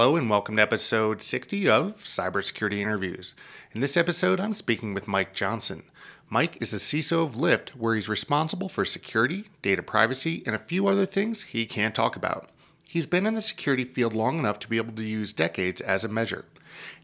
Hello, 0.00 0.16
and 0.16 0.30
welcome 0.30 0.56
to 0.56 0.62
episode 0.62 1.20
60 1.20 1.68
of 1.68 1.96
Cybersecurity 2.04 2.78
Interviews. 2.78 3.34
In 3.72 3.82
this 3.82 3.98
episode, 3.98 4.40
I'm 4.40 4.54
speaking 4.54 4.94
with 4.94 5.06
Mike 5.06 5.34
Johnson. 5.34 5.82
Mike 6.30 6.56
is 6.58 6.70
the 6.70 6.78
CISO 6.78 7.22
of 7.22 7.34
Lyft, 7.34 7.76
where 7.76 7.94
he's 7.94 8.08
responsible 8.08 8.70
for 8.70 8.86
security, 8.86 9.50
data 9.60 9.82
privacy, 9.82 10.42
and 10.46 10.56
a 10.56 10.58
few 10.58 10.86
other 10.86 11.04
things 11.04 11.42
he 11.42 11.66
can't 11.66 11.94
talk 11.94 12.16
about. 12.16 12.48
He's 12.88 13.04
been 13.04 13.26
in 13.26 13.34
the 13.34 13.42
security 13.42 13.84
field 13.84 14.14
long 14.14 14.38
enough 14.38 14.58
to 14.60 14.70
be 14.70 14.78
able 14.78 14.94
to 14.94 15.04
use 15.04 15.34
decades 15.34 15.82
as 15.82 16.02
a 16.02 16.08
measure. 16.08 16.46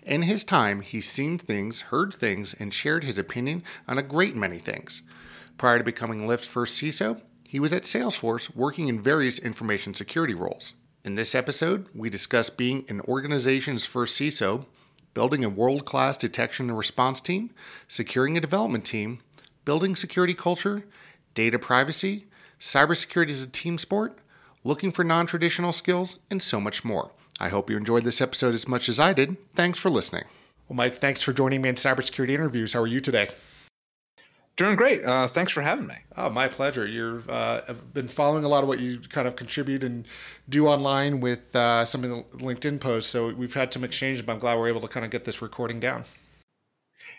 In 0.02 0.22
his 0.22 0.42
time, 0.42 0.80
he's 0.80 1.06
seen 1.06 1.36
things, 1.36 1.82
heard 1.92 2.14
things, 2.14 2.54
and 2.54 2.72
shared 2.72 3.04
his 3.04 3.18
opinion 3.18 3.62
on 3.86 3.98
a 3.98 4.02
great 4.02 4.34
many 4.34 4.58
things. 4.58 5.02
Prior 5.58 5.76
to 5.76 5.84
becoming 5.84 6.26
Lyft's 6.26 6.48
first 6.48 6.80
CISO, 6.80 7.20
he 7.46 7.60
was 7.60 7.74
at 7.74 7.82
Salesforce 7.82 8.56
working 8.56 8.88
in 8.88 9.02
various 9.02 9.38
information 9.38 9.92
security 9.92 10.32
roles. 10.32 10.72
In 11.06 11.14
this 11.14 11.36
episode, 11.36 11.86
we 11.94 12.10
discuss 12.10 12.50
being 12.50 12.84
an 12.88 13.00
organization's 13.02 13.86
first 13.86 14.20
CISO, 14.20 14.66
building 15.14 15.44
a 15.44 15.48
world 15.48 15.84
class 15.84 16.16
detection 16.16 16.68
and 16.68 16.76
response 16.76 17.20
team, 17.20 17.50
securing 17.86 18.36
a 18.36 18.40
development 18.40 18.84
team, 18.84 19.20
building 19.64 19.94
security 19.94 20.34
culture, 20.34 20.84
data 21.32 21.60
privacy, 21.60 22.26
cybersecurity 22.58 23.30
as 23.30 23.42
a 23.44 23.46
team 23.46 23.78
sport, 23.78 24.18
looking 24.64 24.90
for 24.90 25.04
non 25.04 25.26
traditional 25.26 25.70
skills, 25.70 26.18
and 26.28 26.42
so 26.42 26.60
much 26.60 26.84
more. 26.84 27.12
I 27.38 27.50
hope 27.50 27.70
you 27.70 27.76
enjoyed 27.76 28.02
this 28.02 28.20
episode 28.20 28.54
as 28.54 28.66
much 28.66 28.88
as 28.88 28.98
I 28.98 29.12
did. 29.12 29.36
Thanks 29.54 29.78
for 29.78 29.90
listening. 29.90 30.24
Well, 30.68 30.74
Mike, 30.76 30.96
thanks 30.96 31.22
for 31.22 31.32
joining 31.32 31.62
me 31.62 31.68
in 31.68 31.76
cybersecurity 31.76 32.30
interviews. 32.30 32.72
How 32.72 32.80
are 32.80 32.86
you 32.88 33.00
today? 33.00 33.28
Doing 34.56 34.74
great. 34.74 35.04
Uh, 35.04 35.28
thanks 35.28 35.52
for 35.52 35.60
having 35.60 35.86
me. 35.86 35.96
Oh, 36.16 36.30
my 36.30 36.48
pleasure. 36.48 36.86
You've 36.86 37.28
uh, 37.28 37.60
been 37.92 38.08
following 38.08 38.42
a 38.42 38.48
lot 38.48 38.62
of 38.62 38.68
what 38.68 38.80
you 38.80 39.00
kind 39.00 39.28
of 39.28 39.36
contribute 39.36 39.84
and 39.84 40.06
do 40.48 40.66
online 40.66 41.20
with 41.20 41.54
uh, 41.54 41.84
some 41.84 42.04
of 42.04 42.10
the 42.10 42.38
LinkedIn 42.38 42.80
posts. 42.80 43.10
So 43.10 43.34
we've 43.34 43.52
had 43.52 43.74
some 43.74 43.84
exchange, 43.84 44.24
but 44.24 44.32
I'm 44.32 44.38
glad 44.38 44.58
we're 44.58 44.68
able 44.68 44.80
to 44.80 44.88
kind 44.88 45.04
of 45.04 45.10
get 45.10 45.26
this 45.26 45.42
recording 45.42 45.78
down. 45.78 46.04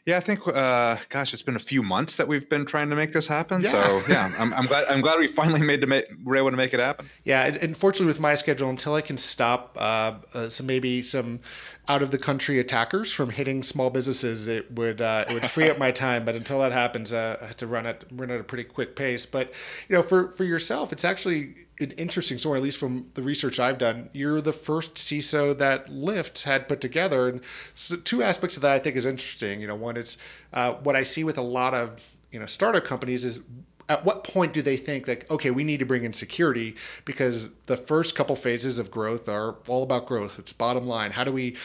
Yeah, 0.06 0.16
I 0.16 0.22
think, 0.22 0.48
uh, 0.48 0.96
gosh, 1.10 1.34
it's 1.34 1.42
been 1.42 1.58
a 1.58 1.60
few 1.60 1.84
months 1.84 2.16
that 2.16 2.30
we've 2.30 2.48
been 2.48 2.66
trying 2.66 2.90
to 2.90 2.96
make 2.96 3.12
this 3.12 3.28
happen. 3.28 3.60
Yeah. 3.60 3.72
So 3.72 4.02
yeah, 4.08 4.32
I'm, 4.40 4.54
I'm 4.54 4.66
glad 4.66 4.86
I'm 4.86 5.02
glad 5.02 5.20
we 5.20 5.28
finally 5.34 5.62
made 5.62 5.82
to 5.82 5.88
make 5.88 6.06
we're 6.24 6.38
able 6.38 6.50
to 6.50 6.56
make 6.56 6.74
it 6.74 6.80
happen. 6.80 7.10
Yeah, 7.26 7.44
and 7.44 7.58
unfortunately 7.58 8.08
with 8.08 8.20
my 8.22 8.34
schedule, 8.34 8.70
until 8.70 8.96
I 8.96 9.02
can 9.02 9.18
stop 9.18 9.78
uh, 9.78 10.14
uh, 10.34 10.48
some 10.48 10.66
maybe 10.66 11.02
some 11.02 11.42
out 11.90 12.04
of 12.04 12.12
the 12.12 12.18
country 12.18 12.60
attackers 12.60 13.14
from 13.14 13.30
hitting 13.30 13.64
small 13.64 13.90
businesses, 13.90 14.48
it 14.48 14.72
would 14.74 15.02
uh, 15.02 15.26
it 15.30 15.34
would 15.34 15.46
free 15.46 15.70
up 15.70 15.78
my 15.78 15.92
time. 15.92 16.26
But 16.26 16.36
until 16.36 16.60
that 16.60 16.72
happens, 16.72 17.14
uh, 17.14 17.38
I 17.42 17.48
have 17.48 17.58
to 17.58 17.68
run 17.68 17.86
at 17.86 18.04
run 18.12 18.30
at 18.30 18.40
a 18.40 18.44
pretty 18.44 18.66
quick 18.66 18.96
pace. 18.96 19.26
But 19.26 19.54
you 19.88 19.96
know, 19.96 20.02
for 20.02 20.32
for 20.32 20.44
yourself, 20.44 20.92
it's 20.92 21.06
actually 21.06 21.56
an 21.80 21.92
interesting 21.92 22.38
story. 22.38 22.58
At 22.58 22.64
least 22.64 22.78
from 22.78 23.10
the 23.14 23.24
research 23.24 23.60
I've 23.60 23.78
done, 23.78 24.10
you're 24.14 24.42
the 24.42 24.54
first 24.54 24.96
CISO 24.96 25.58
that 25.58 25.88
Lyft 25.88 26.44
had 26.44 26.68
put 26.68 26.82
together, 26.82 27.30
and 27.30 27.42
so 27.74 27.96
two 27.96 28.22
aspects 28.22 28.58
of 28.58 28.62
that 28.64 28.74
I 28.74 28.80
think 28.80 28.96
is 28.96 29.06
interesting. 29.06 29.62
You 29.62 29.68
know, 29.68 29.76
one 29.76 29.96
it's 29.98 30.18
uh, 30.54 30.74
what 30.74 30.96
I 30.96 31.04
see 31.04 31.24
with 31.24 31.38
a 31.38 31.44
lot 31.44 31.74
of 31.74 32.02
you 32.32 32.40
know 32.40 32.46
startup 32.46 32.84
companies 32.84 33.24
is 33.24 33.42
at 33.90 34.04
what 34.04 34.24
point 34.24 34.54
do 34.54 34.62
they 34.62 34.76
think 34.76 35.08
like 35.08 35.30
okay 35.32 35.50
we 35.50 35.64
need 35.64 35.80
to 35.80 35.86
bring 35.86 36.04
in 36.04 36.14
security? 36.14 36.76
Because 37.06 37.50
the 37.68 37.78
first 37.78 38.16
couple 38.16 38.36
phases 38.36 38.80
of 38.80 38.92
growth 38.92 39.30
are 39.30 39.56
all 39.68 39.84
about 39.84 40.06
growth. 40.06 40.40
It's 40.40 40.52
bottom 40.52 40.88
line. 40.88 41.12
How 41.12 41.24
do 41.24 41.32
we 41.32 41.56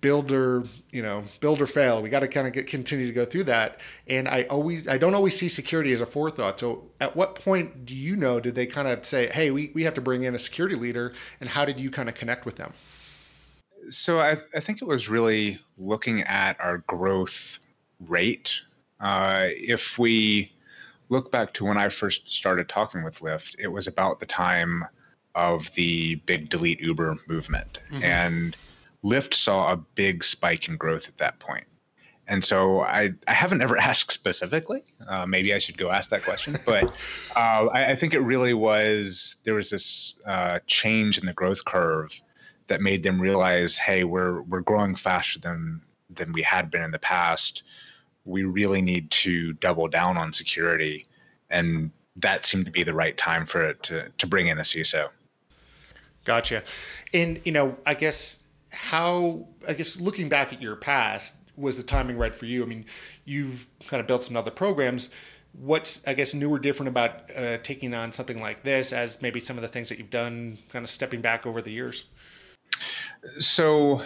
build 0.00 0.30
or 0.30 0.64
you 0.90 1.02
know 1.02 1.24
build 1.40 1.60
or 1.60 1.66
fail? 1.66 2.00
We 2.00 2.08
got 2.08 2.20
to 2.20 2.28
kind 2.28 2.46
of 2.46 2.52
get, 2.52 2.66
continue 2.66 3.06
to 3.06 3.12
go 3.12 3.24
through 3.24 3.44
that. 3.44 3.80
And 4.06 4.28
i 4.28 4.44
always 4.44 4.86
i 4.86 4.96
don't 4.96 5.14
always 5.14 5.36
see 5.36 5.48
security 5.48 5.92
as 5.92 6.00
a 6.00 6.06
forethought. 6.06 6.60
So 6.60 6.84
at 7.00 7.16
what 7.16 7.34
point 7.34 7.84
do 7.84 7.94
you 7.94 8.16
know 8.16 8.38
did 8.38 8.54
they 8.54 8.66
kind 8.66 8.86
of 8.86 9.04
say 9.04 9.28
hey 9.28 9.50
we, 9.50 9.72
we 9.74 9.82
have 9.82 9.94
to 9.94 10.00
bring 10.00 10.22
in 10.22 10.34
a 10.34 10.38
security 10.38 10.76
leader 10.76 11.12
and 11.40 11.48
how 11.48 11.64
did 11.64 11.80
you 11.80 11.90
kind 11.90 12.08
of 12.08 12.14
connect 12.14 12.46
with 12.46 12.56
them? 12.56 12.72
So 13.90 14.20
i, 14.20 14.36
I 14.54 14.60
think 14.60 14.82
it 14.82 14.86
was 14.86 15.08
really 15.08 15.58
looking 15.76 16.22
at 16.22 16.60
our 16.60 16.78
growth 16.78 17.58
rate. 18.06 18.60
Uh, 19.00 19.48
if 19.50 19.98
we 19.98 20.52
look 21.08 21.30
back 21.30 21.52
to 21.54 21.64
when 21.64 21.78
I 21.78 21.88
first 21.88 22.28
started 22.28 22.68
talking 22.68 23.02
with 23.02 23.20
Lyft, 23.20 23.54
it 23.58 23.68
was 23.68 23.86
about 23.86 24.20
the 24.20 24.26
time 24.26 24.84
of 25.34 25.72
the 25.74 26.16
big 26.26 26.50
delete 26.50 26.80
Uber 26.80 27.18
movement. 27.26 27.80
Mm-hmm. 27.90 28.04
And 28.04 28.56
Lyft 29.04 29.34
saw 29.34 29.72
a 29.72 29.76
big 29.76 30.22
spike 30.24 30.68
in 30.68 30.76
growth 30.76 31.08
at 31.08 31.18
that 31.18 31.38
point. 31.38 31.64
And 32.28 32.44
so 32.44 32.80
I, 32.80 33.10
I 33.26 33.32
haven't 33.32 33.62
ever 33.62 33.76
asked 33.90 34.12
specifically. 34.12 34.84
Uh, 35.08 35.26
maybe 35.26 35.52
I 35.52 35.58
should 35.58 35.76
go 35.76 35.90
ask 35.90 36.10
that 36.10 36.22
question. 36.22 36.58
But 36.64 36.84
uh, 37.36 37.66
I, 37.72 37.90
I, 37.90 37.94
think 37.94 38.14
it 38.14 38.20
really 38.20 38.54
was 38.54 39.36
there 39.44 39.54
was 39.54 39.70
this 39.70 40.14
uh, 40.26 40.60
change 40.66 41.18
in 41.18 41.26
the 41.26 41.32
growth 41.32 41.64
curve 41.64 42.20
that 42.68 42.80
made 42.80 43.02
them 43.02 43.20
realize, 43.20 43.76
hey, 43.76 44.04
we're 44.04 44.42
we're 44.42 44.60
growing 44.60 44.94
faster 44.94 45.40
than 45.40 45.82
than 46.08 46.32
we 46.32 46.42
had 46.42 46.70
been 46.70 46.82
in 46.82 46.90
the 46.92 46.98
past 46.98 47.64
we 48.24 48.44
really 48.44 48.82
need 48.82 49.10
to 49.10 49.52
double 49.54 49.88
down 49.88 50.16
on 50.16 50.32
security 50.32 51.06
and 51.50 51.90
that 52.16 52.44
seemed 52.46 52.64
to 52.64 52.70
be 52.70 52.82
the 52.82 52.94
right 52.94 53.16
time 53.16 53.46
for 53.46 53.62
it 53.62 53.82
to 53.84 54.08
to 54.18 54.26
bring 54.26 54.48
in 54.48 54.58
a 54.58 54.62
CISO. 54.62 55.08
Gotcha. 56.24 56.62
And 57.14 57.40
you 57.44 57.52
know, 57.52 57.76
I 57.86 57.94
guess 57.94 58.42
how 58.70 59.46
I 59.68 59.74
guess 59.74 59.96
looking 59.96 60.28
back 60.28 60.52
at 60.52 60.60
your 60.60 60.76
past, 60.76 61.34
was 61.56 61.76
the 61.76 61.82
timing 61.82 62.18
right 62.18 62.34
for 62.34 62.46
you? 62.46 62.62
I 62.62 62.66
mean, 62.66 62.84
you've 63.24 63.66
kind 63.86 64.00
of 64.00 64.06
built 64.06 64.24
some 64.24 64.36
other 64.36 64.50
programs. 64.50 65.10
What's 65.52 66.02
I 66.06 66.14
guess 66.14 66.34
new 66.34 66.50
or 66.50 66.58
different 66.58 66.88
about 66.88 67.30
uh, 67.36 67.58
taking 67.58 67.94
on 67.94 68.12
something 68.12 68.38
like 68.38 68.62
this, 68.62 68.92
as 68.92 69.20
maybe 69.20 69.40
some 69.40 69.56
of 69.56 69.62
the 69.62 69.68
things 69.68 69.88
that 69.88 69.98
you've 69.98 70.10
done, 70.10 70.58
kind 70.70 70.84
of 70.84 70.90
stepping 70.90 71.20
back 71.20 71.46
over 71.46 71.60
the 71.60 71.72
years? 71.72 72.06
So 73.38 74.02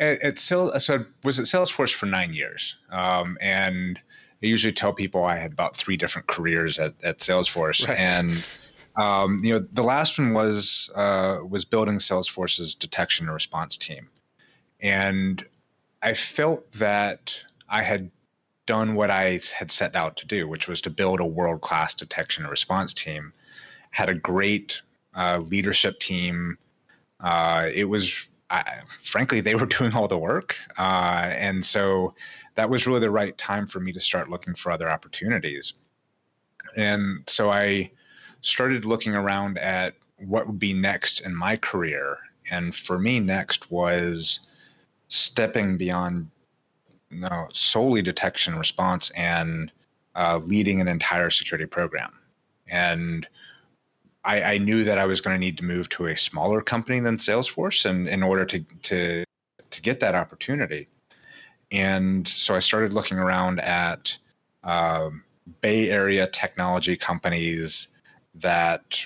at, 0.00 0.22
at 0.22 0.38
so 0.38 0.72
I 0.72 0.98
was 1.24 1.38
at 1.38 1.46
Salesforce 1.46 1.92
for 1.94 2.06
nine 2.06 2.32
years, 2.32 2.76
um, 2.90 3.36
and 3.40 4.00
I 4.42 4.46
usually 4.46 4.72
tell 4.72 4.92
people 4.92 5.24
I 5.24 5.36
had 5.36 5.52
about 5.52 5.76
three 5.76 5.96
different 5.96 6.28
careers 6.28 6.78
at, 6.78 6.94
at 7.02 7.18
Salesforce, 7.18 7.86
right. 7.86 7.98
and 7.98 8.44
um, 8.96 9.40
you 9.44 9.54
know 9.54 9.66
the 9.72 9.82
last 9.82 10.18
one 10.18 10.34
was 10.34 10.90
uh, 10.94 11.38
was 11.48 11.64
building 11.64 11.96
Salesforce's 11.96 12.74
detection 12.74 13.26
and 13.26 13.34
response 13.34 13.76
team, 13.76 14.08
and 14.80 15.44
I 16.02 16.14
felt 16.14 16.70
that 16.72 17.38
I 17.68 17.82
had 17.82 18.10
done 18.66 18.94
what 18.94 19.10
I 19.10 19.40
had 19.54 19.70
set 19.70 19.96
out 19.96 20.16
to 20.18 20.26
do, 20.26 20.48
which 20.48 20.68
was 20.68 20.80
to 20.82 20.90
build 20.90 21.20
a 21.20 21.26
world 21.26 21.60
class 21.60 21.94
detection 21.94 22.44
and 22.44 22.50
response 22.50 22.94
team. 22.94 23.32
Had 23.90 24.08
a 24.08 24.14
great 24.14 24.80
uh, 25.14 25.40
leadership 25.44 26.00
team. 26.00 26.56
Uh, 27.20 27.68
it 27.72 27.84
was 27.84 28.26
I, 28.52 28.82
frankly, 29.02 29.40
they 29.40 29.54
were 29.54 29.66
doing 29.78 29.94
all 29.94 30.06
the 30.06 30.18
work. 30.18 30.56
Uh, 30.78 31.30
and 31.32 31.64
so 31.64 32.14
that 32.54 32.68
was 32.68 32.86
really 32.86 33.00
the 33.00 33.10
right 33.10 33.36
time 33.38 33.66
for 33.66 33.80
me 33.80 33.92
to 33.92 34.00
start 34.00 34.28
looking 34.28 34.54
for 34.54 34.70
other 34.70 34.90
opportunities. 34.90 35.74
And 36.76 37.24
so 37.26 37.50
I 37.50 37.90
started 38.42 38.84
looking 38.84 39.14
around 39.14 39.58
at 39.58 39.94
what 40.18 40.46
would 40.46 40.58
be 40.58 40.72
next 40.72 41.20
in 41.20 41.34
my 41.34 41.56
career. 41.56 42.18
And 42.50 42.74
for 42.74 42.98
me, 42.98 43.20
next 43.20 43.70
was 43.70 44.40
stepping 45.08 45.76
beyond 45.76 46.30
you 47.10 47.20
know, 47.20 47.48
solely 47.52 48.02
detection 48.02 48.56
response 48.56 49.10
and 49.10 49.70
uh, 50.14 50.40
leading 50.42 50.80
an 50.80 50.88
entire 50.88 51.30
security 51.30 51.66
program. 51.66 52.12
And 52.68 53.26
I, 54.24 54.42
I 54.54 54.58
knew 54.58 54.84
that 54.84 54.98
I 54.98 55.04
was 55.04 55.20
going 55.20 55.34
to 55.34 55.40
need 55.40 55.58
to 55.58 55.64
move 55.64 55.88
to 55.90 56.06
a 56.06 56.16
smaller 56.16 56.60
company 56.60 57.00
than 57.00 57.16
Salesforce, 57.16 57.84
and 57.84 58.08
in 58.08 58.22
order 58.22 58.44
to 58.44 58.60
to 58.60 59.24
to 59.70 59.82
get 59.82 60.00
that 60.00 60.14
opportunity, 60.14 60.88
and 61.70 62.26
so 62.28 62.54
I 62.54 62.60
started 62.60 62.92
looking 62.92 63.18
around 63.18 63.60
at 63.60 64.16
um, 64.64 65.24
Bay 65.60 65.90
Area 65.90 66.26
technology 66.26 66.96
companies 66.96 67.88
that 68.34 68.98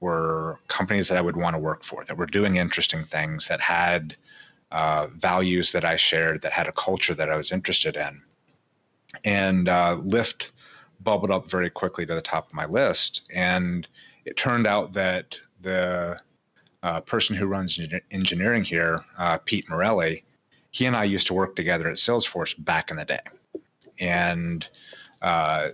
were 0.00 0.58
companies 0.68 1.08
that 1.08 1.18
I 1.18 1.20
would 1.20 1.36
want 1.36 1.54
to 1.54 1.58
work 1.58 1.84
for, 1.84 2.04
that 2.04 2.16
were 2.16 2.26
doing 2.26 2.56
interesting 2.56 3.04
things, 3.04 3.48
that 3.48 3.60
had 3.60 4.16
uh, 4.70 5.06
values 5.08 5.72
that 5.72 5.84
I 5.84 5.96
shared, 5.96 6.42
that 6.42 6.52
had 6.52 6.66
a 6.66 6.72
culture 6.72 7.14
that 7.14 7.30
I 7.30 7.36
was 7.36 7.52
interested 7.52 7.96
in. 7.96 8.20
And 9.24 9.68
uh, 9.68 9.98
Lyft 10.02 10.50
bubbled 11.00 11.30
up 11.30 11.50
very 11.50 11.70
quickly 11.70 12.04
to 12.06 12.14
the 12.14 12.20
top 12.20 12.48
of 12.48 12.54
my 12.54 12.66
list. 12.66 13.22
And 13.32 13.86
it 14.26 14.36
turned 14.36 14.66
out 14.66 14.92
that 14.92 15.38
the 15.62 16.20
uh, 16.82 17.00
person 17.00 17.34
who 17.34 17.46
runs 17.46 17.80
engineering 18.10 18.64
here, 18.64 19.02
uh, 19.16 19.38
Pete 19.38 19.68
Morelli, 19.70 20.24
he 20.72 20.84
and 20.84 20.94
I 20.94 21.04
used 21.04 21.26
to 21.28 21.34
work 21.34 21.56
together 21.56 21.88
at 21.88 21.96
Salesforce 21.96 22.62
back 22.62 22.90
in 22.90 22.98
the 22.98 23.04
day. 23.04 23.20
And 23.98 24.66
uh, 25.22 25.68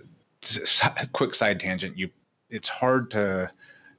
quick 1.11 1.35
side 1.35 1.59
tangent, 1.59 1.97
you 1.97 2.09
it's 2.49 2.69
hard 2.69 3.09
to 3.11 3.51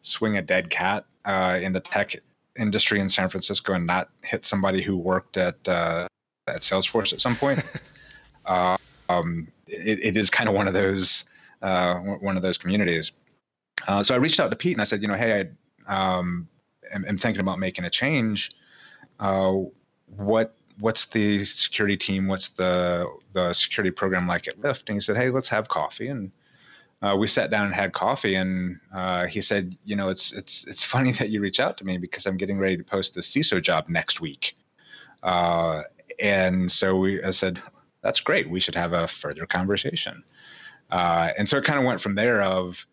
swing 0.02 0.36
a 0.36 0.42
dead 0.42 0.70
cat 0.70 1.04
uh, 1.24 1.58
in 1.60 1.72
the 1.72 1.80
tech 1.80 2.14
industry 2.56 3.00
in 3.00 3.08
San 3.08 3.28
Francisco 3.28 3.72
and 3.72 3.84
not 3.84 4.10
hit 4.22 4.44
somebody 4.44 4.80
who 4.80 4.96
worked 4.96 5.36
at 5.36 5.56
uh, 5.68 6.06
at 6.46 6.60
Salesforce 6.60 7.12
at 7.12 7.20
some 7.20 7.36
point. 7.36 7.62
uh, 8.46 8.76
um, 9.08 9.48
it, 9.66 9.98
it 10.04 10.16
is 10.16 10.30
kind 10.30 10.48
of 10.48 10.54
one 10.54 10.68
of 10.68 10.74
those 10.74 11.24
uh, 11.62 11.96
one 11.96 12.36
of 12.36 12.42
those 12.42 12.56
communities. 12.56 13.10
Uh, 13.86 14.02
so 14.02 14.14
I 14.14 14.18
reached 14.18 14.40
out 14.40 14.50
to 14.50 14.56
Pete 14.56 14.72
and 14.72 14.80
I 14.80 14.84
said, 14.84 15.02
you 15.02 15.08
know, 15.08 15.14
hey, 15.14 15.50
I 15.88 16.18
um, 16.18 16.48
am, 16.92 17.04
am 17.06 17.18
thinking 17.18 17.40
about 17.40 17.58
making 17.58 17.84
a 17.84 17.90
change. 17.90 18.50
Uh, 19.20 19.54
what 20.16 20.56
what's 20.80 21.06
the 21.06 21.44
security 21.44 21.96
team? 21.96 22.26
What's 22.26 22.48
the 22.48 23.06
the 23.32 23.52
security 23.52 23.90
program 23.90 24.26
like 24.26 24.48
at 24.48 24.60
Lyft? 24.60 24.84
And 24.88 24.96
he 24.96 25.00
said, 25.00 25.16
hey, 25.16 25.30
let's 25.30 25.48
have 25.48 25.68
coffee 25.68 26.08
and 26.08 26.30
uh, 27.04 27.14
we 27.14 27.26
sat 27.26 27.50
down 27.50 27.66
and 27.66 27.74
had 27.74 27.92
coffee, 27.92 28.34
and 28.34 28.80
uh, 28.94 29.26
he 29.26 29.42
said, 29.42 29.76
"You 29.84 29.94
know, 29.94 30.08
it's 30.08 30.32
it's 30.32 30.64
it's 30.66 30.82
funny 30.94 31.12
that 31.12 31.28
you 31.28 31.40
reach 31.40 31.60
out 31.60 31.76
to 31.78 31.84
me 31.84 31.98
because 31.98 32.24
I'm 32.24 32.38
getting 32.38 32.58
ready 32.58 32.78
to 32.78 32.84
post 32.84 33.14
the 33.14 33.20
CISO 33.20 33.60
job 33.60 33.88
next 33.88 34.22
week." 34.22 34.56
Uh, 35.22 35.82
and 36.18 36.72
so 36.72 36.96
we, 36.96 37.22
I 37.22 37.30
said, 37.30 37.60
"That's 38.00 38.20
great. 38.20 38.48
We 38.48 38.58
should 38.58 38.74
have 38.74 38.94
a 38.94 39.06
further 39.06 39.44
conversation." 39.44 40.24
And 40.90 41.48
so 41.48 41.58
it 41.58 41.64
kind 41.64 41.78
of 41.78 41.84
went 41.84 42.00
from 42.00 42.14
there. 42.14 42.40
Of 42.40 42.86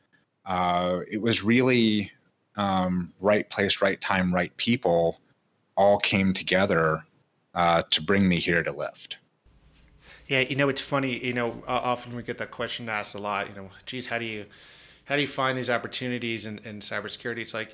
uh, 0.52 1.00
it 1.10 1.22
was 1.22 1.44
really 1.44 2.12
um, 2.58 3.14
right 3.22 3.50
place, 3.50 3.82
right 3.82 4.02
time, 4.02 4.36
right 4.36 4.56
people, 4.58 5.22
all 5.78 5.98
came 5.98 6.34
together 6.34 7.06
uh, 7.56 7.84
to 7.90 8.02
bring 8.02 8.28
me 8.28 8.38
here 8.38 8.62
to 8.62 8.74
Lyft. 8.74 9.16
Yeah, 10.28 10.42
you 10.42 10.58
know, 10.58 10.68
it's 10.68 10.82
funny. 10.82 11.26
You 11.26 11.34
know, 11.34 11.64
often 11.68 12.18
we 12.18 12.24
get 12.24 12.38
that 12.40 12.52
question 12.52 12.90
asked 12.90 13.16
a 13.16 13.18
lot. 13.18 13.48
You 13.48 13.56
know, 13.56 13.70
geez, 13.86 14.08
how 14.08 14.18
do 14.18 14.26
you 14.26 14.46
how 15.06 15.16
do 15.16 15.22
you 15.22 15.28
find 15.28 15.58
these 15.58 15.70
opportunities 15.70 16.46
in, 16.46 16.60
in 16.60 16.80
cybersecurity? 16.80 17.40
It's 17.40 17.54
like 17.54 17.74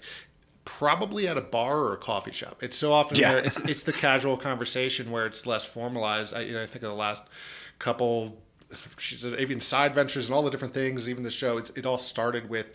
probably 0.64 1.28
at 1.28 1.36
a 1.36 1.42
bar 1.42 1.80
or 1.80 1.94
a 1.94 1.98
coffee 1.98 2.32
shop. 2.32 2.62
It's 2.62 2.78
so 2.78 2.94
often 2.94 3.18
yeah. 3.18 3.38
it's 3.38 3.60
it's 3.62 3.84
the 3.86 3.94
casual 3.94 4.38
conversation 4.38 5.10
where 5.10 5.26
it's 5.26 5.48
less 5.48 5.66
formalized. 5.66 6.36
I, 6.36 6.42
you 6.42 6.54
know, 6.54 6.62
I 6.62 6.68
think 6.68 6.84
of 6.84 6.92
the 6.92 6.96
last 6.96 7.24
couple, 7.80 8.38
even 9.40 9.62
side 9.62 9.96
ventures 9.96 10.26
and 10.26 10.36
all 10.36 10.44
the 10.44 10.52
different 10.52 10.74
things, 10.74 11.08
even 11.08 11.24
the 11.24 11.32
show. 11.32 11.58
It 11.58 11.86
all 11.86 11.98
started 11.98 12.50
with 12.50 12.68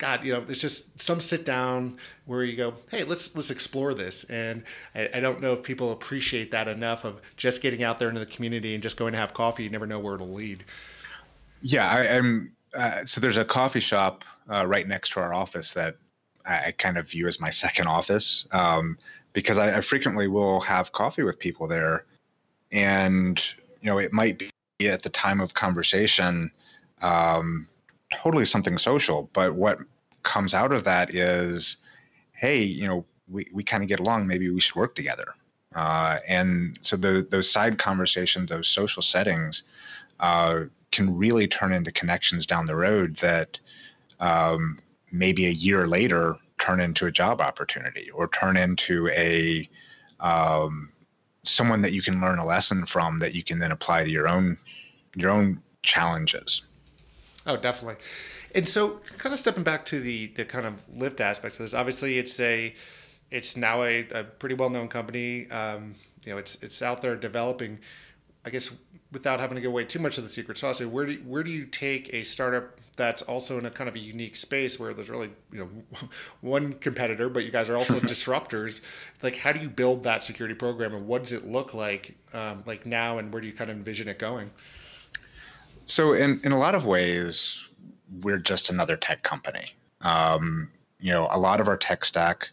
God, 0.00 0.24
you 0.24 0.32
know, 0.32 0.42
it's 0.48 0.58
just 0.58 0.98
some 0.98 1.20
sit 1.20 1.44
down 1.44 1.98
where 2.24 2.42
you 2.42 2.56
go, 2.56 2.72
hey, 2.90 3.04
let's 3.04 3.36
let's 3.36 3.50
explore 3.50 3.92
this. 3.92 4.24
And 4.24 4.64
I, 4.94 5.10
I, 5.14 5.20
don't 5.20 5.42
know 5.42 5.52
if 5.52 5.62
people 5.62 5.92
appreciate 5.92 6.50
that 6.52 6.68
enough 6.68 7.04
of 7.04 7.20
just 7.36 7.60
getting 7.60 7.82
out 7.82 7.98
there 7.98 8.08
into 8.08 8.18
the 8.18 8.26
community 8.26 8.72
and 8.72 8.82
just 8.82 8.96
going 8.96 9.12
to 9.12 9.18
have 9.18 9.34
coffee. 9.34 9.62
You 9.62 9.68
never 9.68 9.86
know 9.86 9.98
where 9.98 10.14
it'll 10.14 10.32
lead. 10.32 10.64
Yeah, 11.60 11.86
I, 11.86 12.04
am. 12.06 12.50
Uh, 12.72 13.04
so 13.04 13.20
there's 13.20 13.36
a 13.36 13.44
coffee 13.44 13.80
shop 13.80 14.24
uh, 14.50 14.66
right 14.66 14.88
next 14.88 15.12
to 15.12 15.20
our 15.20 15.34
office 15.34 15.74
that 15.74 15.98
I 16.46 16.72
kind 16.78 16.96
of 16.96 17.10
view 17.10 17.26
as 17.28 17.38
my 17.38 17.50
second 17.64 17.86
office 17.86 18.46
um, 18.52 18.96
because 19.34 19.58
I, 19.58 19.76
I 19.76 19.80
frequently 19.82 20.28
will 20.28 20.60
have 20.60 20.92
coffee 20.92 21.24
with 21.24 21.38
people 21.38 21.66
there, 21.66 22.06
and 22.72 23.38
you 23.82 23.90
know, 23.90 23.98
it 23.98 24.14
might 24.14 24.38
be 24.38 24.50
at 24.88 25.02
the 25.02 25.10
time 25.10 25.40
of 25.40 25.54
conversation. 25.54 26.50
Um, 27.02 27.66
totally 28.12 28.44
something 28.44 28.78
social. 28.78 29.30
But 29.32 29.54
what 29.54 29.78
comes 30.22 30.54
out 30.54 30.72
of 30.72 30.84
that 30.84 31.14
is, 31.14 31.78
hey, 32.32 32.62
you 32.62 32.86
know, 32.86 33.04
we, 33.28 33.46
we 33.52 33.62
kind 33.62 33.82
of 33.82 33.88
get 33.88 34.00
along. 34.00 34.26
Maybe 34.26 34.50
we 34.50 34.60
should 34.60 34.76
work 34.76 34.94
together. 34.94 35.34
Uh, 35.74 36.18
and 36.28 36.78
so 36.82 36.96
the, 36.96 37.26
those 37.30 37.50
side 37.50 37.78
conversations, 37.78 38.50
those 38.50 38.68
social 38.68 39.02
settings, 39.02 39.62
uh, 40.18 40.64
can 40.90 41.16
really 41.16 41.46
turn 41.46 41.72
into 41.72 41.92
connections 41.92 42.46
down 42.46 42.66
the 42.66 42.74
road 42.74 43.16
that 43.18 43.58
um, 44.18 44.78
maybe 45.12 45.46
a 45.46 45.50
year 45.50 45.86
later 45.86 46.36
turn 46.58 46.80
into 46.80 47.06
a 47.06 47.12
job 47.12 47.40
opportunity 47.40 48.10
or 48.10 48.28
turn 48.28 48.56
into 48.56 49.08
a 49.08 49.68
um, 50.18 50.90
someone 51.42 51.80
that 51.82 51.92
you 51.92 52.02
can 52.02 52.20
learn 52.20 52.38
a 52.38 52.44
lesson 52.44 52.86
from 52.86 53.18
that 53.20 53.34
you 53.34 53.42
can 53.42 53.58
then 53.58 53.72
apply 53.72 54.04
to 54.04 54.10
your 54.10 54.28
own 54.28 54.58
your 55.16 55.30
own 55.30 55.60
challenges. 55.82 56.62
Oh, 57.46 57.56
definitely. 57.56 57.96
And 58.54 58.68
so, 58.68 59.00
kind 59.18 59.32
of 59.32 59.38
stepping 59.38 59.62
back 59.62 59.86
to 59.86 60.00
the 60.00 60.28
the 60.28 60.44
kind 60.44 60.66
of 60.66 60.74
Lyft 60.94 61.20
aspects 61.20 61.58
of 61.58 61.66
this. 61.66 61.74
Obviously, 61.74 62.18
it's 62.18 62.38
a 62.40 62.74
it's 63.30 63.56
now 63.56 63.82
a, 63.82 64.06
a 64.10 64.24
pretty 64.24 64.54
well 64.54 64.70
known 64.70 64.88
company. 64.88 65.50
Um, 65.50 65.94
you 66.24 66.32
know, 66.32 66.38
it's 66.38 66.56
it's 66.62 66.82
out 66.82 67.02
there 67.02 67.16
developing. 67.16 67.78
I 68.44 68.50
guess 68.50 68.70
without 69.12 69.38
having 69.38 69.56
to 69.56 69.60
give 69.60 69.70
away 69.70 69.84
too 69.84 69.98
much 69.98 70.16
of 70.18 70.24
the 70.24 70.30
secret 70.30 70.58
sauce, 70.58 70.80
where 70.80 71.06
do 71.06 71.14
where 71.26 71.42
do 71.42 71.50
you 71.50 71.66
take 71.66 72.12
a 72.12 72.22
startup 72.22 72.78
that's 73.00 73.22
also 73.22 73.58
in 73.58 73.64
a 73.64 73.70
kind 73.70 73.88
of 73.88 73.94
a 73.94 73.98
unique 73.98 74.36
space 74.36 74.78
where 74.78 74.92
there's 74.92 75.08
really 75.08 75.30
you 75.50 75.58
know 75.58 76.08
one 76.42 76.74
competitor, 76.74 77.30
but 77.30 77.44
you 77.44 77.50
guys 77.50 77.70
are 77.70 77.76
also 77.76 77.98
disruptors. 78.00 78.82
Like, 79.22 79.36
how 79.36 79.52
do 79.52 79.60
you 79.60 79.70
build 79.70 80.04
that 80.04 80.22
security 80.22 80.54
program, 80.54 80.94
and 80.94 81.06
what 81.06 81.22
does 81.22 81.32
it 81.32 81.48
look 81.48 81.72
like 81.72 82.14
um, 82.34 82.62
like 82.66 82.84
now, 82.84 83.18
and 83.18 83.32
where 83.32 83.40
do 83.40 83.48
you 83.48 83.54
kind 83.54 83.70
of 83.70 83.76
envision 83.76 84.06
it 84.06 84.18
going? 84.18 84.50
So 85.86 86.12
in 86.12 86.40
in 86.44 86.52
a 86.52 86.58
lot 86.58 86.74
of 86.74 86.84
ways, 86.84 87.64
we're 88.20 88.38
just 88.38 88.68
another 88.68 88.96
tech 88.96 89.22
company. 89.22 89.74
Um, 90.02 90.70
you 90.98 91.10
know, 91.10 91.26
a 91.30 91.38
lot 91.38 91.60
of 91.60 91.68
our 91.68 91.78
tech 91.78 92.04
stack 92.04 92.50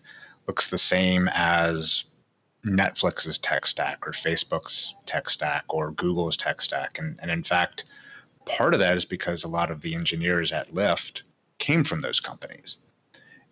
looks 0.47 0.69
the 0.69 0.77
same 0.77 1.29
as 1.33 2.05
Netflix's 2.65 3.37
tech 3.37 3.65
stack 3.65 4.07
or 4.07 4.11
Facebook's 4.11 4.95
tech 5.05 5.29
stack 5.29 5.65
or 5.67 5.91
Google's 5.91 6.37
tech 6.37 6.61
stack. 6.61 6.97
And, 6.99 7.19
and 7.21 7.29
in 7.29 7.43
fact, 7.43 7.83
part 8.47 8.73
of 8.73 8.79
that 8.79 8.97
is 8.97 9.05
because 9.05 9.43
a 9.43 9.47
lot 9.47 9.71
of 9.71 9.81
the 9.81 9.93
engineers 9.93 10.51
at 10.51 10.73
Lyft 10.73 11.21
came 11.59 11.83
from 11.83 12.01
those 12.01 12.19
companies. 12.19 12.77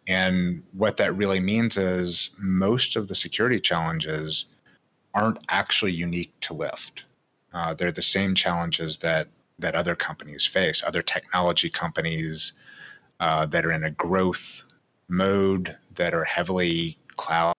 And 0.08 0.64
what 0.74 0.98
that 0.98 1.16
really 1.16 1.40
means 1.40 1.78
is 1.78 2.32
most 2.38 2.96
of 2.96 3.08
the 3.08 3.16
security 3.16 3.60
challenges 3.60 4.46
aren't 5.14 5.40
actually 5.50 5.94
unique 5.94 6.34
to 6.42 6.54
Lyft. 6.54 7.02
Uh, 7.54 7.74
they're 7.74 7.92
the 7.92 8.02
same 8.02 8.36
challenges 8.36 8.98
that 9.00 9.28
that 9.58 9.74
other 9.74 9.96
companies 9.96 10.46
face, 10.46 10.84
other 10.86 11.02
technology 11.02 11.70
companies 11.70 12.52
uh, 13.22 13.46
that 13.46 13.66
are 13.66 13.72
in 13.72 13.86
a 13.86 13.92
growth 13.92 14.64
mode, 15.08 15.78
that 15.96 16.14
are 16.14 16.26
heavily 16.26 16.98
cloud 17.16 17.56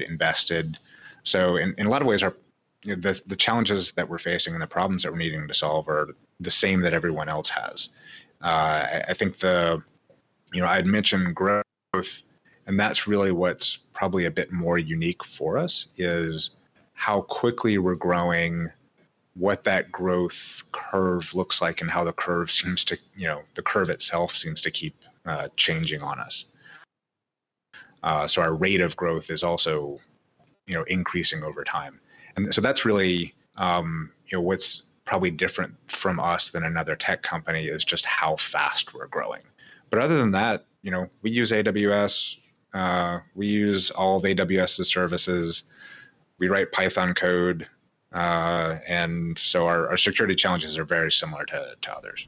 invested. 0.00 0.76
So, 1.22 1.56
in, 1.56 1.74
in 1.78 1.86
a 1.86 1.90
lot 1.90 2.02
of 2.02 2.08
ways, 2.08 2.24
our 2.24 2.34
you 2.82 2.96
know, 2.96 3.00
the 3.00 3.20
the 3.26 3.36
challenges 3.36 3.92
that 3.92 4.08
we're 4.08 4.18
facing 4.18 4.54
and 4.54 4.62
the 4.62 4.66
problems 4.66 5.02
that 5.02 5.12
we're 5.12 5.18
needing 5.18 5.46
to 5.46 5.54
solve 5.54 5.88
are 5.88 6.14
the 6.40 6.50
same 6.50 6.80
that 6.80 6.94
everyone 6.94 7.28
else 7.28 7.48
has. 7.48 7.90
Uh, 8.42 8.86
I, 8.92 9.04
I 9.08 9.14
think 9.14 9.38
the 9.38 9.82
you 10.52 10.60
know 10.60 10.68
I 10.68 10.76
had 10.76 10.86
mentioned 10.86 11.34
growth, 11.34 12.22
and 12.66 12.78
that's 12.78 13.06
really 13.06 13.32
what's 13.32 13.78
probably 13.92 14.26
a 14.26 14.30
bit 14.30 14.52
more 14.52 14.78
unique 14.78 15.24
for 15.24 15.58
us 15.58 15.88
is 15.96 16.52
how 16.94 17.22
quickly 17.22 17.78
we're 17.78 17.94
growing 17.94 18.70
what 19.34 19.64
that 19.64 19.90
growth 19.90 20.62
curve 20.72 21.34
looks 21.34 21.62
like 21.62 21.80
and 21.80 21.90
how 21.90 22.04
the 22.04 22.12
curve 22.12 22.50
seems 22.50 22.84
to, 22.84 22.98
you 23.16 23.26
know, 23.26 23.42
the 23.54 23.62
curve 23.62 23.88
itself 23.88 24.36
seems 24.36 24.60
to 24.60 24.70
keep 24.70 24.94
uh, 25.24 25.48
changing 25.56 26.02
on 26.02 26.18
us. 26.18 26.46
Uh, 28.02 28.26
so 28.26 28.42
our 28.42 28.54
rate 28.54 28.80
of 28.80 28.96
growth 28.96 29.30
is 29.30 29.42
also, 29.42 29.98
you 30.66 30.74
know, 30.74 30.82
increasing 30.84 31.42
over 31.42 31.64
time, 31.64 32.00
and 32.36 32.54
so 32.54 32.60
that's 32.60 32.84
really, 32.84 33.34
um, 33.56 34.10
you 34.26 34.38
know, 34.38 34.42
what's 34.42 34.82
probably 35.04 35.30
different 35.30 35.74
from 35.88 36.20
us 36.20 36.50
than 36.50 36.64
another 36.64 36.94
tech 36.94 37.22
company 37.22 37.66
is 37.66 37.84
just 37.84 38.04
how 38.06 38.36
fast 38.36 38.94
we're 38.94 39.08
growing. 39.08 39.42
But 39.90 39.98
other 39.98 40.16
than 40.16 40.30
that, 40.32 40.66
you 40.82 40.90
know, 40.90 41.08
we 41.22 41.30
use 41.30 41.50
AWS. 41.50 42.36
Uh, 42.72 43.18
we 43.34 43.46
use 43.46 43.90
all 43.90 44.16
of 44.18 44.22
AWS's 44.22 44.88
services. 44.88 45.64
We 46.38 46.48
write 46.48 46.72
Python 46.72 47.14
code. 47.14 47.66
Uh, 48.12 48.78
and 48.86 49.38
so 49.38 49.66
our, 49.66 49.88
our 49.88 49.96
security 49.96 50.34
challenges 50.34 50.78
are 50.78 50.84
very 50.84 51.12
similar 51.12 51.44
to, 51.46 51.74
to 51.80 51.92
others. 51.92 52.26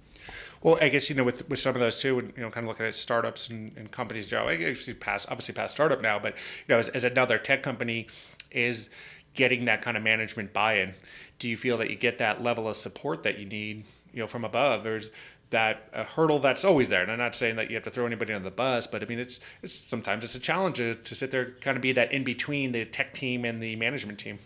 Well, 0.63 0.79
I 0.81 0.89
guess 0.91 1.11
you 1.11 1.17
know 1.17 1.25
with, 1.25 1.49
with 1.49 1.59
some 1.59 1.75
of 1.75 1.81
those 1.81 1.99
too, 1.99 2.21
and 2.21 2.33
you 2.37 2.43
know, 2.43 2.51
kind 2.51 2.65
of 2.65 2.69
looking 2.69 2.87
at 2.87 2.95
startups 2.95 3.49
and, 3.49 3.77
and 3.77 3.91
companies. 3.91 4.29
Joe, 4.29 4.47
I 4.47 4.55
actually 4.63 4.95
pass 4.95 5.27
obviously 5.29 5.55
past 5.55 5.75
startup 5.75 6.01
now, 6.01 6.21
but 6.21 6.35
you 6.35 6.75
know, 6.75 6.79
as, 6.79 6.89
as 6.91 7.03
another 7.03 7.37
tech 7.37 7.65
company 7.65 8.07
is 8.53 8.91
getting 9.35 9.65
that 9.67 9.83
kind 9.83 9.97
of 9.97 10.03
management 10.03 10.53
buy-in. 10.53 10.93
Do 11.39 11.49
you 11.49 11.57
feel 11.57 11.79
that 11.79 11.91
you 11.91 11.97
get 11.97 12.19
that 12.19 12.43
level 12.43 12.69
of 12.69 12.77
support 12.77 13.23
that 13.23 13.39
you 13.39 13.47
need, 13.47 13.85
you 14.13 14.21
know, 14.21 14.27
from 14.27 14.45
above? 14.45 14.85
There's 14.85 15.11
that 15.51 15.91
hurdle 16.17 16.39
that's 16.39 16.65
always 16.65 16.89
there. 16.89 17.03
And 17.03 17.11
I'm 17.13 17.19
not 17.19 17.35
saying 17.35 17.57
that 17.57 17.69
you 17.69 17.77
have 17.77 17.85
to 17.85 17.91
throw 17.91 18.07
anybody 18.07 18.33
on 18.33 18.43
the 18.43 18.51
bus, 18.51 18.87
but 18.87 19.03
I 19.03 19.07
mean, 19.07 19.19
it's 19.19 19.39
it's 19.63 19.75
sometimes 19.75 20.25
it's 20.25 20.35
a 20.35 20.41
challenge 20.41 20.77
to, 20.77 20.97
to 20.97 21.15
sit 21.15 21.31
there, 21.31 21.53
kind 21.61 21.77
of 21.77 21.83
be 21.83 21.93
that 21.93 22.13
in 22.13 22.25
between 22.25 22.73
the 22.73 22.85
tech 22.85 23.13
team 23.15 23.45
and 23.45 23.63
the 23.63 23.77
management 23.77 24.19
team. 24.19 24.39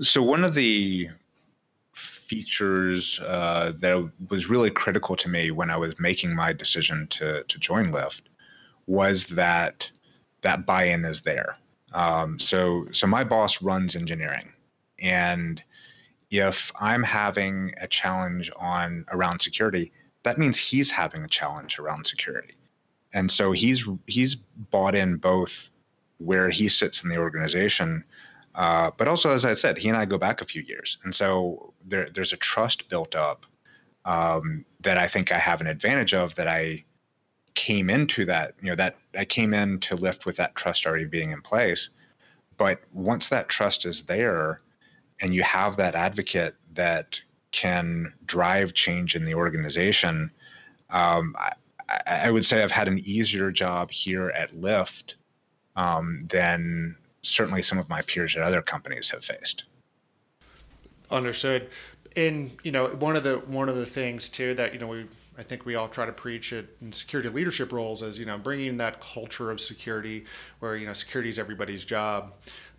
So 0.00 0.22
one 0.22 0.44
of 0.44 0.54
the 0.54 1.08
features 1.92 3.20
uh, 3.20 3.72
that 3.78 4.10
was 4.28 4.48
really 4.48 4.70
critical 4.70 5.14
to 5.16 5.28
me 5.28 5.50
when 5.52 5.70
I 5.70 5.76
was 5.76 5.98
making 6.00 6.34
my 6.34 6.52
decision 6.52 7.06
to 7.08 7.44
to 7.44 7.58
join 7.58 7.92
Lyft 7.92 8.22
was 8.86 9.26
that 9.28 9.90
that 10.42 10.66
buy-in 10.66 11.04
is 11.04 11.20
there. 11.22 11.56
Um, 11.96 12.38
so 12.38 12.86
so 12.92 13.06
my 13.06 13.24
boss 13.24 13.62
runs 13.62 13.96
engineering, 13.96 14.52
and 15.00 15.62
if 16.30 16.70
I'm 16.78 17.02
having 17.02 17.72
a 17.80 17.88
challenge 17.88 18.50
on 18.56 19.06
around 19.10 19.40
security, 19.40 19.92
that 20.22 20.36
means 20.36 20.58
he's 20.58 20.90
having 20.90 21.22
a 21.24 21.28
challenge 21.28 21.78
around 21.78 22.06
security. 22.06 22.54
And 23.14 23.30
so 23.32 23.50
he's 23.52 23.88
he's 24.06 24.34
bought 24.34 24.94
in 24.94 25.16
both 25.16 25.70
where 26.18 26.50
he 26.50 26.68
sits 26.68 27.02
in 27.02 27.08
the 27.08 27.16
organization, 27.16 28.04
uh, 28.54 28.90
but 28.98 29.08
also 29.08 29.30
as 29.30 29.46
I 29.46 29.54
said, 29.54 29.78
he 29.78 29.88
and 29.88 29.96
I 29.96 30.04
go 30.04 30.18
back 30.18 30.42
a 30.42 30.44
few 30.44 30.60
years, 30.62 30.98
and 31.02 31.14
so 31.14 31.72
there, 31.86 32.10
there's 32.10 32.34
a 32.34 32.36
trust 32.36 32.90
built 32.90 33.14
up 33.14 33.46
um, 34.04 34.66
that 34.80 34.98
I 34.98 35.08
think 35.08 35.32
I 35.32 35.38
have 35.38 35.62
an 35.62 35.66
advantage 35.66 36.12
of 36.12 36.34
that 36.34 36.46
I 36.46 36.84
came 37.56 37.90
into 37.90 38.24
that 38.26 38.54
you 38.62 38.68
know 38.68 38.76
that 38.76 38.96
I 39.18 39.24
came 39.24 39.52
in 39.52 39.80
to 39.80 39.96
Lyft 39.96 40.24
with 40.24 40.36
that 40.36 40.54
trust 40.54 40.86
already 40.86 41.06
being 41.06 41.32
in 41.32 41.42
place. 41.42 41.88
But 42.56 42.82
once 42.92 43.28
that 43.28 43.48
trust 43.48 43.84
is 43.84 44.02
there, 44.02 44.60
and 45.20 45.34
you 45.34 45.42
have 45.42 45.76
that 45.78 45.94
advocate 45.94 46.54
that 46.74 47.20
can 47.50 48.12
drive 48.26 48.74
change 48.74 49.16
in 49.16 49.24
the 49.24 49.34
organization, 49.34 50.30
um, 50.90 51.34
I, 51.38 51.52
I, 52.06 52.30
would 52.30 52.44
say 52.44 52.62
I've 52.62 52.70
had 52.70 52.88
an 52.88 53.00
easier 53.00 53.50
job 53.50 53.90
here 53.90 54.30
at 54.30 54.52
Lyft 54.52 55.14
um, 55.76 56.20
than 56.28 56.96
certainly 57.22 57.62
some 57.62 57.78
of 57.78 57.88
my 57.88 58.02
peers 58.02 58.36
at 58.36 58.42
other 58.42 58.62
companies 58.62 59.10
have 59.10 59.24
faced. 59.24 59.64
Understood. 61.10 61.70
And 62.16 62.56
you 62.62 62.72
know, 62.72 62.88
one 62.88 63.16
of 63.16 63.22
the 63.22 63.36
one 63.38 63.68
of 63.68 63.76
the 63.76 63.86
things 63.86 64.28
too 64.28 64.54
that 64.54 64.72
you 64.72 64.78
know 64.78 64.88
we 64.88 65.06
I 65.38 65.42
think 65.42 65.66
we 65.66 65.74
all 65.74 65.88
try 65.88 66.06
to 66.06 66.12
preach 66.12 66.52
it 66.52 66.76
in 66.80 66.92
security 66.92 67.28
leadership 67.28 67.72
roles 67.72 68.02
as 68.02 68.18
you 68.18 68.24
know 68.24 68.38
bringing 68.38 68.78
that 68.78 69.00
culture 69.00 69.50
of 69.50 69.60
security 69.60 70.24
where 70.60 70.76
you 70.76 70.86
know 70.86 70.92
security 70.92 71.28
is 71.28 71.38
everybody's 71.38 71.84
job. 71.84 72.32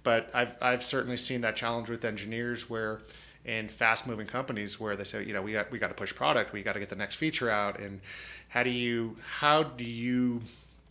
But 0.03 0.31
I've 0.33 0.53
I've 0.61 0.83
certainly 0.83 1.17
seen 1.17 1.41
that 1.41 1.55
challenge 1.55 1.89
with 1.89 2.03
engineers 2.03 2.69
where 2.69 2.99
in 3.45 3.69
fast 3.69 4.07
moving 4.07 4.27
companies 4.27 4.79
where 4.79 4.95
they 4.95 5.03
say 5.03 5.23
you 5.23 5.33
know 5.33 5.41
we 5.41 5.53
got 5.53 5.71
we 5.71 5.79
got 5.79 5.87
to 5.87 5.93
push 5.93 6.13
product 6.13 6.51
we 6.51 6.63
got 6.63 6.73
to 6.73 6.79
get 6.79 6.89
the 6.89 6.95
next 6.95 7.15
feature 7.15 7.49
out. 7.49 7.79
And 7.79 8.01
how 8.49 8.63
do 8.63 8.71
you 8.71 9.17
how 9.39 9.63
do 9.63 9.83
you 9.83 10.41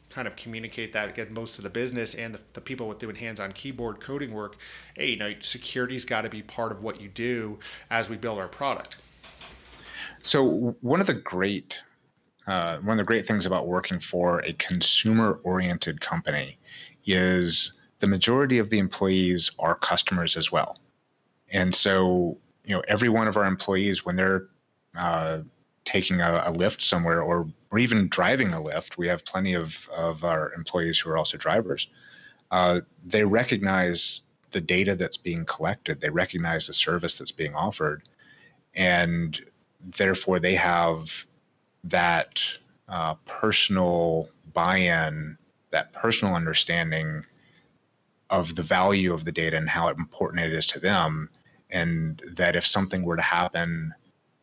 kind 0.08 0.28
of 0.28 0.36
communicate 0.36 0.92
that 0.92 1.16
get 1.16 1.32
most 1.32 1.58
of 1.58 1.64
the 1.64 1.70
business 1.70 2.14
and 2.14 2.32
the, 2.32 2.40
the 2.52 2.60
people 2.60 2.86
with 2.86 3.00
doing 3.00 3.16
hands-on 3.16 3.52
keyboard 3.52 4.00
coding 4.00 4.32
work? 4.32 4.56
Hey 4.94 5.10
you 5.10 5.16
know 5.16 5.34
security's 5.40 6.04
got 6.04 6.22
to 6.22 6.28
be 6.28 6.42
part 6.42 6.70
of 6.70 6.82
what 6.82 7.00
you 7.00 7.08
do 7.08 7.58
as 7.90 8.08
we 8.08 8.16
build 8.16 8.38
our 8.38 8.48
product 8.48 8.98
so 10.26 10.76
one 10.80 11.00
of 11.00 11.06
the 11.06 11.14
great 11.14 11.80
uh, 12.46 12.78
one 12.78 12.98
of 12.98 12.98
the 12.98 13.06
great 13.06 13.26
things 13.26 13.44
about 13.46 13.66
working 13.66 13.98
for 13.98 14.38
a 14.40 14.52
consumer-oriented 14.54 16.00
company 16.00 16.58
is 17.06 17.72
the 17.98 18.06
majority 18.06 18.58
of 18.58 18.70
the 18.70 18.78
employees 18.78 19.50
are 19.58 19.74
customers 19.74 20.36
as 20.36 20.50
well, 20.50 20.78
and 21.52 21.74
so 21.74 22.36
you 22.64 22.74
know 22.74 22.82
every 22.88 23.08
one 23.08 23.28
of 23.28 23.36
our 23.36 23.44
employees 23.44 24.04
when 24.04 24.16
they're 24.16 24.48
uh, 24.96 25.38
taking 25.84 26.20
a, 26.20 26.42
a 26.44 26.52
Lyft 26.52 26.82
somewhere 26.82 27.22
or 27.22 27.48
or 27.70 27.78
even 27.78 28.08
driving 28.08 28.52
a 28.52 28.56
Lyft, 28.56 28.96
we 28.96 29.06
have 29.06 29.24
plenty 29.24 29.54
of 29.54 29.88
of 29.94 30.24
our 30.24 30.52
employees 30.54 30.98
who 30.98 31.10
are 31.10 31.16
also 31.16 31.38
drivers. 31.38 31.88
Uh, 32.50 32.80
they 33.04 33.24
recognize 33.24 34.22
the 34.50 34.60
data 34.60 34.96
that's 34.96 35.16
being 35.16 35.44
collected. 35.44 36.00
They 36.00 36.10
recognize 36.10 36.66
the 36.66 36.72
service 36.72 37.18
that's 37.18 37.32
being 37.32 37.54
offered, 37.54 38.02
and 38.74 39.40
therefore 39.86 40.40
they 40.40 40.54
have 40.54 41.24
that 41.84 42.42
uh, 42.88 43.14
personal 43.24 44.28
buy-in, 44.52 45.36
that 45.70 45.92
personal 45.92 46.34
understanding 46.34 47.24
of 48.30 48.54
the 48.54 48.62
value 48.62 49.12
of 49.12 49.24
the 49.24 49.32
data 49.32 49.56
and 49.56 49.68
how 49.68 49.88
important 49.88 50.42
it 50.42 50.52
is 50.52 50.66
to 50.66 50.80
them, 50.80 51.28
and 51.70 52.22
that 52.36 52.56
if 52.56 52.66
something 52.66 53.02
were 53.02 53.16
to 53.16 53.22
happen 53.22 53.94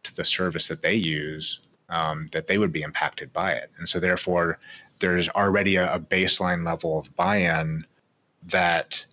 to 0.03 0.15
the 0.15 0.23
service 0.23 0.67
that 0.67 0.81
they 0.81 0.93
use, 0.93 1.59
um, 1.89 2.29
that 2.31 2.47
they 2.47 2.57
would 2.57 2.71
be 2.71 2.81
impacted 2.81 3.31
by 3.33 3.51
it, 3.51 3.71
and 3.77 3.88
so 3.88 4.00
therefore 4.00 4.59
there's 5.00 5.27
already 5.29 5.75
a, 5.75 5.93
a 5.93 6.00
baseline 6.00 6.65
level 6.65 6.97
of 6.97 7.13
buy-in 7.15 7.85
that 8.43 9.05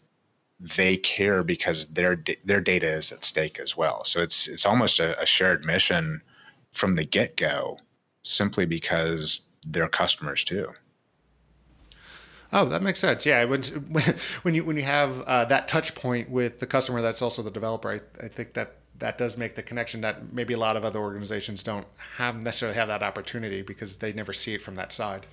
they 0.60 0.96
care 0.98 1.42
because 1.42 1.86
their 1.86 2.22
their 2.44 2.60
data 2.60 2.88
is 2.88 3.12
at 3.12 3.24
stake 3.24 3.58
as 3.58 3.76
well. 3.76 4.04
So 4.04 4.20
it's 4.20 4.46
it's 4.46 4.66
almost 4.66 5.00
a, 5.00 5.20
a 5.20 5.26
shared 5.26 5.64
mission 5.64 6.20
from 6.70 6.96
the 6.96 7.04
get 7.04 7.36
go, 7.36 7.78
simply 8.22 8.66
because 8.66 9.40
they're 9.66 9.88
customers 9.88 10.44
too. 10.44 10.72
Oh, 12.52 12.64
that 12.66 12.82
makes 12.82 13.00
sense. 13.00 13.24
Yeah, 13.24 13.44
when 13.44 13.62
when 14.42 14.54
you 14.54 14.64
when 14.64 14.76
you 14.76 14.82
have 14.82 15.22
uh, 15.22 15.44
that 15.46 15.66
touch 15.66 15.94
point 15.94 16.30
with 16.30 16.60
the 16.60 16.66
customer, 16.66 17.00
that's 17.00 17.22
also 17.22 17.42
the 17.42 17.50
developer. 17.50 17.90
I, 17.90 18.24
I 18.24 18.28
think 18.28 18.54
that 18.54 18.76
that 18.98 19.16
does 19.16 19.38
make 19.38 19.56
the 19.56 19.62
connection 19.62 20.02
that 20.02 20.32
maybe 20.32 20.52
a 20.52 20.58
lot 20.58 20.76
of 20.76 20.84
other 20.84 20.98
organizations 20.98 21.62
don't 21.62 21.86
have 22.16 22.36
necessarily 22.36 22.76
have 22.76 22.88
that 22.88 23.02
opportunity 23.02 23.62
because 23.62 23.96
they 23.96 24.12
never 24.12 24.34
see 24.34 24.52
it 24.52 24.60
from 24.60 24.74
that 24.74 24.92
side. 24.92 25.26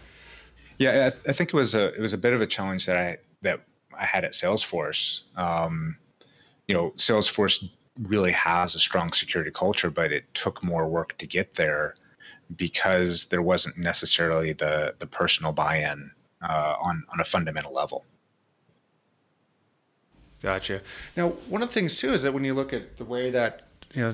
Yeah, 0.78 1.12
I, 1.12 1.30
I 1.30 1.34
think 1.34 1.50
it 1.50 1.56
was 1.56 1.76
a 1.76 1.94
it 1.94 2.00
was 2.00 2.14
a 2.14 2.18
bit 2.18 2.34
of 2.34 2.42
a 2.42 2.48
challenge 2.48 2.86
that 2.86 2.98
I 2.98 3.18
that 3.42 3.62
I 4.00 4.06
had 4.06 4.24
at 4.24 4.34
Salesforce. 4.34 5.22
Um, 5.36 5.98
you 6.68 6.76
know, 6.76 6.92
Salesforce 6.98 7.70
really 8.04 8.32
has 8.32 8.76
a 8.76 8.80
strong 8.80 9.12
security 9.12 9.52
culture, 9.52 9.90
but 9.90 10.12
it 10.12 10.26
took 10.34 10.64
more 10.64 10.88
work 10.88 11.18
to 11.18 11.28
get 11.28 11.56
there 11.56 11.96
because 12.56 13.26
there 13.26 13.42
wasn't 13.42 13.78
necessarily 13.78 14.54
the 14.54 14.96
the 15.00 15.08
personal 15.08 15.52
buy-in 15.52 16.12
uh, 16.42 16.76
on 16.82 17.04
on 17.12 17.20
a 17.20 17.24
fundamental 17.24 17.74
level. 17.74 18.06
Gotcha. 20.42 20.82
Now, 21.16 21.30
one 21.50 21.62
of 21.64 21.70
the 21.70 21.74
things 21.74 21.96
too 21.96 22.14
is 22.14 22.24
that 22.24 22.34
when 22.34 22.44
you 22.44 22.54
look 22.54 22.74
at 22.74 22.98
the 22.98 23.06
way 23.06 23.32
that 23.32 23.68
you 23.94 24.02
know 24.02 24.14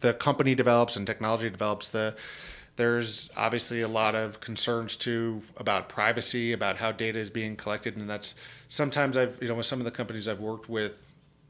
the 0.00 0.14
company 0.14 0.54
develops 0.54 0.96
and 0.96 1.06
technology 1.06 1.50
develops, 1.50 1.88
the 1.88 2.14
there's 2.76 3.30
obviously 3.36 3.80
a 3.80 3.88
lot 3.88 4.14
of 4.14 4.40
concerns 4.40 4.96
too 4.96 5.42
about 5.56 5.88
privacy, 5.88 6.52
about 6.52 6.76
how 6.76 6.92
data 6.92 7.18
is 7.18 7.30
being 7.30 7.56
collected, 7.56 7.96
and 7.96 8.08
that's 8.08 8.34
sometimes 8.68 9.16
I've 9.16 9.38
you 9.40 9.48
know 9.48 9.54
with 9.54 9.66
some 9.66 9.80
of 9.80 9.84
the 9.84 9.90
companies 9.90 10.28
I've 10.28 10.40
worked 10.40 10.68
with, 10.68 10.92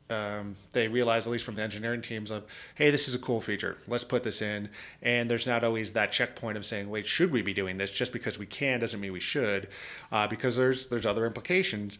um, 0.08 0.56
they 0.72 0.86
realize 0.86 1.26
at 1.26 1.32
least 1.32 1.44
from 1.44 1.56
the 1.56 1.62
engineering 1.62 2.00
teams 2.00 2.30
of 2.30 2.44
hey 2.76 2.90
this 2.90 3.08
is 3.08 3.14
a 3.14 3.18
cool 3.18 3.40
feature. 3.40 3.76
Let's 3.88 4.04
put 4.04 4.22
this 4.22 4.40
in. 4.40 4.68
And 5.02 5.28
there's 5.28 5.46
not 5.46 5.64
always 5.64 5.92
that 5.94 6.12
checkpoint 6.12 6.56
of 6.56 6.64
saying 6.64 6.88
wait 6.88 7.06
should 7.08 7.32
we 7.32 7.42
be 7.42 7.52
doing 7.52 7.76
this? 7.76 7.90
Just 7.90 8.12
because 8.12 8.38
we 8.38 8.46
can 8.46 8.78
doesn't 8.80 9.00
mean 9.00 9.12
we 9.12 9.20
should 9.20 9.68
uh, 10.12 10.28
because 10.28 10.56
there's 10.56 10.86
there's 10.86 11.06
other 11.06 11.26
implications 11.26 11.98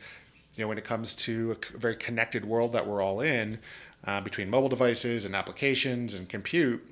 you 0.55 0.63
know 0.63 0.69
when 0.69 0.79
it 0.79 0.85
comes 0.85 1.15
to 1.15 1.57
a 1.75 1.79
very 1.79 1.97
connected 1.97 2.45
world 2.45 2.73
that 2.73 2.87
we're 2.87 3.03
all 3.03 3.21
in 3.21 3.59
uh, 4.07 4.21
between 4.21 4.49
mobile 4.49 4.69
devices 4.69 5.25
and 5.25 5.35
applications 5.35 6.15
and 6.15 6.29
compute 6.29 6.89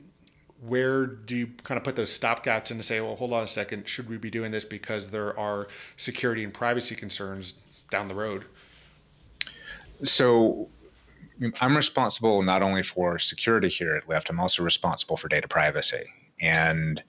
where 0.67 1.07
do 1.07 1.37
you 1.37 1.49
kind 1.63 1.77
of 1.77 1.85
put 1.85 1.97
those 1.97 2.17
stopgaps 2.17 2.71
in 2.71 2.77
to 2.79 2.83
say, 2.83 3.01
well, 3.01 3.17
hold 3.17 3.33
on 3.33 3.43
a 3.43 3.47
second, 3.47 3.87
should 3.87 4.09
we 4.09 4.17
be 4.17 4.31
doing 4.31 4.51
this 4.51 4.65
because 4.65 5.11
there 5.11 5.39
are 5.39 5.69
security 5.97 6.43
and 6.45 6.55
privacy 6.55 6.95
concerns 6.95 7.55
down 7.91 8.09
the 8.09 8.15
road? 8.15 8.45
So 10.03 10.69
I'm 11.61 11.77
responsible 11.77 12.43
not 12.43 12.63
only 12.63 12.83
for 12.83 13.19
security 13.19 13.69
here 13.69 13.95
at 13.97 14.07
Lyft, 14.07 14.31
I'm 14.31 14.41
also 14.41 14.63
responsible 14.63 15.17
for 15.17 15.29
data 15.29 15.49
privacy. 15.49 16.05
And 16.41 17.03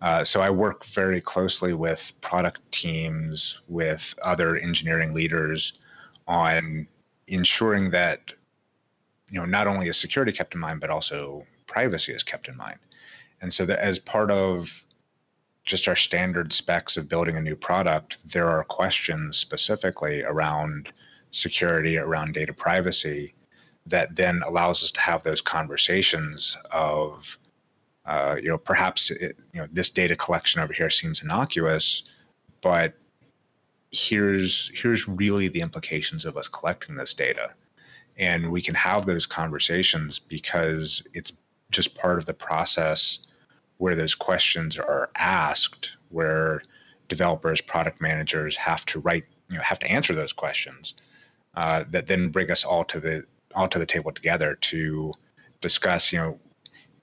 uh, 0.00 0.24
so 0.24 0.40
I 0.40 0.50
work 0.50 0.84
very 0.84 1.20
closely 1.20 1.72
with 1.72 2.12
product 2.20 2.60
teams, 2.70 3.60
with 3.68 4.14
other 4.22 4.56
engineering 4.56 5.14
leaders 5.14 5.74
on 6.28 6.86
ensuring 7.28 7.90
that 7.90 8.32
you 9.30 9.38
know 9.38 9.46
not 9.46 9.66
only 9.66 9.88
is 9.88 9.96
security 9.96 10.32
kept 10.32 10.54
in 10.54 10.60
mind, 10.60 10.80
but 10.80 10.90
also 10.90 11.44
privacy 11.66 12.12
is 12.12 12.22
kept 12.22 12.48
in 12.48 12.56
mind. 12.56 12.78
And 13.40 13.52
so 13.52 13.66
that 13.66 13.78
as 13.78 13.98
part 13.98 14.30
of 14.30 14.84
just 15.64 15.88
our 15.88 15.96
standard 15.96 16.52
specs 16.52 16.96
of 16.96 17.08
building 17.08 17.36
a 17.36 17.40
new 17.40 17.56
product, 17.56 18.18
there 18.24 18.48
are 18.48 18.64
questions 18.64 19.36
specifically 19.36 20.22
around 20.22 20.88
security, 21.32 21.98
around 21.98 22.34
data 22.34 22.52
privacy 22.52 23.34
that 23.86 24.16
then 24.16 24.42
allows 24.44 24.82
us 24.82 24.90
to 24.92 25.00
have 25.00 25.22
those 25.22 25.40
conversations 25.40 26.56
of, 26.70 27.38
uh, 28.04 28.36
you 28.40 28.48
know, 28.48 28.58
perhaps 28.58 29.10
it, 29.10 29.38
you 29.52 29.60
know 29.60 29.68
this 29.72 29.90
data 29.90 30.16
collection 30.16 30.60
over 30.60 30.72
here 30.72 30.90
seems 30.90 31.22
innocuous, 31.22 32.04
but 32.62 32.94
here's 33.92 34.70
here's 34.74 35.06
really 35.08 35.48
the 35.48 35.60
implications 35.60 36.24
of 36.24 36.36
us 36.36 36.48
collecting 36.48 36.96
this 36.96 37.14
data, 37.14 37.52
and 38.16 38.50
we 38.50 38.62
can 38.62 38.74
have 38.74 39.06
those 39.06 39.26
conversations 39.26 40.18
because 40.18 41.02
it's 41.14 41.32
just 41.70 41.96
part 41.96 42.18
of 42.18 42.26
the 42.26 42.34
process 42.34 43.25
where 43.78 43.94
those 43.94 44.14
questions 44.14 44.78
are 44.78 45.10
asked, 45.16 45.96
where 46.10 46.62
developers, 47.08 47.60
product 47.60 48.00
managers 48.00 48.56
have 48.56 48.84
to 48.86 49.00
write, 49.00 49.24
you 49.48 49.56
know, 49.56 49.62
have 49.62 49.78
to 49.78 49.86
answer 49.86 50.14
those 50.14 50.32
questions. 50.32 50.94
Uh, 51.54 51.84
that 51.90 52.06
then 52.06 52.28
bring 52.28 52.50
us 52.50 52.64
all 52.64 52.84
to 52.84 53.00
the 53.00 53.24
all 53.54 53.68
to 53.68 53.78
the 53.78 53.86
table 53.86 54.12
together 54.12 54.56
to 54.56 55.12
discuss, 55.62 56.12
you 56.12 56.18
know, 56.18 56.38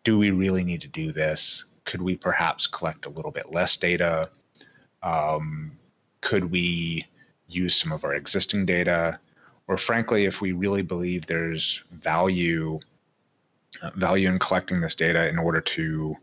do 0.03 0.17
we 0.17 0.29
really 0.29 0.63
need 0.63 0.81
to 0.81 0.87
do 0.87 1.11
this? 1.11 1.65
Could 1.85 2.01
we 2.01 2.15
perhaps 2.15 2.67
collect 2.67 3.05
a 3.05 3.09
little 3.09 3.31
bit 3.31 3.51
less 3.51 3.75
data? 3.75 4.29
Um, 5.01 5.77
could 6.21 6.51
we 6.51 7.05
use 7.47 7.75
some 7.75 7.91
of 7.91 8.03
our 8.03 8.13
existing 8.13 8.65
data? 8.65 9.19
Or 9.67 9.77
frankly, 9.77 10.25
if 10.25 10.41
we 10.41 10.51
really 10.51 10.81
believe 10.81 11.25
there's 11.25 11.81
value 11.91 12.79
uh, 13.81 13.89
value 13.95 14.29
in 14.29 14.37
collecting 14.37 14.81
this 14.81 14.93
data 14.93 15.27
in 15.27 15.39
order 15.39 15.59
to 15.59 16.15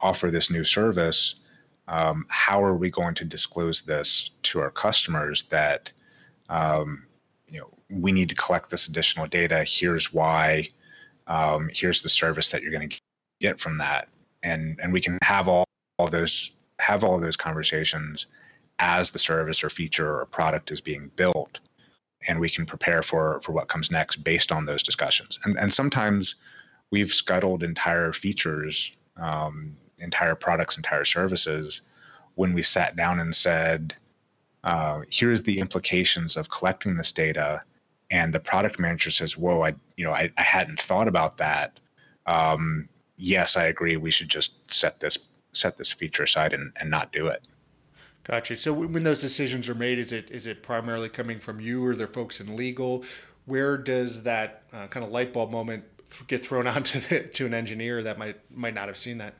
offer 0.00 0.30
this 0.30 0.50
new 0.50 0.64
service, 0.64 1.36
um, 1.88 2.26
how 2.28 2.62
are 2.62 2.76
we 2.76 2.90
going 2.90 3.14
to 3.14 3.24
disclose 3.24 3.82
this 3.82 4.30
to 4.42 4.60
our 4.60 4.70
customers 4.70 5.44
that 5.50 5.90
um, 6.48 7.04
you 7.48 7.60
know 7.60 7.70
we 7.90 8.12
need 8.12 8.28
to 8.28 8.34
collect 8.34 8.70
this 8.70 8.88
additional 8.88 9.26
data 9.26 9.64
here's 9.64 10.12
why 10.12 10.68
um, 11.28 11.70
here's 11.72 12.02
the 12.02 12.08
service 12.08 12.48
that 12.48 12.62
you're 12.62 12.72
going 12.72 12.88
to 12.88 13.00
get 13.40 13.60
from 13.60 13.78
that. 13.78 14.08
And 14.42 14.78
and 14.82 14.92
we 14.92 15.00
can 15.00 15.18
have 15.22 15.48
all, 15.48 15.64
all 15.98 16.08
those 16.08 16.52
have 16.78 17.04
all 17.04 17.18
those 17.18 17.36
conversations 17.36 18.26
as 18.78 19.10
the 19.10 19.18
service 19.18 19.64
or 19.64 19.70
feature 19.70 20.20
or 20.20 20.26
product 20.26 20.70
is 20.70 20.80
being 20.80 21.10
built 21.16 21.58
and 22.28 22.38
we 22.38 22.48
can 22.48 22.64
prepare 22.64 23.02
for 23.02 23.40
for 23.42 23.52
what 23.52 23.68
comes 23.68 23.90
next 23.90 24.16
based 24.24 24.52
on 24.52 24.64
those 24.64 24.82
discussions. 24.82 25.38
And 25.44 25.58
and 25.58 25.72
sometimes 25.72 26.36
we've 26.90 27.10
scuttled 27.10 27.62
entire 27.62 28.12
features 28.12 28.92
um, 29.16 29.76
entire 30.00 30.34
products, 30.34 30.76
entire 30.76 31.04
services, 31.04 31.82
when 32.34 32.52
we 32.52 32.62
sat 32.62 32.96
down 32.96 33.18
and 33.20 33.34
said, 33.34 33.94
uh, 34.64 35.00
here's 35.10 35.42
the 35.42 35.58
implications 35.58 36.36
of 36.36 36.50
collecting 36.50 36.96
this 36.96 37.12
data, 37.12 37.62
and 38.10 38.32
the 38.32 38.40
product 38.40 38.78
manager 38.78 39.10
says, 39.10 39.36
whoa, 39.36 39.62
I, 39.62 39.74
you 39.96 40.04
know, 40.04 40.12
I, 40.12 40.30
I 40.36 40.42
hadn't 40.42 40.80
thought 40.80 41.08
about 41.08 41.38
that. 41.38 41.78
Um, 42.26 42.88
yes, 43.16 43.56
I 43.56 43.64
agree. 43.64 43.96
We 43.96 44.10
should 44.10 44.28
just 44.28 44.52
set 44.72 45.00
this 45.00 45.18
set 45.52 45.78
this 45.78 45.90
feature 45.90 46.24
aside 46.24 46.52
and, 46.52 46.72
and 46.76 46.90
not 46.90 47.10
do 47.12 47.26
it. 47.26 47.42
Gotcha. 48.24 48.56
So 48.56 48.72
when 48.74 49.04
those 49.04 49.18
decisions 49.18 49.68
are 49.68 49.74
made, 49.74 49.98
is 49.98 50.12
it 50.12 50.30
is 50.30 50.46
it 50.46 50.62
primarily 50.62 51.08
coming 51.08 51.40
from 51.40 51.60
you 51.60 51.84
or 51.84 51.96
there 51.96 52.06
folks 52.06 52.40
in 52.40 52.56
legal? 52.56 53.04
Where 53.46 53.78
does 53.78 54.24
that 54.24 54.64
uh, 54.72 54.86
kind 54.88 55.04
of 55.04 55.10
light 55.10 55.32
bulb 55.32 55.50
moment 55.50 55.84
get 56.26 56.44
thrown 56.44 56.66
onto 56.76 57.00
the, 57.00 57.20
to 57.22 57.46
an 57.46 57.54
engineer 57.54 58.02
that 58.02 58.18
might 58.18 58.38
might 58.54 58.74
not 58.74 58.88
have 58.88 58.98
seen 58.98 59.18
that? 59.18 59.34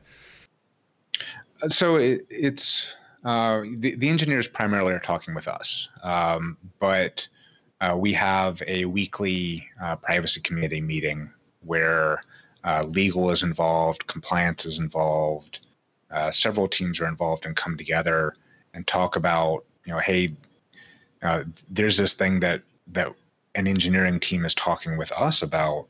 So 1.67 1.97
it, 1.97 2.25
it's 2.29 2.95
uh, 3.23 3.61
the, 3.77 3.95
the 3.95 4.09
engineers 4.09 4.47
primarily 4.47 4.93
are 4.93 4.99
talking 4.99 5.35
with 5.35 5.47
us, 5.47 5.89
um, 6.03 6.57
but 6.79 7.27
uh, 7.81 7.95
we 7.97 8.13
have 8.13 8.61
a 8.67 8.85
weekly 8.85 9.67
uh, 9.81 9.95
privacy 9.97 10.41
committee 10.41 10.81
meeting 10.81 11.29
where 11.61 12.21
uh, 12.63 12.83
legal 12.83 13.29
is 13.31 13.43
involved, 13.43 14.07
compliance 14.07 14.65
is 14.65 14.79
involved, 14.79 15.59
uh, 16.11 16.31
several 16.31 16.67
teams 16.67 16.99
are 16.99 17.07
involved 17.07 17.45
and 17.45 17.55
come 17.55 17.77
together 17.77 18.35
and 18.73 18.87
talk 18.87 19.15
about, 19.15 19.65
you 19.85 19.93
know, 19.93 19.99
hey, 19.99 20.33
uh, 21.21 21.43
there's 21.69 21.97
this 21.97 22.13
thing 22.13 22.39
that 22.39 22.61
that 22.87 23.13
an 23.55 23.67
engineering 23.67 24.19
team 24.19 24.45
is 24.45 24.55
talking 24.55 24.97
with 24.97 25.11
us 25.11 25.41
about. 25.41 25.87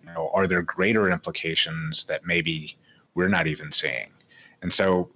You 0.00 0.12
know, 0.12 0.30
are 0.34 0.46
there 0.46 0.62
greater 0.62 1.10
implications 1.10 2.04
that 2.04 2.26
maybe 2.26 2.76
we're 3.14 3.28
not 3.28 3.46
even 3.46 3.70
seeing? 3.70 4.10
And 4.62 4.72
so 4.72 5.10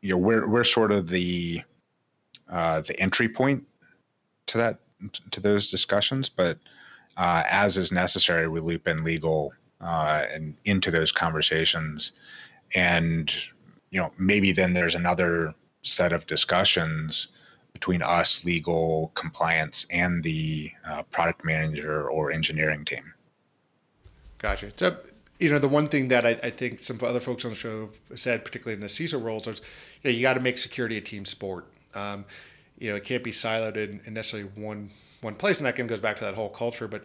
you 0.00 0.10
know 0.10 0.18
we're 0.18 0.48
we're 0.48 0.64
sort 0.64 0.92
of 0.92 1.08
the 1.08 1.60
uh, 2.50 2.80
the 2.82 2.98
entry 3.00 3.28
point 3.28 3.62
to 4.46 4.58
that 4.58 4.78
to 5.30 5.40
those 5.40 5.70
discussions 5.70 6.28
but 6.28 6.58
uh, 7.16 7.42
as 7.50 7.76
is 7.76 7.92
necessary 7.92 8.48
we 8.48 8.60
loop 8.60 8.86
in 8.86 9.04
legal 9.04 9.52
uh, 9.82 10.26
and 10.30 10.54
into 10.64 10.90
those 10.90 11.12
conversations. 11.12 12.12
And 12.74 13.32
you 13.90 14.00
know 14.00 14.12
maybe 14.16 14.52
then 14.52 14.72
there's 14.72 14.94
another 14.94 15.54
set 15.82 16.12
of 16.12 16.26
discussions 16.26 17.28
between 17.72 18.02
us 18.02 18.44
legal 18.44 19.10
compliance 19.14 19.86
and 19.90 20.22
the 20.22 20.70
uh, 20.88 21.02
product 21.04 21.44
manager 21.44 22.08
or 22.08 22.30
engineering 22.30 22.84
team. 22.84 23.12
Gotcha. 24.38 24.70
So 24.76 24.96
you 25.42 25.50
know, 25.50 25.58
the 25.58 25.68
one 25.68 25.88
thing 25.88 26.08
that 26.08 26.24
I, 26.24 26.30
I, 26.42 26.50
think 26.50 26.80
some 26.80 26.98
other 27.02 27.18
folks 27.18 27.44
on 27.44 27.50
the 27.50 27.56
show 27.56 27.90
said, 28.14 28.44
particularly 28.44 28.74
in 28.74 28.80
the 28.80 28.86
CISO 28.86 29.20
roles, 29.20 29.46
is 29.48 29.60
you, 30.02 30.10
know, 30.10 30.16
you 30.16 30.22
got 30.22 30.34
to 30.34 30.40
make 30.40 30.56
security 30.56 30.96
a 30.96 31.00
team 31.00 31.24
sport. 31.24 31.66
Um, 31.94 32.24
you 32.78 32.90
know, 32.90 32.96
it 32.96 33.04
can't 33.04 33.24
be 33.24 33.32
siloed 33.32 33.76
in, 33.76 34.00
in, 34.04 34.14
necessarily 34.14 34.48
one 34.54 34.90
one 35.20 35.34
place, 35.34 35.58
and 35.58 35.66
that 35.66 35.74
again 35.74 35.88
goes 35.88 36.00
back 36.00 36.16
to 36.18 36.24
that 36.24 36.34
whole 36.34 36.48
culture. 36.48 36.86
But 36.86 37.04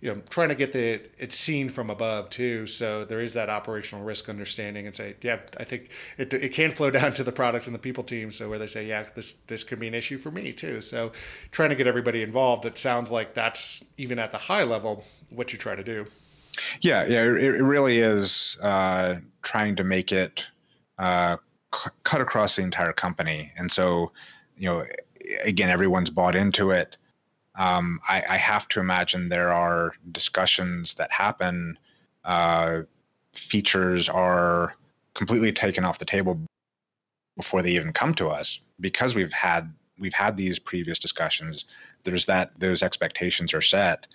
you 0.00 0.12
know, 0.12 0.20
trying 0.28 0.48
to 0.48 0.54
get 0.54 0.72
the 0.72 1.00
it's 1.18 1.36
seen 1.36 1.68
from 1.68 1.90
above 1.90 2.28
too, 2.30 2.66
so 2.66 3.04
there 3.04 3.20
is 3.20 3.34
that 3.34 3.48
operational 3.48 4.04
risk 4.04 4.28
understanding, 4.28 4.86
and 4.86 4.94
say, 4.94 5.14
yeah, 5.22 5.38
I 5.56 5.64
think 5.64 5.88
it, 6.18 6.32
it 6.34 6.52
can 6.52 6.72
flow 6.72 6.90
down 7.00 7.14
to 7.14 7.24
the 7.24 7.32
products 7.32 7.66
and 7.66 7.74
the 7.74 7.78
people 7.78 8.04
team. 8.04 8.32
So 8.32 8.48
where 8.48 8.58
they 8.58 8.66
say, 8.66 8.86
yeah, 8.86 9.06
this 9.14 9.34
this 9.46 9.62
could 9.62 9.78
be 9.78 9.88
an 9.88 9.94
issue 9.94 10.18
for 10.18 10.30
me 10.32 10.52
too. 10.52 10.80
So 10.80 11.12
trying 11.52 11.70
to 11.70 11.76
get 11.76 11.86
everybody 11.86 12.22
involved, 12.22 12.66
it 12.66 12.78
sounds 12.78 13.10
like 13.10 13.34
that's 13.34 13.84
even 13.96 14.18
at 14.18 14.32
the 14.32 14.38
high 14.38 14.64
level 14.64 15.04
what 15.30 15.52
you 15.52 15.58
try 15.58 15.76
to 15.76 15.84
do. 15.84 16.06
Yeah, 16.80 17.04
yeah, 17.06 17.22
it, 17.22 17.42
it 17.42 17.62
really 17.62 17.98
is 17.98 18.56
uh, 18.62 19.16
trying 19.42 19.76
to 19.76 19.84
make 19.84 20.12
it 20.12 20.44
uh, 20.98 21.36
c- 21.74 21.90
cut 22.04 22.20
across 22.20 22.56
the 22.56 22.62
entire 22.62 22.92
company, 22.92 23.52
and 23.56 23.70
so 23.70 24.12
you 24.56 24.66
know, 24.66 24.84
again, 25.44 25.68
everyone's 25.68 26.10
bought 26.10 26.34
into 26.34 26.70
it. 26.70 26.96
Um, 27.56 28.00
I, 28.08 28.22
I, 28.28 28.36
have 28.36 28.68
to 28.68 28.80
imagine 28.80 29.28
there 29.30 29.52
are 29.52 29.92
discussions 30.12 30.92
that 30.94 31.10
happen. 31.10 31.78
Uh, 32.24 32.82
features 33.32 34.10
are 34.10 34.74
completely 35.14 35.52
taken 35.52 35.82
off 35.84 35.98
the 35.98 36.04
table 36.04 36.38
before 37.36 37.62
they 37.62 37.70
even 37.70 37.92
come 37.94 38.14
to 38.14 38.28
us 38.28 38.60
because 38.80 39.14
we've 39.14 39.32
had 39.32 39.72
we've 39.98 40.12
had 40.12 40.36
these 40.36 40.58
previous 40.58 40.98
discussions. 40.98 41.64
There's 42.04 42.26
that 42.26 42.52
those 42.58 42.82
expectations 42.82 43.54
are 43.54 43.62
set 43.62 44.06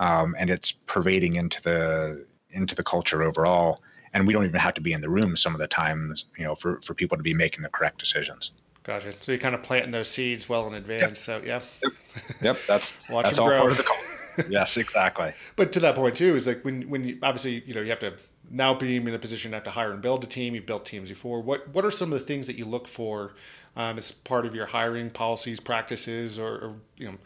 um, 0.00 0.34
and 0.38 0.50
it's 0.50 0.72
pervading 0.72 1.36
into 1.36 1.62
the 1.62 2.26
into 2.50 2.74
the 2.74 2.82
culture 2.82 3.22
overall. 3.22 3.82
And 4.12 4.26
we 4.26 4.32
don't 4.32 4.44
even 4.44 4.58
have 4.58 4.74
to 4.74 4.80
be 4.80 4.92
in 4.92 5.00
the 5.00 5.08
room 5.08 5.36
some 5.36 5.54
of 5.54 5.60
the 5.60 5.68
times, 5.68 6.24
you 6.36 6.42
know, 6.42 6.56
for, 6.56 6.80
for 6.82 6.94
people 6.94 7.16
to 7.16 7.22
be 7.22 7.32
making 7.32 7.62
the 7.62 7.68
correct 7.68 8.00
decisions. 8.00 8.50
Gotcha. 8.82 9.12
So 9.20 9.30
you're 9.30 9.38
kind 9.38 9.54
of 9.54 9.62
planting 9.62 9.92
those 9.92 10.08
seeds 10.08 10.48
well 10.48 10.66
in 10.66 10.74
advance. 10.74 11.28
Yep. 11.28 11.42
So 11.42 11.46
yeah. 11.46 11.60
Yep. 11.84 11.92
yep. 12.40 12.58
That's 12.66 12.92
that's 13.08 13.38
all 13.38 13.46
grow. 13.48 13.58
part 13.58 13.70
of 13.72 13.76
the 13.76 13.84
culture. 13.84 14.48
yes, 14.48 14.76
exactly. 14.76 15.32
But 15.56 15.72
to 15.74 15.80
that 15.80 15.94
point 15.94 16.16
too 16.16 16.34
is 16.34 16.48
like 16.48 16.64
when 16.64 16.88
when 16.88 17.04
you 17.04 17.18
obviously 17.22 17.62
you 17.66 17.74
know 17.74 17.82
you 17.82 17.90
have 17.90 18.00
to 18.00 18.14
now 18.50 18.74
being 18.74 19.06
in 19.06 19.14
a 19.14 19.18
position 19.18 19.52
to 19.52 19.58
have 19.58 19.64
to 19.64 19.70
hire 19.70 19.92
and 19.92 20.02
build 20.02 20.24
a 20.24 20.26
team. 20.26 20.54
You've 20.54 20.66
built 20.66 20.86
teams 20.86 21.08
before. 21.08 21.40
What 21.40 21.68
what 21.68 21.84
are 21.84 21.90
some 21.90 22.12
of 22.12 22.18
the 22.18 22.24
things 22.24 22.46
that 22.48 22.56
you 22.56 22.64
look 22.64 22.88
for 22.88 23.34
um, 23.76 23.98
as 23.98 24.10
part 24.10 24.46
of 24.46 24.54
your 24.54 24.66
hiring 24.66 25.10
policies, 25.10 25.60
practices, 25.60 26.38
or, 26.38 26.48
or 26.48 26.74
you 26.96 27.06
know 27.06 27.18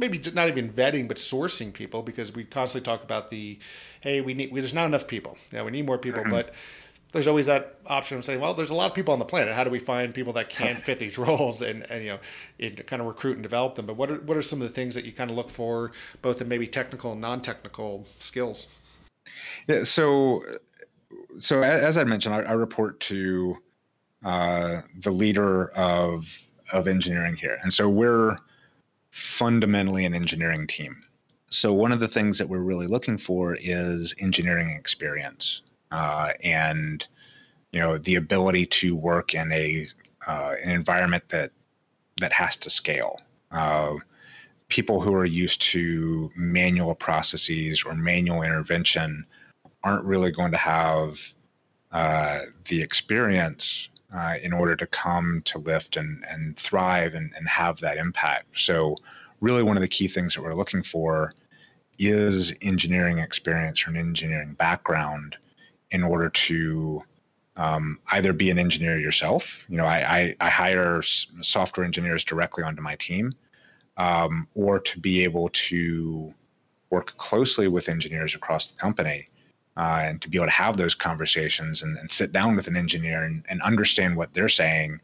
maybe 0.00 0.20
not 0.32 0.48
even 0.48 0.72
vetting, 0.72 1.06
but 1.06 1.18
sourcing 1.18 1.72
people 1.72 2.02
because 2.02 2.34
we 2.34 2.44
constantly 2.44 2.84
talk 2.84 3.04
about 3.04 3.30
the, 3.30 3.58
hey, 4.00 4.20
we 4.20 4.34
need, 4.34 4.50
we, 4.50 4.60
there's 4.60 4.74
not 4.74 4.86
enough 4.86 5.06
people. 5.06 5.36
Yeah, 5.52 5.62
we 5.62 5.70
need 5.70 5.86
more 5.86 5.98
people, 5.98 6.22
mm-hmm. 6.22 6.30
but 6.30 6.54
there's 7.12 7.28
always 7.28 7.46
that 7.46 7.76
option 7.86 8.18
of 8.18 8.24
saying, 8.24 8.40
well, 8.40 8.54
there's 8.54 8.70
a 8.70 8.74
lot 8.74 8.90
of 8.90 8.94
people 8.94 9.12
on 9.12 9.18
the 9.18 9.24
planet. 9.24 9.54
How 9.54 9.62
do 9.62 9.70
we 9.70 9.78
find 9.78 10.14
people 10.14 10.32
that 10.32 10.48
can 10.48 10.76
fit 10.86 10.98
these 10.98 11.18
roles 11.18 11.62
and, 11.62 11.88
and 11.90 12.04
you 12.04 12.18
know, 12.70 12.82
kind 12.84 13.00
of 13.02 13.06
recruit 13.06 13.34
and 13.34 13.42
develop 13.42 13.74
them? 13.74 13.86
But 13.86 13.96
what 13.96 14.10
are, 14.10 14.20
what 14.20 14.36
are 14.36 14.42
some 14.42 14.62
of 14.62 14.68
the 14.68 14.74
things 14.74 14.94
that 14.94 15.04
you 15.04 15.12
kind 15.12 15.30
of 15.30 15.36
look 15.36 15.50
for, 15.50 15.92
both 16.22 16.40
in 16.40 16.48
maybe 16.48 16.66
technical 16.66 17.12
and 17.12 17.20
non-technical 17.20 18.06
skills? 18.18 18.68
Yeah. 19.68 19.84
So, 19.84 20.42
so 21.38 21.62
as 21.62 21.98
I 21.98 22.04
mentioned, 22.04 22.34
I, 22.34 22.40
I 22.40 22.52
report 22.52 23.00
to 23.00 23.56
uh, 24.24 24.82
the 25.00 25.10
leader 25.10 25.68
of 25.70 26.26
of 26.72 26.86
engineering 26.86 27.34
here, 27.34 27.58
and 27.62 27.72
so 27.72 27.88
we're 27.88 28.36
fundamentally 29.10 30.04
an 30.04 30.14
engineering 30.14 30.66
team. 30.66 31.02
So 31.50 31.72
one 31.72 31.92
of 31.92 32.00
the 32.00 32.08
things 32.08 32.38
that 32.38 32.48
we're 32.48 32.58
really 32.58 32.86
looking 32.86 33.18
for 33.18 33.56
is 33.60 34.14
engineering 34.18 34.70
experience 34.70 35.62
uh, 35.90 36.32
and 36.42 37.04
you 37.72 37.80
know 37.80 37.98
the 37.98 38.16
ability 38.16 38.66
to 38.66 38.96
work 38.96 39.34
in 39.34 39.50
a 39.52 39.88
uh, 40.26 40.54
an 40.62 40.70
environment 40.70 41.24
that 41.30 41.50
that 42.20 42.32
has 42.32 42.56
to 42.58 42.70
scale. 42.70 43.20
Uh, 43.50 43.94
people 44.68 45.00
who 45.00 45.14
are 45.14 45.24
used 45.24 45.60
to 45.60 46.30
manual 46.36 46.94
processes 46.94 47.82
or 47.84 47.94
manual 47.94 48.42
intervention 48.42 49.26
aren't 49.82 50.04
really 50.04 50.30
going 50.30 50.52
to 50.52 50.58
have 50.58 51.34
uh, 51.92 52.42
the 52.66 52.80
experience 52.80 53.88
uh, 54.14 54.36
in 54.42 54.52
order 54.52 54.76
to 54.76 54.86
come 54.86 55.42
to 55.44 55.58
Lyft 55.58 55.98
and, 55.98 56.24
and 56.28 56.56
thrive 56.56 57.14
and, 57.14 57.32
and 57.36 57.48
have 57.48 57.78
that 57.78 57.96
impact. 57.96 58.60
So, 58.60 58.96
really, 59.40 59.62
one 59.62 59.76
of 59.76 59.82
the 59.82 59.88
key 59.88 60.08
things 60.08 60.34
that 60.34 60.42
we're 60.42 60.54
looking 60.54 60.82
for 60.82 61.32
is 61.98 62.54
engineering 62.62 63.18
experience 63.18 63.86
or 63.86 63.90
an 63.90 63.96
engineering 63.96 64.54
background 64.54 65.36
in 65.90 66.02
order 66.02 66.30
to 66.30 67.02
um, 67.56 67.98
either 68.12 68.32
be 68.32 68.50
an 68.50 68.58
engineer 68.58 68.98
yourself. 68.98 69.64
You 69.68 69.76
know, 69.76 69.84
I, 69.84 70.18
I, 70.18 70.36
I 70.40 70.50
hire 70.50 71.02
software 71.02 71.84
engineers 71.84 72.24
directly 72.24 72.64
onto 72.64 72.80
my 72.80 72.96
team, 72.96 73.32
um, 73.96 74.48
or 74.54 74.80
to 74.80 74.98
be 74.98 75.24
able 75.24 75.50
to 75.50 76.32
work 76.88 77.16
closely 77.18 77.68
with 77.68 77.88
engineers 77.88 78.34
across 78.34 78.66
the 78.66 78.78
company 78.78 79.28
uh, 79.80 80.02
and 80.04 80.20
to 80.20 80.28
be 80.28 80.36
able 80.36 80.46
to 80.46 80.52
have 80.52 80.76
those 80.76 80.94
conversations 80.94 81.82
and, 81.82 81.96
and 81.96 82.10
sit 82.10 82.32
down 82.32 82.54
with 82.54 82.66
an 82.66 82.76
engineer 82.76 83.24
and, 83.24 83.42
and, 83.48 83.62
understand 83.62 84.14
what 84.14 84.34
they're 84.34 84.46
saying 84.46 85.00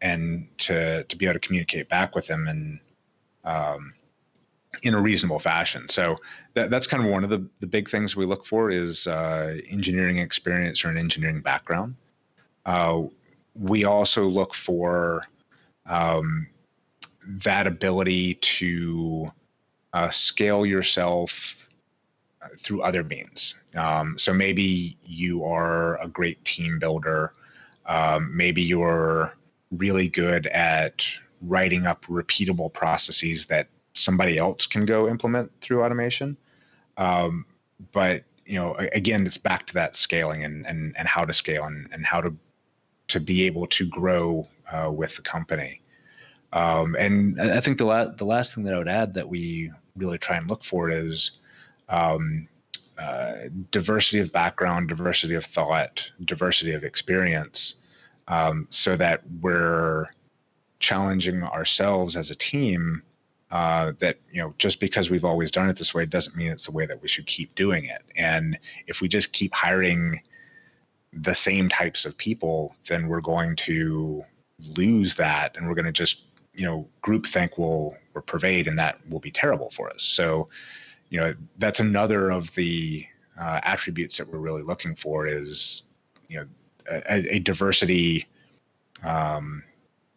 and 0.00 0.48
to, 0.56 1.04
to 1.04 1.16
be 1.16 1.26
able 1.26 1.34
to 1.34 1.46
communicate 1.46 1.90
back 1.90 2.14
with 2.14 2.26
them 2.26 2.48
and 2.48 2.80
um, 3.44 3.92
in 4.82 4.94
a 4.94 5.00
reasonable 5.00 5.38
fashion. 5.38 5.86
So 5.90 6.16
that, 6.54 6.70
that's 6.70 6.86
kind 6.86 7.04
of 7.04 7.10
one 7.10 7.22
of 7.22 7.28
the, 7.28 7.46
the 7.60 7.66
big 7.66 7.90
things 7.90 8.16
we 8.16 8.24
look 8.24 8.46
for 8.46 8.70
is 8.70 9.06
uh, 9.06 9.58
engineering 9.68 10.16
experience 10.16 10.86
or 10.86 10.88
an 10.88 10.96
engineering 10.96 11.42
background. 11.42 11.94
Uh, 12.64 13.02
we 13.54 13.84
also 13.84 14.24
look 14.24 14.54
for 14.54 15.26
um, 15.84 16.46
that 17.26 17.66
ability 17.66 18.36
to 18.36 19.30
uh, 19.92 20.08
scale 20.08 20.64
yourself 20.64 21.56
through 22.58 22.82
other 22.82 23.04
means. 23.04 23.54
Um, 23.74 24.16
so 24.18 24.32
maybe 24.32 24.96
you 25.04 25.44
are 25.44 26.00
a 26.00 26.08
great 26.08 26.44
team 26.44 26.78
builder. 26.78 27.32
Um, 27.86 28.34
maybe 28.36 28.62
you're 28.62 29.36
really 29.70 30.08
good 30.08 30.46
at 30.48 31.04
writing 31.42 31.86
up 31.86 32.04
repeatable 32.06 32.72
processes 32.72 33.46
that 33.46 33.68
somebody 33.92 34.38
else 34.38 34.66
can 34.66 34.86
go 34.86 35.08
implement 35.08 35.50
through 35.60 35.84
automation. 35.84 36.36
Um, 36.96 37.44
but 37.92 38.24
you 38.46 38.56
know, 38.56 38.74
again, 38.92 39.26
it's 39.26 39.38
back 39.38 39.66
to 39.66 39.74
that 39.74 39.96
scaling 39.96 40.44
and 40.44 40.66
and, 40.66 40.94
and 40.96 41.08
how 41.08 41.24
to 41.24 41.32
scale 41.32 41.64
and, 41.64 41.88
and 41.92 42.04
how 42.04 42.20
to 42.20 42.34
to 43.08 43.20
be 43.20 43.44
able 43.44 43.66
to 43.68 43.86
grow 43.86 44.48
uh, 44.70 44.90
with 44.90 45.16
the 45.16 45.22
company. 45.22 45.80
Um, 46.52 46.94
and 46.98 47.40
I 47.40 47.60
think 47.60 47.78
the 47.78 47.84
la- 47.84 48.10
the 48.10 48.24
last 48.24 48.54
thing 48.54 48.64
that 48.64 48.74
I 48.74 48.78
would 48.78 48.88
add 48.88 49.14
that 49.14 49.28
we 49.28 49.72
really 49.96 50.18
try 50.18 50.36
and 50.36 50.48
look 50.48 50.64
for 50.64 50.90
is 50.90 51.32
um, 51.88 52.48
uh, 52.98 53.34
diversity 53.70 54.20
of 54.20 54.32
background, 54.32 54.88
diversity 54.88 55.34
of 55.34 55.44
thought, 55.44 56.10
diversity 56.24 56.72
of 56.72 56.84
experience, 56.84 57.74
um, 58.28 58.66
so 58.70 58.96
that 58.96 59.22
we're 59.40 60.06
challenging 60.78 61.42
ourselves 61.42 62.16
as 62.16 62.30
a 62.30 62.34
team. 62.36 63.02
Uh, 63.50 63.92
that 64.00 64.18
you 64.32 64.42
know, 64.42 64.52
just 64.58 64.80
because 64.80 65.10
we've 65.10 65.24
always 65.24 65.50
done 65.50 65.68
it 65.68 65.76
this 65.76 65.94
way 65.94 66.04
doesn't 66.04 66.36
mean 66.36 66.50
it's 66.50 66.66
the 66.66 66.72
way 66.72 66.86
that 66.86 67.00
we 67.00 67.06
should 67.06 67.26
keep 67.26 67.54
doing 67.54 67.84
it. 67.84 68.02
And 68.16 68.58
if 68.88 69.00
we 69.00 69.06
just 69.06 69.32
keep 69.32 69.54
hiring 69.54 70.20
the 71.12 71.34
same 71.34 71.68
types 71.68 72.04
of 72.04 72.16
people, 72.16 72.74
then 72.88 73.06
we're 73.06 73.20
going 73.20 73.54
to 73.56 74.24
lose 74.76 75.14
that, 75.16 75.56
and 75.56 75.68
we're 75.68 75.74
going 75.74 75.84
to 75.84 75.92
just 75.92 76.22
you 76.54 76.64
know 76.64 76.86
groupthink 77.04 77.58
will, 77.58 77.96
will 78.14 78.22
pervade, 78.22 78.66
and 78.66 78.78
that 78.78 78.98
will 79.08 79.20
be 79.20 79.30
terrible 79.30 79.70
for 79.70 79.90
us. 79.90 80.02
So, 80.02 80.48
you 81.14 81.20
know, 81.20 81.32
that's 81.58 81.78
another 81.78 82.32
of 82.32 82.52
the 82.56 83.06
uh, 83.40 83.60
attributes 83.62 84.16
that 84.16 84.26
we're 84.26 84.40
really 84.40 84.64
looking 84.64 84.96
for 84.96 85.28
is 85.28 85.84
you 86.28 86.38
know 86.38 86.46
a, 86.90 87.36
a 87.36 87.38
diversity, 87.38 88.26
um, 89.04 89.62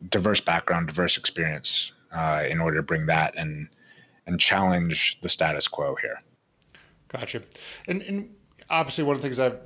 diverse 0.10 0.41
background, 0.41 0.88
diverse 0.88 1.15
experience 1.15 1.91
uh, 2.13 2.43
in 2.49 2.60
order 2.60 2.77
to 2.77 2.81
bring 2.81 3.05
that 3.05 3.36
and 3.38 3.69
and 4.25 4.39
challenge 4.39 5.19
the 5.21 5.29
status 5.29 5.67
quo 5.67 5.95
here. 6.01 6.19
Gotcha. 7.10 7.43
And, 7.88 8.01
and 8.01 8.36
obviously, 8.71 9.03
one 9.03 9.15
of 9.15 9.21
the 9.21 9.27
things 9.27 9.39
I've 9.39 9.60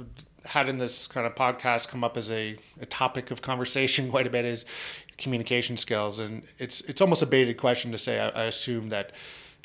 had 0.43 0.67
in 0.67 0.79
this 0.79 1.07
kind 1.07 1.25
of 1.25 1.33
podcast 1.33 1.87
come 1.87 2.03
up 2.03 2.17
as 2.17 2.29
a, 2.29 2.57
a 2.81 2.85
topic 2.85 3.31
of 3.31 3.41
conversation 3.41 4.11
quite 4.11 4.27
a 4.27 4.29
bit 4.29 4.43
is 4.43 4.65
communication 5.17 5.77
skills, 5.77 6.19
and 6.19 6.43
it's 6.57 6.81
it's 6.81 6.99
almost 6.99 7.21
a 7.21 7.25
baited 7.25 7.55
question 7.55 7.89
to 7.93 7.97
say. 7.97 8.19
I, 8.19 8.27
I 8.27 8.43
assume 8.43 8.89
that 8.89 9.13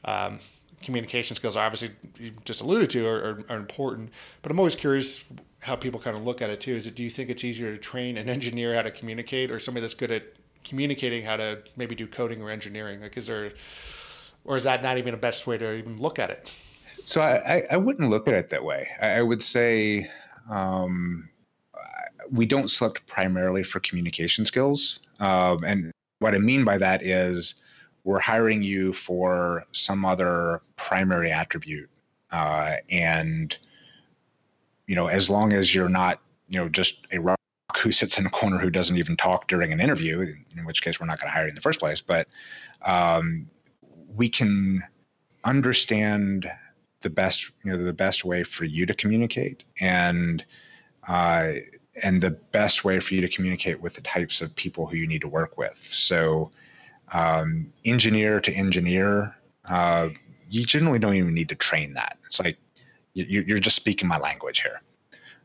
um, 0.05 0.39
communication 0.83 1.35
skills 1.35 1.57
obviously 1.57 1.91
you 2.19 2.33
just 2.45 2.61
alluded 2.61 2.91
to 2.91 3.07
are, 3.07 3.17
are, 3.17 3.45
are, 3.49 3.57
important, 3.57 4.11
but 4.43 4.53
I'm 4.53 4.59
always 4.59 4.75
curious 4.75 5.25
how 5.61 5.75
people 5.75 5.99
kind 5.99 6.17
of 6.17 6.23
look 6.23 6.43
at 6.43 6.51
it 6.51 6.61
too. 6.61 6.75
Is 6.75 6.87
it 6.87 6.95
do 6.95 7.03
you 7.03 7.11
think 7.11 7.31
it's 7.31 7.45
easier 7.45 7.73
to 7.73 7.79
train 7.79 8.17
an 8.17 8.29
engineer 8.29 8.75
how 8.75 8.83
to 8.83 8.91
communicate, 8.91 9.51
or 9.51 9.59
somebody 9.59 9.83
that's 9.83 9.95
good 9.95 10.11
at 10.11 10.25
communicating 10.65 11.25
how 11.25 11.37
to 11.37 11.63
maybe 11.77 11.95
do 11.95 12.07
coding 12.07 12.43
or 12.43 12.51
engineering? 12.51 13.01
Like, 13.01 13.17
is 13.17 13.27
there, 13.27 13.53
or 14.45 14.57
is 14.57 14.65
that 14.65 14.83
not 14.83 14.99
even 14.99 15.15
a 15.15 15.17
best 15.17 15.47
way 15.47 15.59
to 15.59 15.75
even 15.75 15.99
look 15.99 16.19
at 16.19 16.31
it? 16.31 16.53
So 17.05 17.21
I, 17.21 17.65
I 17.71 17.77
wouldn't 17.77 18.11
look 18.11 18.29
at 18.29 18.35
it 18.35 18.51
that 18.51 18.65
way. 18.65 18.89
I 19.01 19.23
would 19.23 19.43
say 19.43 20.09
um, 20.51 21.29
we 22.31 22.47
don't 22.47 22.71
select 22.71 23.07
primarily 23.07 23.63
for 23.63 23.81
communication 23.81 24.45
skills. 24.45 25.01
Um, 25.21 25.65
and 25.65 25.93
what 26.19 26.35
I 26.35 26.39
mean 26.39 26.65
by 26.65 26.79
that 26.79 27.05
is 27.05 27.55
we're 28.07 28.21
hiring 28.21 28.63
you 28.63 28.93
for 28.93 29.65
some 29.73 30.05
other 30.05 30.63
primary 30.77 31.33
attribute. 31.33 31.91
Uh, 32.31 32.77
and, 32.89 33.59
you 34.87 34.95
know, 34.95 35.09
as 35.09 35.29
long 35.29 35.53
as 35.53 35.75
you're 35.75 35.89
not, 35.89 36.21
you 36.49 36.57
know, 36.57 36.69
just 36.69 37.05
a 37.11 37.19
rock 37.19 37.41
who 37.77 37.91
sits 37.91 38.17
in 38.17 38.25
a 38.25 38.31
corner 38.31 38.59
who 38.59 38.71
doesn't 38.71 38.97
even 38.97 39.17
talk 39.17 39.49
during 39.49 39.73
an 39.73 39.81
interview, 39.81 40.21
in 40.57 40.65
which 40.65 40.83
case 40.83 41.01
we're 41.01 41.07
not 41.07 41.19
going 41.19 41.27
to 41.29 41.35
hire 41.35 41.47
you 41.47 41.49
in 41.49 41.57
the 41.57 41.61
first 41.61 41.81
place, 41.81 42.01
but 42.01 42.29
um, 42.83 43.51
we 44.15 44.29
can 44.29 44.85
understand 45.43 46.49
the 47.03 47.11
best 47.11 47.51
you 47.65 47.71
know 47.71 47.77
the 47.77 47.93
best 47.93 48.25
way 48.25 48.43
for 48.43 48.65
you 48.65 48.87
to 48.87 48.95
communicate 48.95 49.63
and 49.81 50.45
uh, 51.07 51.53
and 52.03 52.21
the 52.21 52.31
best 52.31 52.85
way 52.85 52.99
for 52.99 53.15
you 53.15 53.21
to 53.21 53.29
communicate 53.29 53.81
with 53.81 53.95
the 53.95 54.01
types 54.01 54.41
of 54.41 54.55
people 54.57 54.87
who 54.87 54.97
you 54.97 55.07
need 55.07 55.21
to 55.21 55.29
work 55.29 55.57
with 55.57 55.87
so 55.91 56.51
um, 57.13 57.73
engineer 57.85 58.41
to 58.41 58.53
engineer 58.53 59.37
uh, 59.67 60.09
you 60.49 60.65
generally 60.65 60.99
don't 60.99 61.15
even 61.15 61.35
need 61.35 61.49
to 61.49 61.57
train 61.57 61.93
that. 61.95 62.19
It's 62.27 62.39
like 62.39 62.57
you, 63.15 63.43
you're 63.47 63.59
just 63.59 63.75
speaking 63.75 64.09
my 64.09 64.19
language 64.19 64.61
here. 64.61 64.81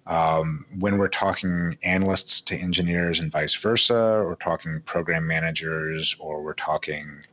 Um, 0.05 0.65
when 0.79 0.97
we're 0.97 1.07
talking 1.07 1.77
analysts 1.83 2.41
to 2.41 2.55
engineers 2.55 3.19
and 3.19 3.31
vice 3.31 3.55
versa 3.55 3.95
or 3.95 4.35
talking 4.35 4.81
program 4.81 5.25
managers 5.25 6.15
or 6.19 6.43
we're 6.43 6.53
talking 6.53 7.23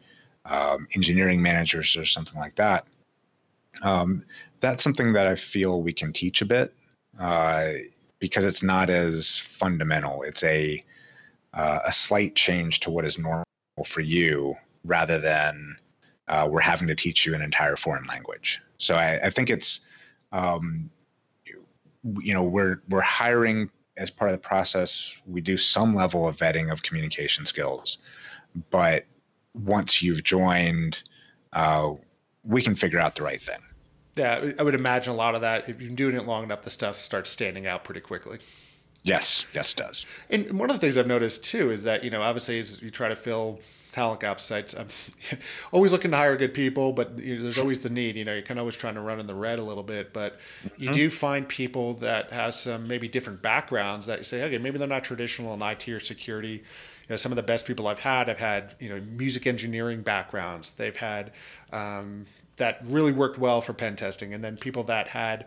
um, 0.45 0.87
engineering 0.95 1.43
managers 1.43 1.97
or 1.97 2.05
something 2.05 2.39
like 2.39 2.55
that 2.57 2.87
um, 3.83 4.25
that's 4.61 4.83
something 4.83 5.13
that 5.13 5.27
I 5.27 5.37
feel 5.37 5.83
we 5.83 5.93
can 5.93 6.13
teach 6.13 6.43
a 6.43 6.45
bit 6.45 6.75
uh, 7.19 7.73
because 8.19 8.45
it's 8.45 8.63
not 8.63 8.91
as 8.91 9.39
fundamental. 9.39 10.23
It's 10.23 10.43
a 10.45 10.85
uh, 11.55 11.81
a 11.87 11.93
slight 11.93 12.35
change 12.35 12.81
to 12.81 12.91
what 12.91 13.05
is 13.05 13.19
normal 13.19 13.45
for 13.85 14.01
you, 14.01 14.57
rather 14.85 15.19
than 15.19 15.77
uh, 16.29 16.49
we're 16.51 16.61
having 16.61 16.89
to 16.89 16.95
teach 16.95 17.27
you 17.27 17.35
an 17.35 17.43
entire 17.43 17.77
foreign 17.77 18.07
language. 18.07 18.61
So 18.79 18.95
I, 18.95 19.19
I 19.25 19.31
think 19.31 19.51
it's 19.51 19.81
um, 20.33 20.91
you 22.21 22.35
know 22.35 22.43
we're 22.43 22.83
we're 22.89 23.01
hiring 23.01 23.71
as 23.97 24.11
part 24.11 24.31
of 24.31 24.41
the 24.41 24.47
process. 24.47 25.13
We 25.27 25.41
do 25.41 25.57
some 25.57 25.95
level 25.95 26.29
of 26.29 26.37
vetting 26.37 26.71
of 26.71 26.83
communication 26.83 27.47
skills, 27.47 27.99
but 28.71 29.05
once 29.55 30.03
you've 30.03 30.23
joined, 30.23 31.03
uh, 31.53 31.95
we 32.45 32.63
can 32.63 32.77
figure 32.77 33.01
out 33.01 33.17
the 33.17 33.23
right 33.23 33.43
thing. 33.43 33.59
Yeah, 34.17 34.53
I 34.59 34.63
would 34.63 34.75
imagine 34.75 35.13
a 35.13 35.17
lot 35.17 35.35
of 35.35 35.43
that. 35.43 35.69
If 35.69 35.81
you're 35.81 35.91
doing 35.91 36.17
it 36.17 36.27
long 36.27 36.45
enough, 36.45 36.63
the 36.63 36.71
stuff 36.71 37.01
starts 37.01 37.31
standing 37.31 37.67
out 37.67 37.85
pretty 37.85 38.01
quickly. 38.01 38.39
Yes, 39.09 39.47
yes, 39.55 39.73
it 39.73 39.79
does. 39.79 40.07
And 40.31 40.59
one 40.59 40.71
of 40.71 40.77
the 40.77 40.81
things 40.81 40.99
I've 40.99 41.07
noticed 41.07 41.45
too 41.45 41.71
is 41.71 41.83
that 41.85 42.05
you 42.05 42.11
know 42.11 42.23
obviously 42.23 42.65
you 42.81 42.91
try 42.91 43.09
to 43.09 43.17
fill 43.17 43.61
talent 43.93 44.21
gap 44.21 44.39
sites. 44.39 44.75
I'm 44.75 44.89
always 45.73 45.93
looking 45.93 46.11
to 46.11 46.17
hire 46.17 46.37
good 46.37 46.55
people, 46.55 46.93
but 46.93 47.19
you 47.19 47.37
know, 47.37 47.43
there's 47.43 47.59
always 47.59 47.81
the 47.81 47.91
need. 47.91 48.17
You 48.17 48.25
know, 48.25 48.33
you're 48.33 48.43
kind 48.43 48.59
of 48.59 48.63
always 48.63 48.77
trying 48.77 48.95
to 48.95 49.01
run 49.01 49.21
in 49.21 49.27
the 49.27 49.35
red 49.35 49.59
a 49.59 49.63
little 49.63 49.83
bit, 49.83 50.13
but 50.13 50.39
mm-hmm. 50.65 50.83
you 50.83 50.93
do 50.93 51.11
find 51.11 51.49
people 51.49 51.95
that 51.95 52.33
have 52.33 52.55
some 52.55 52.87
maybe 52.87 53.09
different 53.09 53.43
backgrounds 53.43 54.07
that 54.07 54.19
you 54.19 54.25
say, 54.25 54.43
okay, 54.45 54.59
maybe 54.59 54.79
they're 54.79 54.89
not 54.89 55.05
traditional 55.05 55.55
in 55.55 55.63
IT 55.63 55.89
or 55.89 56.01
security. 56.01 56.49
You 56.53 57.11
know, 57.11 57.17
some 57.17 57.33
of 57.33 57.37
the 57.37 57.43
best 57.43 57.67
people 57.67 57.87
I've 57.89 57.99
had, 58.01 58.29
I've 58.29 58.39
had 58.39 58.75
you 58.79 58.89
know 58.89 59.01
music 59.01 59.47
engineering 59.47 60.03
backgrounds. 60.03 60.73
They've 60.73 60.97
had 60.97 61.33
um, 61.73 62.27
that 62.57 62.81
really 62.85 63.13
worked 63.13 63.39
well 63.39 63.61
for 63.61 63.73
pen 63.73 63.97
testing, 63.97 64.35
and 64.35 64.45
then 64.45 64.57
people 64.57 64.85
that 64.85 65.09
had 65.09 65.47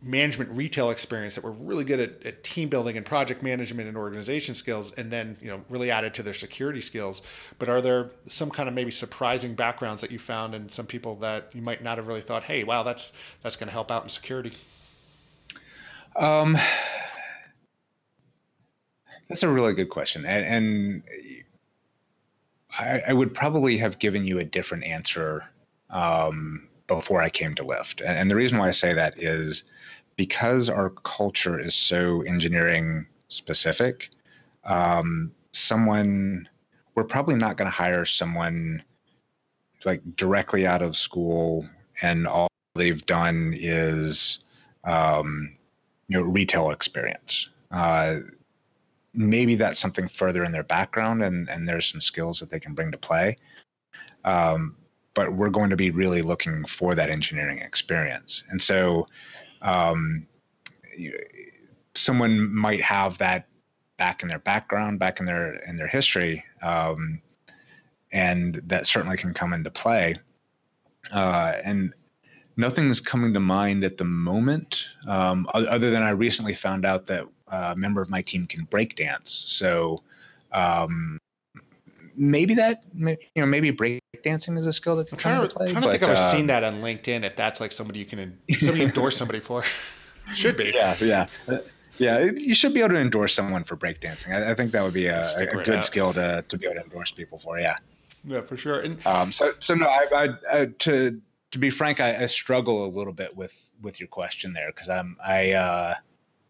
management 0.00 0.50
retail 0.50 0.90
experience 0.90 1.34
that 1.34 1.42
were 1.42 1.52
really 1.52 1.84
good 1.84 1.98
at, 1.98 2.26
at, 2.26 2.44
team 2.44 2.68
building 2.68 2.96
and 2.96 3.04
project 3.04 3.42
management 3.42 3.88
and 3.88 3.96
organization 3.96 4.54
skills 4.54 4.92
and 4.92 5.10
then 5.10 5.36
you 5.40 5.48
know 5.48 5.60
really 5.68 5.90
added 5.90 6.14
to 6.14 6.22
their 6.22 6.34
security 6.34 6.80
skills 6.80 7.22
but 7.58 7.68
are 7.68 7.80
there 7.80 8.10
some 8.28 8.50
kind 8.50 8.68
of 8.68 8.74
maybe 8.74 8.90
surprising 8.90 9.54
backgrounds 9.54 10.00
that 10.00 10.10
you 10.10 10.18
found 10.18 10.54
in 10.54 10.68
some 10.68 10.86
people 10.86 11.16
that 11.16 11.48
you 11.52 11.62
might 11.62 11.82
not 11.82 11.98
have 11.98 12.06
really 12.06 12.20
thought 12.20 12.44
hey 12.44 12.62
wow 12.62 12.82
that's 12.82 13.12
that's 13.42 13.56
going 13.56 13.66
to 13.66 13.72
help 13.72 13.90
out 13.90 14.02
in 14.04 14.08
security 14.08 14.52
um 16.16 16.56
that's 19.28 19.42
a 19.42 19.48
really 19.48 19.72
good 19.72 19.90
question 19.90 20.24
and, 20.24 20.46
and 20.46 21.02
I, 22.78 23.02
I 23.08 23.12
would 23.12 23.34
probably 23.34 23.76
have 23.78 23.98
given 23.98 24.24
you 24.24 24.38
a 24.38 24.44
different 24.44 24.84
answer 24.84 25.44
um, 25.90 26.68
before 26.86 27.22
I 27.22 27.28
came 27.28 27.54
to 27.56 27.64
Lyft. 27.64 28.00
And, 28.00 28.18
and 28.18 28.30
the 28.30 28.36
reason 28.36 28.58
why 28.58 28.68
I 28.68 28.72
say 28.72 28.92
that 28.94 29.22
is 29.22 29.64
because 30.16 30.68
our 30.68 30.90
culture 30.90 31.58
is 31.58 31.74
so 31.74 32.22
engineering 32.22 33.06
specific, 33.28 34.10
um, 34.64 35.32
someone, 35.52 36.48
we're 36.94 37.04
probably 37.04 37.34
not 37.34 37.56
going 37.56 37.66
to 37.66 37.76
hire 37.76 38.04
someone 38.04 38.82
like 39.84 40.00
directly 40.16 40.66
out 40.66 40.82
of 40.82 40.96
school 40.96 41.66
and 42.02 42.26
all 42.26 42.48
they've 42.74 43.04
done 43.06 43.54
is 43.56 44.40
um, 44.84 45.54
you 46.08 46.18
know 46.18 46.24
retail 46.24 46.70
experience. 46.70 47.48
Uh, 47.70 48.16
maybe 49.14 49.54
that's 49.54 49.78
something 49.78 50.08
further 50.08 50.44
in 50.44 50.52
their 50.52 50.64
background, 50.64 51.22
and 51.22 51.48
and 51.48 51.68
there's 51.68 51.86
some 51.86 52.00
skills 52.00 52.40
that 52.40 52.50
they 52.50 52.60
can 52.60 52.74
bring 52.74 52.90
to 52.92 52.98
play. 52.98 53.36
Um, 54.24 54.76
but 55.14 55.34
we're 55.34 55.50
going 55.50 55.70
to 55.70 55.76
be 55.76 55.90
really 55.90 56.22
looking 56.22 56.64
for 56.64 56.94
that 56.94 57.10
engineering 57.10 57.58
experience, 57.58 58.44
and 58.48 58.60
so 58.60 59.06
um, 59.62 60.26
someone 61.94 62.52
might 62.54 62.80
have 62.80 63.18
that 63.18 63.48
back 63.96 64.22
in 64.22 64.28
their 64.28 64.38
background, 64.40 64.98
back 64.98 65.20
in 65.20 65.26
their 65.26 65.54
in 65.68 65.76
their 65.76 65.86
history, 65.88 66.44
um, 66.62 67.20
and 68.12 68.60
that 68.66 68.86
certainly 68.86 69.16
can 69.16 69.32
come 69.32 69.52
into 69.52 69.70
play. 69.70 70.16
Uh, 71.12 71.54
and 71.64 71.92
nothing's 72.56 73.00
coming 73.00 73.32
to 73.32 73.40
mind 73.40 73.84
at 73.84 73.98
the 73.98 74.04
moment, 74.04 74.86
um, 75.08 75.48
other 75.54 75.90
than 75.90 76.02
I 76.02 76.10
recently 76.10 76.54
found 76.54 76.84
out 76.84 77.06
that 77.06 77.26
a 77.48 77.76
member 77.76 78.02
of 78.02 78.10
my 78.10 78.22
team 78.22 78.46
can 78.46 78.64
break 78.64 78.96
dance. 78.96 79.30
So 79.30 80.02
um, 80.52 81.18
maybe 82.16 82.54
that, 82.54 82.84
you 82.94 83.16
know, 83.36 83.46
maybe 83.46 83.70
break 83.70 84.00
dancing 84.22 84.56
is 84.56 84.66
a 84.66 84.72
skill 84.72 84.96
that 84.96 85.08
can 85.08 85.16
I'm 85.16 85.18
trying, 85.18 85.48
to, 85.48 85.54
play. 85.54 85.68
trying 85.68 85.82
to 85.82 85.90
think 85.90 86.02
I've 86.04 86.10
uh, 86.10 86.30
seen 86.30 86.46
that 86.46 86.64
on 86.64 86.74
LinkedIn. 86.74 87.24
If 87.24 87.36
that's 87.36 87.60
like 87.60 87.72
somebody 87.72 87.98
you 87.98 88.06
can 88.06 88.38
somebody 88.58 88.84
endorse 88.84 89.16
somebody 89.16 89.40
for, 89.40 89.64
should 90.34 90.56
be. 90.56 90.72
Yeah, 90.74 90.96
yeah. 91.00 91.26
Yeah, 91.98 92.30
you 92.36 92.54
should 92.54 92.72
be 92.72 92.80
able 92.80 92.90
to 92.90 93.00
endorse 93.00 93.34
someone 93.34 93.64
for 93.64 93.76
breakdancing. 93.76 94.32
I, 94.32 94.52
I 94.52 94.54
think 94.54 94.72
that 94.72 94.82
would 94.82 94.94
be 94.94 95.06
a, 95.06 95.22
a 95.36 95.46
good 95.46 95.76
out. 95.76 95.84
skill 95.84 96.12
to, 96.14 96.42
to 96.48 96.58
be 96.58 96.66
able 96.66 96.76
to 96.76 96.84
endorse 96.84 97.12
people 97.12 97.38
for. 97.38 97.60
Yeah. 97.60 97.76
Yeah, 98.24 98.40
for 98.40 98.56
sure. 98.56 98.80
And 98.80 99.04
um, 99.06 99.32
so, 99.32 99.52
so 99.60 99.74
no, 99.74 99.86
I, 99.86 100.06
I, 100.14 100.28
I, 100.52 100.64
to 100.66 101.20
to 101.50 101.58
be 101.58 101.70
frank, 101.70 102.00
I, 102.00 102.22
I, 102.22 102.26
struggle 102.26 102.86
a 102.86 102.88
little 102.88 103.12
bit 103.12 103.36
with 103.36 103.70
with 103.82 104.00
your 104.00 104.08
question 104.08 104.52
there 104.52 104.68
because 104.68 104.88
I'm 104.88 105.16
I 105.24 105.52
uh, 105.52 105.94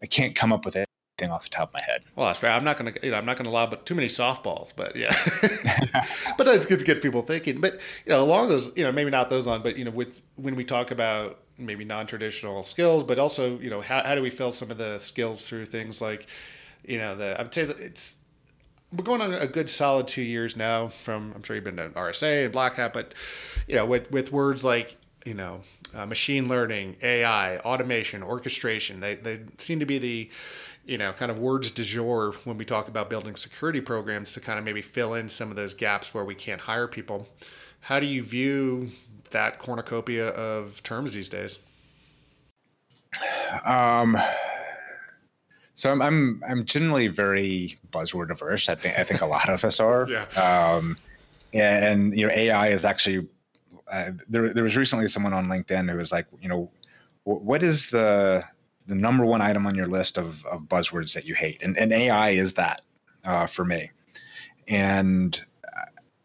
I 0.01 0.05
can't 0.05 0.35
come 0.35 0.53
up 0.53 0.65
with 0.65 0.75
anything 1.19 1.33
off 1.33 1.43
the 1.43 1.49
top 1.49 1.69
of 1.69 1.73
my 1.73 1.81
head. 1.81 2.03
Well, 2.15 2.27
that's 2.27 2.39
fair. 2.39 2.51
I'm 2.51 2.63
not 2.63 2.77
gonna 2.77 2.93
you 3.01 3.11
know 3.11 3.17
I'm 3.17 3.25
not 3.25 3.37
gonna 3.37 3.49
lob 3.49 3.85
too 3.85 3.95
many 3.95 4.07
softballs, 4.07 4.73
but 4.75 4.95
yeah. 4.95 5.15
but 6.37 6.47
it's 6.47 6.65
good 6.65 6.79
to 6.79 6.85
get 6.85 7.01
people 7.01 7.21
thinking. 7.21 7.61
But 7.61 7.79
you 8.05 8.11
know, 8.11 8.23
along 8.23 8.49
those 8.49 8.75
you 8.75 8.83
know 8.83 8.91
maybe 8.91 9.11
not 9.11 9.29
those 9.29 9.47
on, 9.47 9.61
but 9.61 9.77
you 9.77 9.85
know 9.85 9.91
with 9.91 10.21
when 10.35 10.55
we 10.55 10.63
talk 10.63 10.91
about 10.91 11.39
maybe 11.57 11.85
non-traditional 11.85 12.63
skills, 12.63 13.03
but 13.03 13.19
also 13.19 13.59
you 13.59 13.69
know 13.69 13.81
how 13.81 14.03
how 14.03 14.15
do 14.15 14.21
we 14.21 14.29
fill 14.29 14.51
some 14.51 14.71
of 14.71 14.77
the 14.77 14.99
skills 14.99 15.47
through 15.47 15.65
things 15.65 16.01
like 16.01 16.27
you 16.85 16.97
know 16.97 17.15
the 17.15 17.39
I 17.39 17.43
would 17.43 17.53
say 17.53 17.65
that 17.65 17.79
it's 17.79 18.17
we're 18.91 19.03
going 19.03 19.21
on 19.21 19.33
a 19.33 19.47
good 19.47 19.69
solid 19.69 20.07
two 20.07 20.21
years 20.21 20.55
now 20.55 20.89
from 20.89 21.33
I'm 21.35 21.43
sure 21.43 21.55
you've 21.55 21.65
been 21.65 21.77
to 21.77 21.89
RSA 21.89 22.45
and 22.45 22.53
Black 22.53 22.75
Hat, 22.75 22.93
but 22.93 23.13
you 23.67 23.75
know 23.75 23.85
with 23.85 24.09
with 24.11 24.31
words 24.31 24.63
like 24.63 24.97
you 25.25 25.33
know 25.35 25.61
uh, 25.93 26.05
machine 26.05 26.47
learning, 26.47 26.97
AI, 27.01 27.57
automation, 27.59 28.23
orchestration, 28.23 28.99
they 28.99 29.15
they 29.15 29.41
seem 29.59 29.79
to 29.79 29.85
be 29.85 29.99
the 29.99 30.29
you 30.85 30.97
know 30.97 31.13
kind 31.13 31.31
of 31.31 31.39
words 31.39 31.71
du 31.71 31.83
jour 31.83 32.33
when 32.43 32.57
we 32.57 32.65
talk 32.65 32.87
about 32.87 33.09
building 33.09 33.35
security 33.35 33.81
programs 33.81 34.33
to 34.33 34.39
kind 34.39 34.59
of 34.59 34.65
maybe 34.65 34.81
fill 34.81 35.13
in 35.13 35.29
some 35.29 35.49
of 35.49 35.55
those 35.55 35.73
gaps 35.73 36.13
where 36.13 36.25
we 36.25 36.35
can't 36.35 36.61
hire 36.61 36.87
people. 36.87 37.27
How 37.81 37.99
do 37.99 38.05
you 38.05 38.23
view 38.23 38.89
that 39.31 39.59
cornucopia 39.59 40.29
of 40.29 40.81
terms 40.83 41.13
these 41.13 41.29
days? 41.29 41.59
Um, 43.65 44.17
so 45.75 45.91
I'm, 45.91 46.01
I'm 46.01 46.43
I'm 46.47 46.65
generally 46.65 47.07
very 47.07 47.77
buzzword 47.91 48.29
averse. 48.29 48.69
I 48.69 48.75
think 48.75 48.97
I 48.97 49.03
think 49.03 49.21
a 49.21 49.25
lot 49.25 49.49
of 49.49 49.63
us 49.63 49.79
are. 49.79 50.07
yeah. 50.09 50.25
Um, 50.35 50.97
and 51.53 52.17
you 52.17 52.27
know, 52.27 52.33
AI 52.33 52.69
is 52.69 52.85
actually 52.85 53.27
uh, 53.91 54.11
there. 54.27 54.53
There 54.53 54.63
was 54.63 54.77
recently 54.77 55.07
someone 55.07 55.33
on 55.33 55.47
LinkedIn 55.47 55.89
who 55.89 55.97
was 55.97 56.11
like, 56.11 56.25
you 56.41 56.49
know, 56.49 56.71
what 57.23 57.63
is 57.63 57.89
the 57.89 58.43
the 58.87 58.95
number 58.95 59.25
one 59.25 59.41
item 59.41 59.65
on 59.65 59.75
your 59.75 59.87
list 59.87 60.17
of, 60.17 60.45
of 60.45 60.63
buzzwords 60.63 61.13
that 61.13 61.25
you 61.25 61.35
hate? 61.35 61.63
And, 61.63 61.77
and 61.77 61.91
AI 61.93 62.31
is 62.31 62.53
that 62.53 62.81
uh, 63.23 63.47
for 63.47 63.65
me. 63.65 63.91
And 64.67 65.39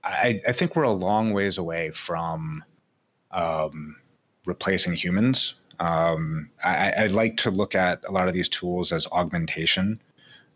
I, 0.05 0.41
I 0.47 0.53
think 0.53 0.77
we're 0.77 0.85
a 0.85 0.91
long 0.91 1.33
ways 1.33 1.59
away 1.59 1.91
from 1.91 2.65
um, 3.31 3.97
replacing 4.47 4.95
humans 4.95 5.55
um, 5.81 6.51
I, 6.65 6.93
I, 6.97 7.07
like 7.07 7.37
to 7.39 7.51
look 7.51 7.75
at 7.75 8.03
a 8.07 8.11
lot 8.11 8.27
of 8.27 8.35
these 8.35 8.49
tools 8.49 8.91
as 8.91 9.07
augmentation. 9.13 10.01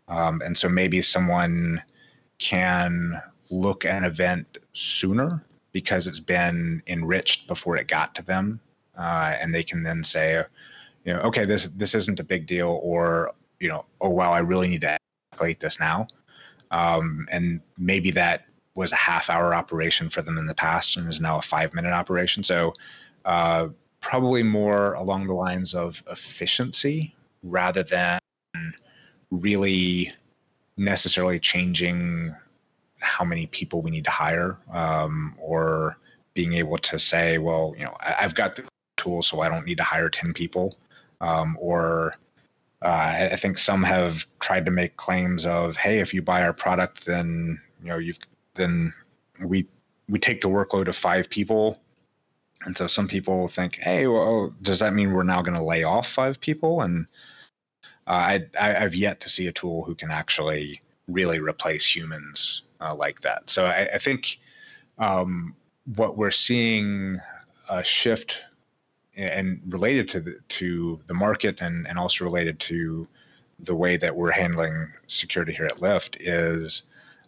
Um, 0.09 0.41
and 0.43 0.57
so 0.57 0.67
maybe 0.67 1.01
someone 1.01 1.81
can 2.39 3.21
look 3.49 3.85
at 3.85 3.95
an 3.95 4.03
event 4.03 4.57
sooner 4.73 5.43
because 5.71 6.07
it's 6.07 6.19
been 6.19 6.83
enriched 6.87 7.47
before 7.47 7.77
it 7.77 7.87
got 7.87 8.13
to 8.15 8.21
them. 8.21 8.59
Uh, 8.97 9.35
and 9.39 9.55
they 9.55 9.63
can 9.63 9.83
then 9.83 10.03
say, 10.03 10.43
you 11.05 11.13
know, 11.13 11.19
okay, 11.21 11.45
this 11.45 11.65
this 11.75 11.95
isn't 11.95 12.19
a 12.19 12.23
big 12.23 12.47
deal, 12.47 12.79
or 12.83 13.33
you 13.59 13.69
know, 13.69 13.85
oh 14.01 14.09
wow, 14.09 14.31
I 14.31 14.39
really 14.39 14.67
need 14.67 14.81
to 14.81 14.97
escalate 15.33 15.59
this 15.59 15.79
now. 15.79 16.07
Um, 16.71 17.27
and 17.31 17.61
maybe 17.77 18.11
that 18.11 18.45
was 18.75 18.91
a 18.91 18.95
half 18.95 19.29
hour 19.29 19.53
operation 19.53 20.09
for 20.09 20.21
them 20.21 20.37
in 20.37 20.47
the 20.47 20.55
past 20.55 20.97
and 20.97 21.07
is 21.07 21.21
now 21.21 21.37
a 21.37 21.41
five 21.41 21.73
minute 21.73 21.93
operation. 21.93 22.43
So 22.43 22.73
uh, 23.25 23.69
probably 24.01 24.43
more 24.43 24.93
along 24.93 25.27
the 25.27 25.33
lines 25.33 25.73
of 25.73 26.03
efficiency 26.09 27.15
rather 27.43 27.83
than 27.83 28.19
really 29.29 30.11
necessarily 30.77 31.39
changing 31.39 32.35
how 32.99 33.23
many 33.23 33.45
people 33.47 33.81
we 33.81 33.91
need 33.91 34.05
to 34.05 34.11
hire 34.11 34.57
um, 34.71 35.35
or 35.39 35.97
being 36.33 36.53
able 36.53 36.77
to 36.79 36.97
say, 36.97 37.37
well, 37.37 37.75
you 37.77 37.85
know, 37.85 37.95
I, 37.99 38.13
have 38.13 38.33
got 38.33 38.55
the 38.55 38.63
tool, 38.97 39.21
so 39.21 39.41
I 39.41 39.49
don't 39.49 39.65
need 39.65 39.77
to 39.77 39.83
hire 39.83 40.09
10 40.09 40.33
people. 40.33 40.75
Um, 41.23 41.57
or 41.59 42.15
uh, 42.81 43.29
I 43.31 43.35
think 43.37 43.57
some 43.57 43.81
have 43.83 44.25
tried 44.39 44.65
to 44.65 44.71
make 44.71 44.97
claims 44.97 45.45
of, 45.45 45.77
hey, 45.77 45.99
if 45.99 46.13
you 46.13 46.21
buy 46.21 46.43
our 46.43 46.53
product, 46.53 47.05
then, 47.05 47.59
you 47.81 47.87
know, 47.87 47.97
you've, 47.97 48.19
then 48.55 48.93
we, 49.41 49.67
we 50.09 50.19
take 50.19 50.41
the 50.41 50.49
workload 50.49 50.87
of 50.87 50.95
five 50.95 51.29
people 51.29 51.79
and 52.65 52.77
so 52.77 52.87
some 52.87 53.07
people 53.07 53.47
think, 53.47 53.77
hey, 53.77 54.07
well, 54.07 54.53
does 54.61 54.79
that 54.79 54.93
mean 54.93 55.13
we're 55.13 55.23
now 55.23 55.41
going 55.41 55.57
to 55.57 55.63
lay 55.63 55.83
off 55.83 56.07
five 56.07 56.39
people? 56.39 56.81
And 56.81 57.07
uh, 58.07 58.39
I, 58.59 58.67
have 58.67 58.95
yet 58.95 59.19
to 59.21 59.29
see 59.29 59.47
a 59.47 59.51
tool 59.51 59.83
who 59.83 59.95
can 59.95 60.11
actually 60.11 60.81
really 61.07 61.39
replace 61.39 61.85
humans 61.85 62.63
uh, 62.81 62.95
like 62.95 63.21
that. 63.21 63.49
So 63.49 63.65
I, 63.65 63.89
I 63.93 63.97
think 63.97 64.39
um, 64.97 65.55
what 65.95 66.17
we're 66.17 66.31
seeing 66.31 67.19
a 67.69 67.83
shift 67.83 68.39
and 69.15 69.61
related 69.67 70.09
to 70.09 70.19
the, 70.19 70.39
to 70.49 70.99
the 71.07 71.13
market 71.13 71.61
and, 71.61 71.87
and 71.87 71.99
also 71.99 72.23
related 72.23 72.59
to 72.59 73.07
the 73.59 73.75
way 73.75 73.97
that 73.97 74.15
we're 74.15 74.31
handling 74.31 74.91
security 75.07 75.53
here 75.53 75.65
at 75.65 75.77
Lyft 75.77 76.17
is 76.19 76.83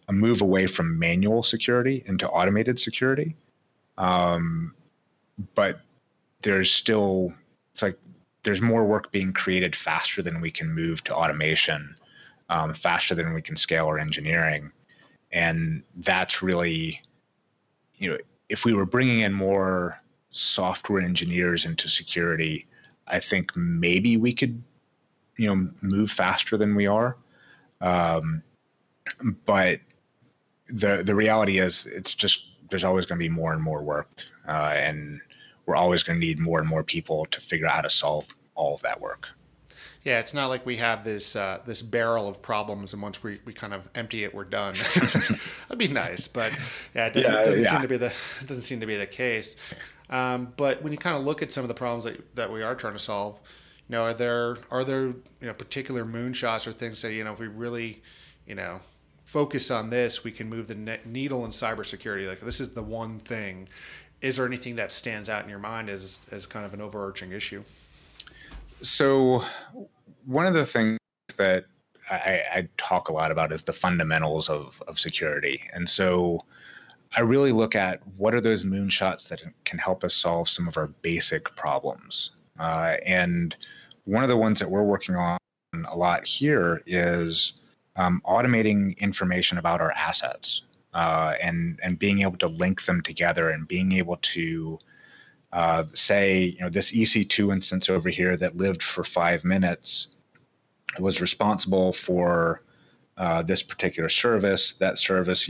a 0.08 0.12
move 0.12 0.42
away 0.42 0.66
from 0.66 0.98
manual 0.98 1.42
security 1.42 2.02
into 2.06 2.28
automated 2.28 2.78
security. 2.78 3.36
Um, 3.98 4.74
but 5.54 5.80
there's 6.42 6.70
still 6.70 7.32
it's 7.72 7.82
like 7.82 7.98
there's 8.42 8.60
more 8.60 8.84
work 8.84 9.10
being 9.10 9.32
created 9.32 9.74
faster 9.74 10.22
than 10.22 10.40
we 10.40 10.50
can 10.50 10.72
move 10.72 11.02
to 11.04 11.14
automation, 11.14 11.96
um, 12.48 12.74
faster 12.74 13.14
than 13.14 13.34
we 13.34 13.42
can 13.42 13.56
scale 13.56 13.86
our 13.86 13.98
engineering, 13.98 14.70
and 15.32 15.82
that's 15.96 16.42
really, 16.42 17.02
you 17.96 18.10
know, 18.10 18.18
if 18.48 18.64
we 18.64 18.72
were 18.72 18.86
bringing 18.86 19.20
in 19.20 19.32
more 19.32 19.98
software 20.36 21.00
engineers 21.00 21.64
into 21.64 21.88
security, 21.88 22.66
I 23.06 23.20
think 23.20 23.56
maybe 23.56 24.16
we 24.16 24.32
could, 24.32 24.62
you 25.36 25.46
know, 25.46 25.70
move 25.80 26.10
faster 26.10 26.56
than 26.56 26.74
we 26.74 26.86
are. 26.86 27.16
Um, 27.80 28.42
but 29.44 29.80
the 30.68 31.02
the 31.04 31.14
reality 31.14 31.58
is, 31.58 31.86
it's 31.86 32.14
just 32.14 32.46
there's 32.70 32.84
always 32.84 33.06
going 33.06 33.18
to 33.18 33.24
be 33.24 33.28
more 33.28 33.52
and 33.52 33.62
more 33.62 33.82
work, 33.82 34.08
uh, 34.48 34.72
and 34.74 35.20
we're 35.66 35.76
always 35.76 36.02
going 36.02 36.20
to 36.20 36.26
need 36.26 36.38
more 36.38 36.58
and 36.58 36.68
more 36.68 36.82
people 36.82 37.26
to 37.26 37.40
figure 37.40 37.66
out 37.66 37.74
how 37.74 37.82
to 37.82 37.90
solve 37.90 38.26
all 38.54 38.74
of 38.74 38.82
that 38.82 39.00
work. 39.00 39.28
Yeah, 40.06 40.20
it's 40.20 40.32
not 40.32 40.46
like 40.46 40.64
we 40.64 40.76
have 40.76 41.02
this 41.02 41.34
uh, 41.34 41.58
this 41.66 41.82
barrel 41.82 42.28
of 42.28 42.40
problems, 42.40 42.92
and 42.92 43.02
once 43.02 43.24
we, 43.24 43.40
we 43.44 43.52
kind 43.52 43.74
of 43.74 43.88
empty 43.96 44.22
it, 44.22 44.32
we're 44.32 44.44
done. 44.44 44.76
That'd 44.94 45.78
be 45.78 45.88
nice, 45.88 46.28
but 46.28 46.56
yeah, 46.94 47.06
it 47.06 47.14
doesn't, 47.14 47.32
yeah, 47.32 47.42
doesn't 47.42 47.62
yeah. 47.64 47.70
seem 47.70 47.82
to 47.82 47.88
be 47.88 47.96
the 47.96 48.12
it 48.40 48.46
doesn't 48.46 48.62
seem 48.62 48.78
to 48.78 48.86
be 48.86 48.96
the 48.96 49.06
case. 49.06 49.56
Um, 50.08 50.52
but 50.56 50.82
when 50.82 50.92
you 50.92 50.98
kind 50.98 51.16
of 51.16 51.24
look 51.24 51.42
at 51.42 51.52
some 51.52 51.64
of 51.64 51.68
the 51.68 51.74
problems 51.74 52.04
that, 52.04 52.36
that 52.36 52.52
we 52.52 52.62
are 52.62 52.74
trying 52.74 52.92
to 52.92 52.98
solve, 52.98 53.38
you 53.88 53.96
know, 53.96 54.02
are 54.02 54.14
there 54.14 54.58
are 54.70 54.84
there 54.84 55.06
you 55.06 55.16
know 55.42 55.54
particular 55.54 56.04
moonshots 56.04 56.66
or 56.66 56.72
things 56.72 57.02
that 57.02 57.12
you 57.12 57.24
know 57.24 57.32
if 57.32 57.38
we 57.38 57.48
really, 57.48 58.02
you 58.46 58.54
know, 58.54 58.80
focus 59.24 59.70
on 59.70 59.90
this, 59.90 60.24
we 60.24 60.32
can 60.32 60.48
move 60.48 60.68
the 60.68 60.98
needle 61.04 61.44
in 61.44 61.50
cybersecurity. 61.50 62.28
Like 62.28 62.40
this 62.40 62.60
is 62.60 62.70
the 62.70 62.82
one 62.82 63.18
thing, 63.20 63.68
is 64.20 64.36
there 64.36 64.46
anything 64.46 64.76
that 64.76 64.92
stands 64.92 65.28
out 65.28 65.44
in 65.44 65.50
your 65.50 65.58
mind 65.58 65.88
as 65.88 66.18
as 66.30 66.46
kind 66.46 66.64
of 66.64 66.74
an 66.74 66.80
overarching 66.80 67.32
issue? 67.32 67.62
So, 68.82 69.42
one 70.24 70.46
of 70.46 70.54
the 70.54 70.66
things 70.66 70.98
that 71.36 71.64
I, 72.10 72.42
I, 72.52 72.68
talk 72.76 73.08
a 73.08 73.12
lot 73.12 73.30
about 73.30 73.52
is 73.52 73.62
the 73.62 73.72
fundamentals 73.72 74.48
of 74.48 74.82
of 74.86 74.98
security, 74.98 75.62
and 75.72 75.88
so 75.88 76.44
I 77.16 77.22
really 77.22 77.52
look 77.52 77.74
at 77.74 78.06
what 78.16 78.34
are 78.34 78.42
those 78.42 78.62
moonshots 78.62 79.26
that 79.28 79.42
can 79.64 79.78
help 79.78 80.04
us 80.04 80.14
solve 80.14 80.48
some 80.50 80.68
of 80.68 80.76
our 80.76 80.88
basic 80.88 81.54
problems. 81.56 82.32
Uh, 82.58 82.96
and 83.06 83.56
one 84.04 84.22
of 84.22 84.28
the 84.28 84.36
ones 84.36 84.60
that 84.60 84.70
we're 84.70 84.82
working 84.82 85.16
on 85.16 85.38
a 85.88 85.96
lot 85.96 86.26
here 86.26 86.82
is 86.86 87.54
um, 87.96 88.20
automating 88.26 88.96
information 88.98 89.56
about 89.56 89.80
our 89.80 89.92
assets 89.92 90.62
uh, 90.92 91.34
and 91.42 91.80
and 91.82 91.98
being 91.98 92.20
able 92.20 92.36
to 92.38 92.48
link 92.48 92.84
them 92.84 93.00
together 93.00 93.50
and 93.50 93.66
being 93.66 93.92
able 93.92 94.16
to 94.18 94.78
uh, 95.52 95.84
say, 95.94 96.44
you 96.44 96.60
know, 96.60 96.68
this 96.68 96.92
EC2 96.92 97.52
instance 97.52 97.88
over 97.88 98.10
here 98.10 98.36
that 98.36 98.56
lived 98.56 98.82
for 98.82 99.04
five 99.04 99.44
minutes 99.44 100.08
was 100.98 101.20
responsible 101.20 101.92
for 101.92 102.62
uh, 103.16 103.42
this 103.42 103.62
particular 103.62 104.08
service. 104.10 104.74
That 104.74 104.98
service 104.98 105.48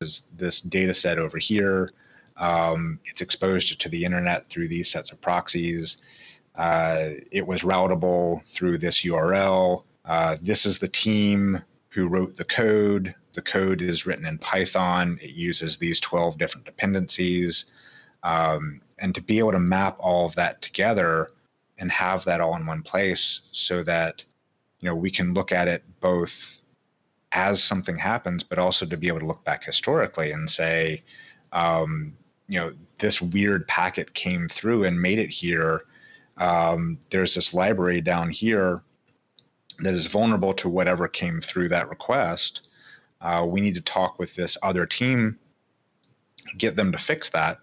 uses 0.00 0.24
this 0.36 0.60
data 0.60 0.92
set 0.92 1.18
over 1.18 1.38
here. 1.38 1.92
Um, 2.36 3.00
it's 3.06 3.22
exposed 3.22 3.80
to 3.80 3.88
the 3.88 4.04
internet 4.04 4.46
through 4.46 4.68
these 4.68 4.90
sets 4.90 5.10
of 5.10 5.20
proxies. 5.20 5.98
Uh, 6.54 7.10
it 7.30 7.46
was 7.46 7.62
routable 7.62 8.46
through 8.46 8.78
this 8.78 9.02
URL. 9.02 9.84
Uh, 10.04 10.36
this 10.42 10.66
is 10.66 10.78
the 10.78 10.88
team 10.88 11.62
who 11.88 12.08
wrote 12.08 12.36
the 12.36 12.44
code. 12.44 13.14
The 13.32 13.42
code 13.42 13.80
is 13.80 14.06
written 14.06 14.26
in 14.26 14.38
Python. 14.38 15.18
It 15.22 15.30
uses 15.30 15.78
these 15.78 15.98
12 16.00 16.36
different 16.36 16.66
dependencies. 16.66 17.66
Um, 18.22 18.82
and 18.98 19.14
to 19.14 19.22
be 19.22 19.38
able 19.38 19.52
to 19.52 19.60
map 19.60 19.96
all 19.98 20.26
of 20.26 20.34
that 20.34 20.60
together 20.60 21.30
and 21.78 21.90
have 21.90 22.24
that 22.24 22.40
all 22.40 22.56
in 22.56 22.66
one 22.66 22.82
place 22.82 23.42
so 23.52 23.82
that 23.82 24.24
you 24.80 24.88
know 24.88 24.94
we 24.94 25.10
can 25.10 25.34
look 25.34 25.52
at 25.52 25.68
it 25.68 25.82
both 26.00 26.55
as 27.32 27.62
something 27.62 27.98
happens 27.98 28.42
but 28.42 28.58
also 28.58 28.86
to 28.86 28.96
be 28.96 29.08
able 29.08 29.20
to 29.20 29.26
look 29.26 29.44
back 29.44 29.64
historically 29.64 30.32
and 30.32 30.48
say 30.48 31.02
um, 31.52 32.12
you 32.48 32.58
know 32.58 32.72
this 32.98 33.20
weird 33.20 33.66
packet 33.68 34.14
came 34.14 34.48
through 34.48 34.84
and 34.84 35.00
made 35.00 35.18
it 35.18 35.30
here. 35.30 35.84
Um, 36.38 36.98
there's 37.10 37.34
this 37.34 37.54
library 37.54 38.00
down 38.00 38.30
here 38.30 38.82
that 39.80 39.94
is 39.94 40.06
vulnerable 40.06 40.54
to 40.54 40.68
whatever 40.68 41.08
came 41.08 41.40
through 41.40 41.68
that 41.70 41.88
request. 41.88 42.68
Uh, 43.20 43.44
we 43.48 43.60
need 43.60 43.74
to 43.74 43.80
talk 43.80 44.18
with 44.18 44.34
this 44.34 44.56
other 44.62 44.86
team 44.86 45.38
get 46.58 46.76
them 46.76 46.92
to 46.92 46.98
fix 46.98 47.28
that 47.30 47.58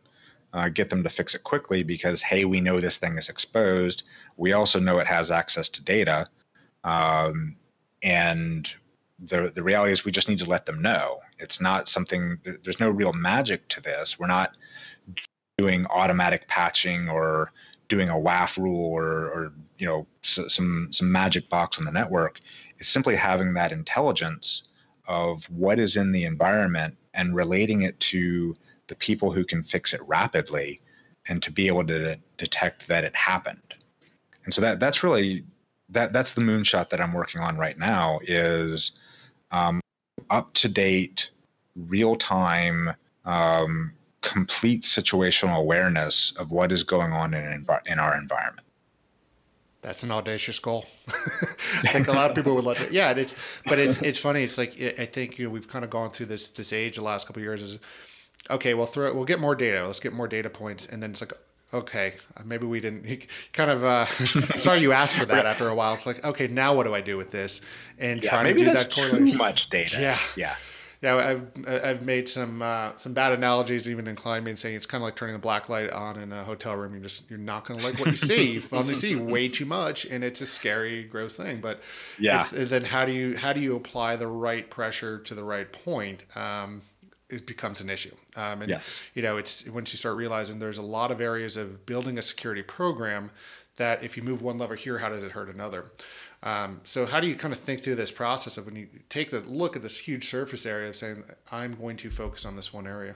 uh, 0.54 0.70
get 0.70 0.90
them 0.90 1.04
to 1.04 1.10
fix 1.10 1.34
it 1.34 1.44
quickly 1.44 1.84
because 1.84 2.22
hey 2.22 2.46
we 2.46 2.60
know 2.62 2.80
this 2.80 2.98
thing 2.98 3.18
is 3.18 3.30
exposed. 3.30 4.04
We 4.38 4.54
also 4.54 4.80
know 4.80 5.00
it 5.00 5.08
has 5.08 5.32
access 5.32 5.70
to 5.70 5.84
data. 5.84 6.28
Um, 6.84 7.56
and 8.02 8.70
the 9.28 9.52
the 9.54 9.64
reality 9.64 9.94
is 9.94 10.06
we 10.06 10.12
just 10.12 10.30
need 10.30 10.40
to 10.40 10.46
let 10.46 10.66
them 10.66 10.82
know. 10.82 11.20
It's 11.40 11.62
not 11.62 11.88
something 11.88 12.38
there, 12.44 12.58
there's 12.64 12.80
no 12.80 12.90
real 12.90 13.14
magic 13.14 13.68
to 13.70 13.82
this. 13.82 14.20
We're 14.20 14.28
not 14.28 14.56
doing 15.58 15.86
automatic 15.88 16.48
patching 16.48 17.10
or 17.10 17.52
doing 17.88 18.10
a 18.10 18.14
WAF 18.14 18.58
rule 18.58 18.92
or, 18.92 19.06
or 19.28 19.54
you 19.78 19.86
know 19.86 20.08
some 20.22 20.92
some 20.92 21.12
magic 21.12 21.50
box 21.50 21.78
on 21.78 21.86
the 21.86 21.92
network. 21.92 22.40
It's 22.80 22.90
simply 22.90 23.16
having 23.16 23.54
that 23.54 23.72
intelligence 23.72 24.64
of 25.08 25.44
what 25.46 25.80
is 25.80 25.98
in 25.98 26.12
the 26.12 26.26
environment 26.26 26.96
and 27.14 27.36
relating 27.36 27.82
it 27.82 28.00
to 28.00 28.56
the 28.88 28.96
people 28.96 29.32
who 29.32 29.44
can 29.44 29.64
fix 29.64 29.94
it 29.94 30.02
rapidly 30.08 30.82
and 31.28 31.42
to 31.44 31.52
be 31.52 31.68
able 31.68 31.86
to 31.86 32.18
detect 32.38 32.88
that 32.88 33.04
it 33.04 33.16
happened. 33.16 33.76
And 34.46 34.54
so 34.54 34.62
that 34.62 34.80
that's 34.80 35.04
really 35.04 35.46
that 35.90 36.14
that's 36.14 36.34
the 36.34 36.42
moonshot 36.42 36.90
that 36.90 37.02
I'm 37.02 37.14
working 37.14 37.42
on 37.42 37.58
right 37.58 37.78
now 37.78 38.20
is 38.24 38.92
um, 39.54 39.80
up 40.30 40.54
to 40.56 40.68
date, 40.68 41.30
real 41.76 42.18
time, 42.18 42.94
um, 43.24 43.94
complete 44.22 44.82
situational 44.82 45.58
awareness 45.58 46.34
of 46.38 46.52
what 46.52 46.72
is 46.72 46.84
going 46.84 47.14
on 47.14 47.34
in 47.34 47.66
in 47.86 48.00
our 48.00 48.18
environment. 48.18 48.68
That's 49.82 50.02
an 50.02 50.12
audacious 50.12 50.60
goal. 50.60 50.86
I 51.08 51.88
think 51.92 52.08
a 52.08 52.14
lot 52.14 52.30
of 52.30 52.36
people 52.36 52.56
would 52.56 52.64
love 52.64 52.80
it. 52.80 52.92
Yeah, 52.92 53.12
it's 53.12 53.36
but 53.66 53.80
it's 53.80 54.02
it's 54.02 54.18
funny. 54.18 54.44
It's 54.44 54.58
like 54.58 54.82
I 54.98 55.06
think 55.06 55.38
you 55.38 55.46
know 55.46 55.52
we've 55.52 55.68
kind 55.68 55.86
of 55.86 55.92
gone 55.92 56.10
through 56.10 56.28
this 56.28 56.52
this 56.52 56.74
age 56.74 56.96
the 56.96 57.02
last 57.02 57.28
couple 57.28 57.42
years. 57.42 57.62
Is 57.62 57.80
okay, 58.50 58.74
we'll 58.74 58.86
throw 58.86 59.14
we'll 59.14 59.26
get 59.26 59.40
more 59.40 59.56
data. 59.56 59.86
Let's 59.86 60.00
get 60.00 60.14
more 60.14 60.28
data 60.28 60.50
points, 60.50 60.86
and 60.86 61.04
then 61.04 61.12
it's 61.12 61.22
like, 61.22 61.34
okay, 61.74 62.14
maybe 62.46 62.66
we 62.66 62.80
didn't. 62.80 63.06
He 63.14 63.28
kind 63.52 63.70
of 63.70 63.84
uh, 63.84 64.06
sorry 64.58 64.82
you 64.82 64.92
asked 64.92 65.16
for 65.16 65.26
that. 65.26 65.46
After 65.46 65.68
a 65.68 65.76
while, 65.76 65.94
it's 65.94 66.06
like, 66.06 66.24
okay, 66.24 66.48
now 66.48 66.74
what 66.74 66.86
do 66.86 66.96
I 66.96 67.02
do 67.02 67.18
with 67.18 67.32
this? 67.32 67.62
And 67.98 68.24
yeah, 68.24 68.30
trying 68.30 68.46
to 68.46 68.64
do 68.64 68.72
that 68.72 68.94
correlation. 68.94 69.32
Too 69.32 69.38
much 69.38 69.70
data. 69.70 70.00
Yeah, 70.00 70.20
yeah. 70.36 70.56
Yeah, 71.04 71.18
I've 71.18 71.68
I've 71.68 72.02
made 72.02 72.30
some 72.30 72.62
uh, 72.62 72.96
some 72.96 73.14
bad 73.14 73.34
analogies, 73.34 73.90
even 73.90 74.08
in 74.08 74.16
saying 74.56 74.76
it's 74.78 74.86
kind 74.86 75.04
of 75.04 75.06
like 75.06 75.18
turning 75.18 75.36
a 75.36 75.40
black 75.40 75.68
light 75.68 75.90
on 75.90 76.18
in 76.18 76.32
a 76.32 76.46
hotel 76.46 76.78
room. 76.78 76.94
You're 76.94 77.04
just 77.04 77.30
you're 77.30 77.38
not 77.38 77.66
going 77.66 77.82
to 77.82 77.86
like 77.86 78.00
what 78.00 78.08
you 78.08 78.16
see. 78.16 78.52
you 78.54 78.62
finally 78.62 78.94
see 78.94 79.14
way 79.16 79.50
too 79.50 79.66
much, 79.66 80.06
and 80.06 80.24
it's 80.24 80.40
a 80.40 80.46
scary, 80.46 81.04
gross 81.04 81.36
thing. 81.36 81.60
But 81.60 81.82
yeah, 82.18 82.48
then 82.54 82.86
how 82.86 83.04
do 83.04 83.12
you 83.12 83.36
how 83.36 83.52
do 83.52 83.60
you 83.60 83.76
apply 83.76 84.16
the 84.16 84.28
right 84.28 84.70
pressure 84.70 85.20
to 85.20 85.36
the 85.36 85.44
right 85.44 85.70
point? 85.74 86.24
Um, 86.38 86.84
it 87.34 87.46
becomes 87.46 87.82
an 87.82 87.90
issue. 87.90 88.16
Um, 88.36 88.62
and 88.62 88.70
yes. 88.70 89.00
you 89.14 89.22
know, 89.22 89.38
it's 89.38 89.68
once 89.68 89.94
you 89.94 89.98
start 89.98 90.16
realizing 90.16 90.60
there's 90.60 90.78
a 90.78 90.84
lot 90.84 91.12
of 91.12 91.22
areas 91.22 91.58
of 91.58 91.86
building 91.86 92.18
a 92.18 92.22
security 92.22 92.64
program 92.64 93.32
that 93.78 94.04
if 94.04 94.16
you 94.16 94.24
move 94.24 94.42
one 94.42 94.58
lever 94.58 94.76
here, 94.76 95.00
how 95.00 95.10
does 95.10 95.24
it 95.24 95.32
hurt 95.32 95.54
another? 95.54 95.92
Um, 96.44 96.82
so 96.84 97.06
how 97.06 97.20
do 97.20 97.28
you 97.28 97.36
kind 97.36 97.54
of 97.54 97.60
think 97.60 97.84
through 97.84 97.96
this 97.96 98.12
process 98.12 98.58
of 98.58 98.66
when 98.66 98.76
you 98.76 98.88
take 99.10 99.32
the 99.32 99.40
look 99.42 99.76
at 99.76 99.82
this 99.82 99.98
huge 99.98 100.30
surface 100.30 100.66
area 100.66 100.90
of 100.90 100.96
saying, 100.96 101.24
I'm 101.52 101.74
going 101.76 101.98
to 101.98 102.12
focus 102.12 102.46
on 102.46 102.56
this 102.56 102.72
one 102.74 102.86
area? 102.86 103.16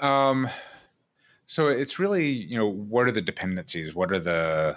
Um, 0.00 0.48
so 1.46 1.68
it's 1.68 1.98
really, 1.98 2.26
you 2.26 2.56
know, 2.56 2.68
what 2.68 3.06
are 3.06 3.12
the 3.12 3.20
dependencies? 3.20 3.94
What 3.94 4.12
are 4.12 4.18
the, 4.18 4.76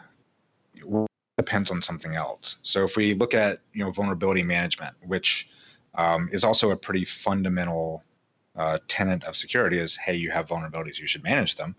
what 0.84 1.10
depends 1.40 1.72
on 1.72 1.82
something 1.82 2.16
else. 2.16 2.58
So 2.64 2.84
if 2.84 2.98
we 2.98 3.14
look 3.14 3.34
at, 3.34 3.62
you 3.74 3.82
know, 3.82 3.92
vulnerability 3.92 4.44
management, 4.44 4.94
which 5.06 5.50
um, 5.96 6.30
is 6.34 6.44
also 6.44 6.72
a 6.72 6.76
pretty 6.76 7.06
fundamental 7.06 8.04
uh, 8.60 8.78
tenet 8.88 9.24
of 9.24 9.36
security 9.36 9.80
is 9.80 9.96
hey 9.96 10.16
you 10.16 10.30
have 10.30 10.48
vulnerabilities 10.48 11.00
you 11.00 11.08
should 11.08 11.24
manage 11.24 11.56
them. 11.56 11.76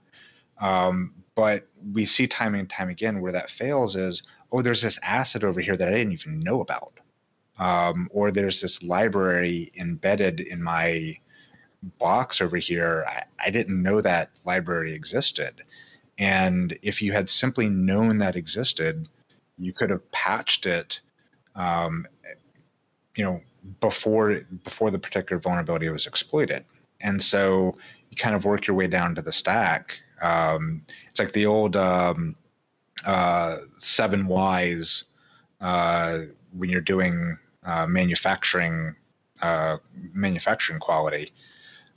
Um, 0.60 1.14
but 1.34 1.68
we 1.92 2.04
see 2.04 2.26
time 2.26 2.54
and 2.54 2.68
time 2.68 2.88
again 2.88 3.20
where 3.20 3.32
that 3.32 3.50
fails 3.50 3.96
is 3.96 4.22
oh 4.52 4.62
there's 4.62 4.82
this 4.82 4.98
asset 5.02 5.44
over 5.44 5.60
here 5.60 5.76
that 5.76 5.88
i 5.88 5.92
didn't 5.92 6.12
even 6.12 6.40
know 6.40 6.60
about. 6.60 6.94
Um, 7.58 8.08
or 8.10 8.32
there's 8.32 8.60
this 8.60 8.82
library 8.82 9.70
embedded 9.76 10.40
in 10.40 10.62
my 10.62 11.18
box 11.98 12.40
over 12.40 12.56
here. 12.56 13.04
I, 13.06 13.24
I 13.38 13.50
didn't 13.50 13.82
know 13.82 14.00
that 14.00 14.30
library 14.44 14.94
existed. 14.94 15.62
And 16.18 16.78
if 16.82 17.02
you 17.02 17.12
had 17.12 17.28
simply 17.28 17.68
known 17.68 18.18
that 18.18 18.36
existed 18.36 19.08
you 19.60 19.72
could 19.72 19.90
have 19.90 20.10
patched 20.10 20.66
it 20.66 21.00
um, 21.54 22.06
you 23.16 23.25
know 23.25 23.40
before 23.81 24.40
before 24.64 24.90
the 24.90 24.99
particular 24.99 25.40
vulnerability 25.40 25.88
was 25.90 26.07
exploited. 26.07 26.64
And 27.01 27.23
so 27.23 27.75
you 28.11 28.16
kind 28.16 28.35
of 28.35 28.44
work 28.44 28.66
your 28.66 28.77
way 28.77 28.87
down 28.87 29.14
to 29.14 29.23
the 29.23 29.33
stack. 29.33 30.01
Um, 30.20 30.83
it's 31.11 31.18
like 31.18 31.33
the 31.33 31.46
old 31.46 31.77
um, 31.77 32.37
uh, 33.05 33.59
seven 33.79 34.27
whys 34.27 35.05
uh, 35.61 36.20
when 36.57 36.70
you're 36.70 36.81
doing 36.81 37.38
uh, 37.64 37.87
manufacturing 37.87 38.94
uh, 39.42 39.79
manufacturing 40.12 40.81
quality. 40.81 41.33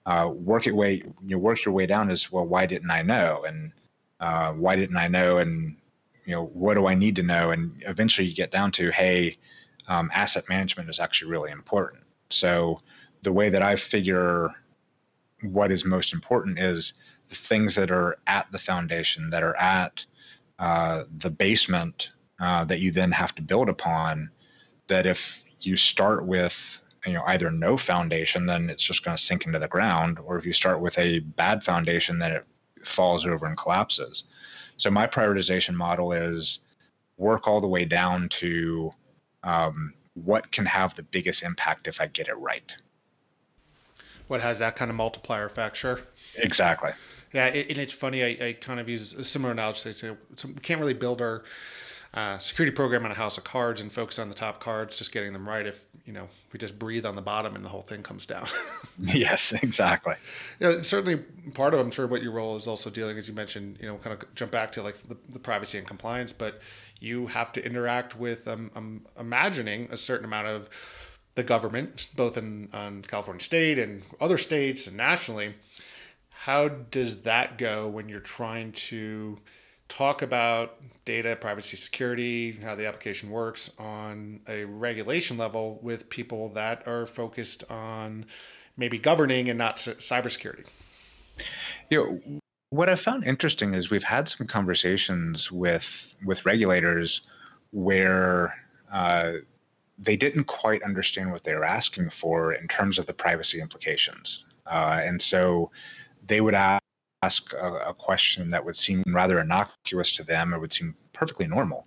Uh, 0.05 0.29
work 0.33 0.67
it 0.67 0.75
way 0.75 1.01
you 1.25 1.39
work 1.39 1.63
your 1.63 1.73
way 1.73 1.85
down 1.85 2.11
is 2.11 2.29
well 2.31 2.45
why 2.45 2.65
didn't 2.65 2.91
I 2.91 3.01
know 3.01 3.45
and 3.47 3.71
uh, 4.19 4.51
why 4.51 4.75
didn't 4.75 4.97
I 4.97 5.07
know 5.07 5.37
and 5.37 5.77
you 6.25 6.35
know 6.35 6.45
what 6.47 6.73
do 6.73 6.87
I 6.87 6.95
need 6.95 7.15
to 7.17 7.23
know 7.23 7.51
and 7.51 7.81
eventually 7.87 8.27
you 8.27 8.35
get 8.35 8.51
down 8.51 8.71
to 8.73 8.91
hey 8.91 9.37
um, 9.87 10.09
asset 10.13 10.47
management 10.49 10.89
is 10.89 10.99
actually 10.99 11.31
really 11.31 11.51
important. 11.51 12.03
So 12.29 12.79
the 13.21 13.31
way 13.31 13.49
that 13.49 13.61
I 13.61 13.75
figure 13.75 14.49
what 15.41 15.71
is 15.71 15.85
most 15.85 16.13
important 16.13 16.59
is 16.59 16.93
the 17.29 17.35
things 17.35 17.75
that 17.75 17.91
are 17.91 18.17
at 18.27 18.51
the 18.51 18.57
foundation, 18.57 19.29
that 19.29 19.43
are 19.43 19.55
at 19.57 20.05
uh, 20.59 21.03
the 21.17 21.29
basement 21.29 22.09
uh, 22.39 22.63
that 22.65 22.79
you 22.79 22.91
then 22.91 23.11
have 23.11 23.35
to 23.35 23.41
build 23.41 23.69
upon. 23.69 24.29
That 24.87 25.05
if 25.05 25.43
you 25.61 25.77
start 25.77 26.25
with 26.25 26.81
you 27.05 27.13
know 27.13 27.23
either 27.27 27.51
no 27.51 27.77
foundation, 27.77 28.45
then 28.45 28.69
it's 28.69 28.83
just 28.83 29.03
going 29.03 29.15
to 29.15 29.23
sink 29.23 29.45
into 29.45 29.59
the 29.59 29.67
ground, 29.67 30.19
or 30.19 30.37
if 30.37 30.45
you 30.45 30.53
start 30.53 30.81
with 30.81 30.97
a 30.97 31.19
bad 31.19 31.63
foundation, 31.63 32.19
then 32.19 32.31
it 32.31 32.45
falls 32.83 33.25
over 33.25 33.45
and 33.45 33.57
collapses. 33.57 34.25
So 34.77 34.89
my 34.89 35.07
prioritization 35.07 35.75
model 35.75 36.11
is 36.11 36.59
work 37.17 37.47
all 37.47 37.61
the 37.61 37.67
way 37.67 37.85
down 37.85 38.27
to 38.27 38.91
um, 39.43 39.93
what 40.13 40.51
can 40.51 40.65
have 40.65 40.95
the 40.95 41.03
biggest 41.03 41.43
impact 41.43 41.87
if 41.87 41.99
I 41.99 42.07
get 42.07 42.27
it 42.27 42.35
right. 42.35 42.75
What 44.27 44.41
has 44.41 44.59
that 44.59 44.75
kind 44.75 44.89
of 44.89 44.95
multiplier 44.95 45.45
effect? 45.45 45.77
Sure. 45.77 46.01
Exactly. 46.35 46.91
Yeah, 47.33 47.47
it, 47.47 47.69
and 47.69 47.77
it's 47.77 47.93
funny. 47.93 48.23
I, 48.23 48.47
I 48.47 48.53
kind 48.53 48.79
of 48.79 48.87
use 48.87 49.13
a 49.13 49.23
similar 49.23 49.51
analogy. 49.51 49.93
So 49.93 50.17
we 50.45 50.53
can't 50.55 50.79
really 50.79 50.93
build 50.93 51.21
our 51.21 51.43
uh, 52.13 52.37
security 52.37 52.73
program 52.73 53.05
on 53.05 53.11
a 53.11 53.15
house 53.15 53.37
of 53.37 53.43
cards 53.43 53.81
and 53.81 53.91
focus 53.91 54.19
on 54.19 54.29
the 54.29 54.35
top 54.35 54.59
cards, 54.59 54.97
just 54.97 55.11
getting 55.11 55.33
them 55.33 55.49
right. 55.49 55.65
If 55.65 55.83
you 56.05 56.13
know, 56.13 56.27
we 56.51 56.59
just 56.59 56.77
breathe 56.77 57.05
on 57.05 57.15
the 57.15 57.21
bottom 57.21 57.55
and 57.55 57.65
the 57.65 57.69
whole 57.69 57.81
thing 57.81 58.03
comes 58.03 58.25
down. 58.25 58.45
yes, 58.99 59.51
exactly. 59.51 60.15
Yeah, 60.59 60.81
certainly 60.83 61.17
part 61.53 61.73
of 61.73 61.79
I'm 61.79 61.91
sure 61.91 62.05
what 62.05 62.21
your 62.21 62.33
role 62.33 62.55
is 62.55 62.67
also 62.67 62.89
dealing, 62.89 63.17
as 63.17 63.27
you 63.27 63.33
mentioned, 63.33 63.77
you 63.79 63.87
know, 63.87 63.97
kind 63.97 64.13
of 64.13 64.35
jump 64.35 64.51
back 64.51 64.71
to 64.73 64.83
like 64.83 64.97
the, 64.97 65.17
the 65.29 65.39
privacy 65.39 65.77
and 65.77 65.87
compliance, 65.87 66.33
but 66.33 66.61
you 67.03 67.27
have 67.27 67.51
to 67.51 67.65
interact 67.65 68.17
with, 68.17 68.47
um, 68.47 68.71
um, 68.75 69.05
imagining 69.19 69.89
a 69.91 69.97
certain 69.97 70.25
amount 70.25 70.47
of 70.47 70.69
the 71.35 71.43
government, 71.43 72.07
both 72.15 72.37
in 72.37 72.69
on 72.73 73.01
California 73.01 73.43
state 73.43 73.77
and 73.77 74.03
other 74.21 74.37
states 74.37 74.87
and 74.87 74.95
nationally. 74.95 75.55
How 76.29 76.69
does 76.69 77.21
that 77.21 77.57
go 77.57 77.87
when 77.87 78.07
you're 78.07 78.19
trying 78.19 78.71
to 78.73 79.39
talk 79.89 80.21
about 80.21 80.77
data 81.05 81.35
privacy 81.35 81.75
security, 81.75 82.53
how 82.63 82.75
the 82.75 82.87
application 82.87 83.29
works 83.29 83.69
on 83.77 84.39
a 84.47 84.63
regulation 84.63 85.37
level 85.37 85.79
with 85.81 86.09
people 86.09 86.49
that 86.49 86.87
are 86.87 87.05
focused 87.05 87.69
on 87.69 88.25
maybe 88.77 88.97
governing 88.97 89.49
and 89.49 89.57
not 89.57 89.77
cybersecurity? 89.77 90.65
You 91.89 91.97
know, 91.97 92.39
what 92.73 92.89
I 92.89 92.95
found 92.95 93.23
interesting 93.23 93.75
is 93.75 93.91
we've 93.91 94.01
had 94.01 94.27
some 94.27 94.47
conversations 94.47 95.51
with 95.51 96.15
with 96.25 96.43
regulators 96.43 97.21
where 97.69 98.51
uh, 98.91 99.33
they 99.99 100.15
didn't 100.15 100.45
quite 100.45 100.81
understand 100.81 101.31
what 101.31 101.43
they 101.43 101.53
were 101.53 101.65
asking 101.65 102.09
for 102.09 102.53
in 102.53 102.67
terms 102.67 102.97
of 102.97 103.05
the 103.05 103.13
privacy 103.13 103.61
implications, 103.61 104.43
uh, 104.65 104.99
and 105.03 105.21
so 105.21 105.69
they 106.25 106.41
would 106.41 106.55
ask 106.55 106.81
ask 107.21 107.53
a, 107.53 107.91
a, 107.91 107.93
question 107.93 108.49
that 108.49 108.65
would 108.65 108.75
seem 108.75 109.01
rather 109.07 109.39
innocuous 109.39 110.13
to 110.15 110.23
them 110.23 110.53
or 110.53 110.59
would 110.59 110.73
seem 110.73 110.93
perfectly 111.13 111.47
normal. 111.47 111.85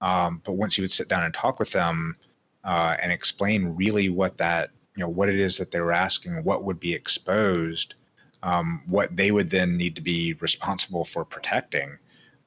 Um, 0.00 0.40
but 0.44 0.54
once 0.54 0.76
you 0.76 0.82
would 0.82 0.90
sit 0.90 1.08
down 1.08 1.24
and 1.24 1.32
talk 1.32 1.60
with 1.60 1.70
them 1.70 2.16
uh, 2.64 2.96
and 3.00 3.12
explain 3.12 3.76
really 3.76 4.08
what 4.08 4.38
that, 4.38 4.70
you 4.96 5.02
know, 5.02 5.08
what 5.08 5.28
it 5.28 5.38
is 5.38 5.56
that 5.58 5.70
they 5.70 5.80
were 5.80 5.92
asking, 5.92 6.42
what 6.42 6.64
would 6.64 6.80
be 6.80 6.94
exposed, 6.94 7.94
um, 8.42 8.82
what 8.86 9.16
they 9.16 9.30
would 9.30 9.50
then 9.50 9.76
need 9.76 9.94
to 9.96 10.02
be 10.02 10.34
responsible 10.34 11.04
for 11.04 11.24
protecting. 11.24 11.96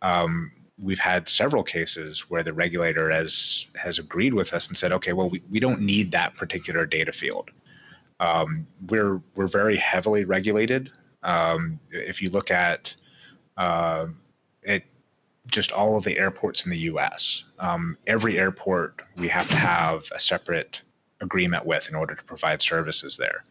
Um, 0.01 0.51
we've 0.81 0.99
had 0.99 1.29
several 1.29 1.63
cases 1.63 2.29
where 2.29 2.43
the 2.43 2.53
regulator 2.53 3.09
has 3.09 3.67
has 3.75 3.99
agreed 3.99 4.33
with 4.33 4.53
us 4.53 4.67
and 4.67 4.77
said, 4.77 4.91
okay, 4.91 5.13
well, 5.13 5.29
we, 5.29 5.41
we 5.49 5.59
don't 5.59 5.81
need 5.81 6.11
that 6.11 6.35
particular 6.35 6.85
data 6.85 7.11
field. 7.11 7.51
Um, 8.19 8.67
we're 8.89 9.21
we're 9.35 9.47
very 9.47 9.77
heavily 9.77 10.25
regulated 10.25 10.91
um, 11.25 11.79
if 11.89 12.21
you 12.21 12.29
look 12.29 12.51
at 12.51 12.93
uh, 13.57 14.07
it, 14.63 14.83
just 15.47 15.71
all 15.71 15.97
of 15.97 16.03
the 16.03 16.17
airports 16.17 16.65
in 16.65 16.71
the 16.71 16.77
U.S., 16.77 17.43
um, 17.59 17.97
every 18.07 18.39
airport 18.39 19.01
we 19.17 19.27
have 19.27 19.47
to 19.49 19.55
have 19.55 20.05
a 20.13 20.19
separate 20.19 20.81
agreement 21.21 21.65
with 21.65 21.89
in 21.89 21.95
order 21.95 22.15
to 22.15 22.23
provide 22.23 22.61
services 22.61 23.17
there, 23.17 23.43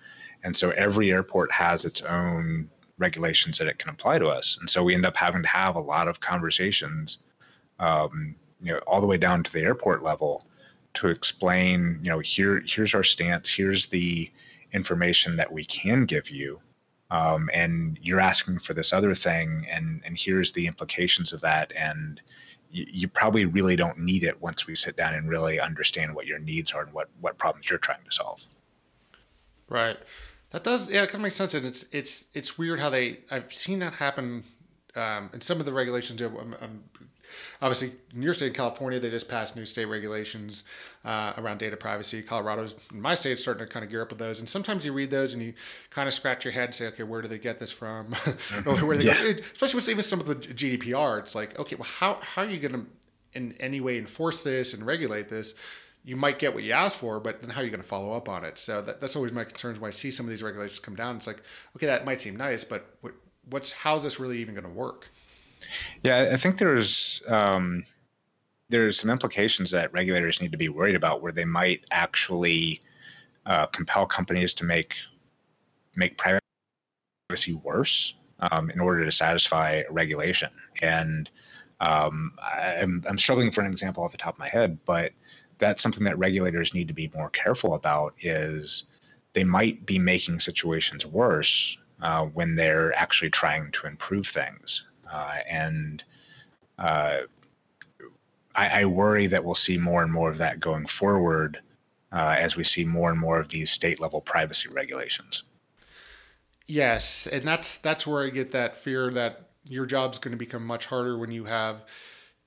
and 0.45 0.57
so 0.57 0.70
every 0.70 1.11
airport 1.11 1.53
has 1.53 1.84
its 1.84 2.03
own 2.03 2.70
regulations 2.99 3.59
that 3.59 3.66
it 3.66 3.78
can 3.78 3.90
apply 3.90 4.18
to 4.18 4.28
us, 4.28 4.57
and 4.61 4.70
so 4.70 4.84
we 4.84 4.95
end 4.95 5.07
up 5.07 5.16
having 5.16 5.42
to 5.42 5.49
have 5.49 5.76
a 5.76 5.80
lot 5.80 6.07
of 6.09 6.20
conversations, 6.20 7.18
um, 7.80 8.36
you 8.62 8.72
know, 8.72 8.78
all 8.86 9.01
the 9.01 9.07
way 9.07 9.16
down 9.16 9.42
to 9.42 9.53
the 9.53 9.62
airport 9.62 10.03
level 10.03 10.47
to 10.95 11.09
explain, 11.09 11.99
you 12.03 12.11
know, 12.11 12.20
here 12.20 12.62
here's 12.66 12.95
our 12.95 13.03
stance, 13.03 13.49
here's 13.49 13.86
the 13.88 14.30
information 14.72 15.36
that 15.36 15.53
we 15.53 15.64
can 15.64 16.05
give 16.05 16.30
you 16.30 16.61
um, 17.11 17.49
and 17.55 17.99
you're 18.03 18.20
asking 18.20 18.59
for 18.59 18.74
this 18.74 18.92
other 18.92 19.14
thing 19.14 19.66
and 19.70 20.03
and 20.05 20.18
here's 20.18 20.53
the 20.53 20.66
implications 20.66 21.32
of 21.32 21.40
that 21.40 21.72
and 21.76 22.20
you, 22.70 22.86
you 22.90 23.09
probably 23.09 23.45
really 23.45 23.76
don't 23.76 23.99
need 23.99 24.24
it 24.24 24.40
once 24.42 24.66
we 24.66 24.74
sit 24.74 24.97
down 24.97 25.14
and 25.14 25.28
really 25.28 25.61
understand 25.61 26.14
what 26.14 26.26
your 26.26 26.40
needs 26.40 26.72
are 26.72 26.82
and 26.82 26.92
what 26.92 27.09
what 27.20 27.38
problems 27.38 27.70
you're 27.70 27.78
trying 27.78 28.05
to 28.05 28.12
solve. 28.12 28.42
Right 29.68 29.97
that 30.55 30.62
does 30.62 30.88
yeah 30.88 31.02
it 31.02 31.07
kind 31.07 31.16
of 31.16 31.22
makes 31.22 31.36
sense 31.36 31.52
and 31.52 31.66
it's 31.66 31.84
it's 31.90 32.26
it's 32.32 32.57
weird 32.57 32.78
how 32.78 32.88
they 32.88 33.18
i've 33.30 33.52
seen 33.52 33.80
that 33.80 33.94
happen 33.94 34.44
um, 34.96 35.28
and 35.32 35.42
some 35.42 35.59
of 35.59 35.66
the 35.66 35.72
regulations 35.72 36.22
I'm, 36.22 36.55
I'm 36.61 36.84
obviously 37.61 37.92
in 38.14 38.22
your 38.22 38.32
state, 38.32 38.48
in 38.48 38.52
California, 38.52 39.00
they 39.00 39.11
just 39.11 39.28
passed 39.28 39.57
new 39.57 39.64
state 39.64 39.86
regulations 39.86 40.62
uh, 41.05 41.32
around 41.36 41.59
data 41.59 41.76
privacy. 41.76 42.22
Colorado's, 42.22 42.76
in 42.92 43.00
my 43.00 43.14
state, 43.14 43.38
starting 43.38 43.66
to 43.66 43.72
kind 43.72 43.84
of 43.84 43.90
gear 43.90 44.02
up 44.02 44.11
with 44.11 44.18
those. 44.18 44.38
And 44.38 44.48
sometimes 44.48 44.84
you 44.84 44.92
read 44.92 45.11
those 45.11 45.34
and 45.34 45.42
you 45.42 45.55
kind 45.90 46.07
of 46.07 46.14
scratch 46.14 46.44
your 46.44 46.52
head 46.52 46.66
and 46.66 46.74
say, 46.74 46.86
okay, 46.86 47.02
where 47.02 47.22
do 47.22 47.28
they 47.28 47.38
get 47.38 47.59
this 47.59 47.72
from? 47.72 48.14
or 48.66 48.76
where 48.84 48.96
they 48.96 49.07
yeah. 49.07 49.34
Especially 49.52 49.78
with 49.78 49.88
even 49.88 50.05
some 50.05 50.20
of 50.20 50.26
the 50.26 50.36
GDPR, 50.36 51.18
it's 51.18 51.34
like, 51.34 51.59
okay, 51.59 51.76
well, 51.76 51.88
how, 51.88 52.18
how 52.22 52.42
are 52.42 52.48
you 52.48 52.61
going 52.61 52.84
to 52.84 52.86
in 53.32 53.52
any 53.59 53.80
way 53.80 53.98
enforce 53.98 54.44
this 54.44 54.74
and 54.74 54.86
regulate 54.86 55.28
this? 55.28 55.55
You 56.05 56.16
might 56.16 56.38
get 56.38 56.52
what 56.52 56.62
you 56.62 56.72
asked 56.72 56.98
for, 56.98 57.18
but 57.18 57.40
then 57.40 57.50
how 57.50 57.62
are 57.62 57.64
you 57.64 57.70
going 57.70 57.82
to 57.82 57.86
follow 57.86 58.12
up 58.12 58.28
on 58.28 58.44
it? 58.44 58.59
So 58.59 58.82
that, 58.82 59.00
that's 59.00 59.16
always 59.16 59.32
my 59.32 59.44
concerns 59.44 59.80
when 59.80 59.88
I 59.88 59.92
see 59.92 60.11
some 60.11 60.26
of 60.26 60.30
these 60.30 60.42
regulations 60.42 60.78
come 60.78 60.94
down. 60.94 61.16
It's 61.16 61.26
like, 61.26 61.42
okay, 61.76 61.86
that 61.86 62.05
might 62.05 62.20
seem 62.20 62.36
nice, 62.36 62.62
but 62.62 62.96
what, 63.00 63.14
what's 63.48 63.72
how's 63.72 64.05
this 64.05 64.20
really 64.20 64.38
even 64.38 64.55
going 64.55 64.66
to 64.66 64.70
work? 64.70 65.09
Yeah, 66.02 66.30
I 66.32 66.36
think 66.36 66.59
there's 66.59 67.22
um, 67.26 67.84
there's 68.68 68.98
some 68.98 69.11
implications 69.11 69.70
that 69.70 69.92
regulators 69.92 70.42
need 70.42 70.52
to 70.52 70.59
be 70.59 70.68
worried 70.68 70.94
about, 70.94 71.22
where 71.22 71.32
they 71.32 71.44
might 71.46 71.84
actually 71.90 72.82
uh, 73.46 73.66
compel 73.66 74.07
companies 74.07 74.52
to 74.55 74.64
make 74.64 74.94
make 75.96 76.18
privacy 76.18 77.55
worse 77.62 78.14
um, 78.40 78.70
in 78.70 78.80
order 78.80 79.05
to 79.05 79.12
satisfy 79.12 79.82
regulation. 79.90 80.50
And 80.82 81.30
um, 81.80 82.32
I'm, 82.42 83.05
I'm 83.09 83.18
struggling 83.18 83.50
for 83.50 83.61
an 83.62 83.70
example 83.70 84.02
off 84.02 84.12
the 84.12 84.18
top 84.18 84.34
of 84.34 84.38
my 84.38 84.48
head, 84.48 84.78
but 84.84 85.12
that's 85.59 85.82
something 85.82 86.05
that 86.05 86.18
regulators 86.18 86.74
need 86.74 86.88
to 86.88 86.94
be 86.94 87.11
more 87.14 87.30
careful 87.30 87.74
about. 87.74 88.14
Is 88.20 88.84
they 89.32 89.44
might 89.44 89.84
be 89.86 89.98
making 89.98 90.40
situations 90.40 91.05
worse 91.05 91.76
uh, 92.00 92.26
when 92.26 92.57
they're 92.57 92.96
actually 92.96 93.30
trying 93.30 93.70
to 93.72 93.86
improve 93.86 94.26
things. 94.26 94.84
Uh, 95.11 95.38
and 95.48 96.05
uh, 96.78 97.20
I, 98.55 98.82
I, 98.82 98.84
worry 98.84 99.26
that 99.26 99.44
we'll 99.44 99.55
see 99.55 99.78
more 99.78 100.02
and 100.02 100.12
more 100.12 100.30
of 100.30 100.38
that 100.38 100.61
going 100.61 100.86
forward 100.86 101.61
uh, 102.12 102.36
as 102.38 102.57
we 102.57 102.64
see 102.64 102.84
more 102.84 103.11
and 103.11 103.18
more 103.18 103.38
of 103.38 103.48
these 103.48 103.70
state 103.70 104.00
level 104.00 104.20
privacy 104.20 104.68
regulations. 104.70 105.44
Yes, 106.66 107.26
and 107.26 107.46
that's 107.46 107.78
that's 107.78 108.07
where 108.07 108.24
I 108.24 108.30
get 108.30 108.52
that 108.52 108.76
fear 108.76 109.11
that 109.11 109.50
your 109.64 109.86
job's 109.86 110.18
going 110.18 110.32
to 110.32 110.38
become 110.38 110.64
much 110.64 110.86
harder 110.86 111.18
when 111.18 111.30
you 111.30 111.44
have, 111.44 111.84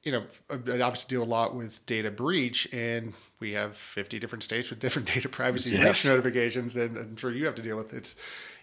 you 0.03 0.11
know, 0.11 0.23
I 0.49 0.53
uh, 0.53 0.85
obviously 0.85 1.09
deal 1.09 1.23
a 1.23 1.25
lot 1.25 1.55
with 1.55 1.85
data 1.85 2.11
breach, 2.11 2.67
and 2.71 3.13
we 3.39 3.53
have 3.53 3.75
50 3.75 4.19
different 4.19 4.43
states 4.43 4.69
with 4.69 4.79
different 4.81 5.07
data 5.07 5.29
privacy 5.29 5.71
yes. 5.71 5.81
breach 5.83 6.05
notifications, 6.05 6.75
and 6.75 6.97
I'm 6.97 7.15
sure 7.17 7.31
you 7.31 7.45
have 7.45 7.55
to 7.55 7.61
deal 7.61 7.77
with. 7.77 7.93
It's, 7.93 8.15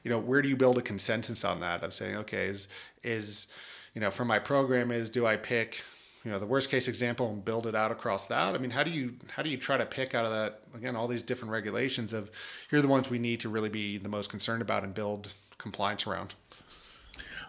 you 0.02 0.10
know, 0.10 0.18
where 0.18 0.42
do 0.42 0.48
you 0.48 0.56
build 0.56 0.78
a 0.78 0.82
consensus 0.82 1.44
on 1.44 1.60
that? 1.60 1.82
Of 1.82 1.94
saying, 1.94 2.16
okay, 2.16 2.46
is 2.46 2.68
is 3.02 3.48
you 3.94 4.00
know, 4.00 4.10
for 4.10 4.24
my 4.24 4.38
program 4.38 4.90
is 4.90 5.08
do 5.08 5.26
I 5.26 5.36
pick, 5.36 5.80
you 6.24 6.30
know, 6.30 6.38
the 6.38 6.46
worst 6.46 6.68
case 6.68 6.88
example 6.88 7.30
and 7.30 7.44
build 7.44 7.66
it 7.66 7.74
out 7.74 7.92
across 7.92 8.26
that? 8.26 8.54
I 8.54 8.58
mean, 8.58 8.70
how 8.70 8.82
do 8.82 8.90
you 8.90 9.14
how 9.28 9.42
do 9.42 9.50
you 9.50 9.56
try 9.56 9.76
to 9.76 9.86
pick 9.86 10.14
out 10.14 10.24
of 10.26 10.32
that 10.32 10.62
again 10.74 10.96
all 10.96 11.08
these 11.08 11.22
different 11.22 11.52
regulations 11.52 12.12
of 12.12 12.30
here 12.70 12.80
are 12.80 12.82
the 12.82 12.88
ones 12.88 13.08
we 13.08 13.18
need 13.18 13.40
to 13.40 13.48
really 13.48 13.68
be 13.68 13.98
the 13.98 14.08
most 14.08 14.30
concerned 14.30 14.62
about 14.62 14.84
and 14.84 14.94
build 14.94 15.34
compliance 15.58 16.06
around? 16.06 16.34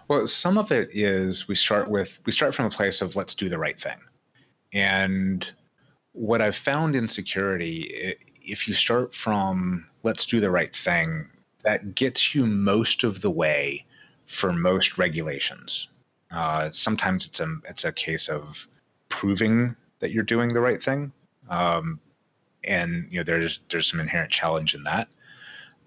Well, 0.08 0.28
some 0.28 0.58
of 0.58 0.72
it 0.72 0.90
is 0.94 1.48
we 1.48 1.56
start 1.56 1.90
with 1.90 2.20
we 2.26 2.32
start 2.32 2.54
from 2.54 2.66
a 2.66 2.70
place 2.70 3.02
of 3.02 3.16
let's 3.16 3.34
do 3.34 3.50
the 3.50 3.58
right 3.58 3.80
thing. 3.80 3.98
And 4.72 5.50
what 6.12 6.42
I've 6.42 6.56
found 6.56 6.96
in 6.96 7.08
security, 7.08 8.16
if 8.44 8.68
you 8.68 8.74
start 8.74 9.16
from 9.16 9.88
let's 10.04 10.26
do 10.26 10.40
the 10.40 10.52
right 10.52 10.76
thing, 10.76 11.28
that 11.64 11.96
gets 11.96 12.36
you 12.36 12.46
most 12.46 13.04
of 13.04 13.22
the 13.22 13.32
way 13.32 13.84
for 14.28 14.54
most 14.54 15.00
regulations. 15.00 15.90
Uh, 16.30 16.70
sometimes 16.70 17.26
it's 17.26 17.40
a 17.40 17.56
it's 17.68 17.86
a 17.86 17.92
case 17.92 18.28
of 18.28 18.68
proving 19.10 19.76
that 20.00 20.12
you're 20.12 20.24
doing 20.24 20.54
the 20.54 20.62
right 20.62 20.84
thing, 20.84 21.12
um, 21.50 22.00
and 22.64 23.08
you 23.10 23.18
know 23.18 23.24
there's 23.24 23.62
there's 23.72 23.88
some 23.88 24.00
inherent 24.00 24.32
challenge 24.32 24.76
in 24.76 24.84
that. 24.84 25.08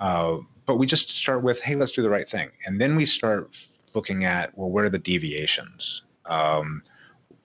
Uh, 0.00 0.38
but 0.66 0.76
we 0.76 0.86
just 0.86 1.10
start 1.10 1.42
with 1.44 1.60
hey, 1.60 1.76
let's 1.76 1.92
do 1.92 2.02
the 2.02 2.10
right 2.10 2.28
thing, 2.28 2.50
and 2.66 2.80
then 2.80 2.96
we 2.96 3.06
start 3.06 3.56
looking 3.98 4.24
at 4.24 4.56
well, 4.56 4.70
where 4.70 4.84
are 4.84 4.90
the 4.90 4.98
deviations? 5.12 6.02
Um, 6.26 6.82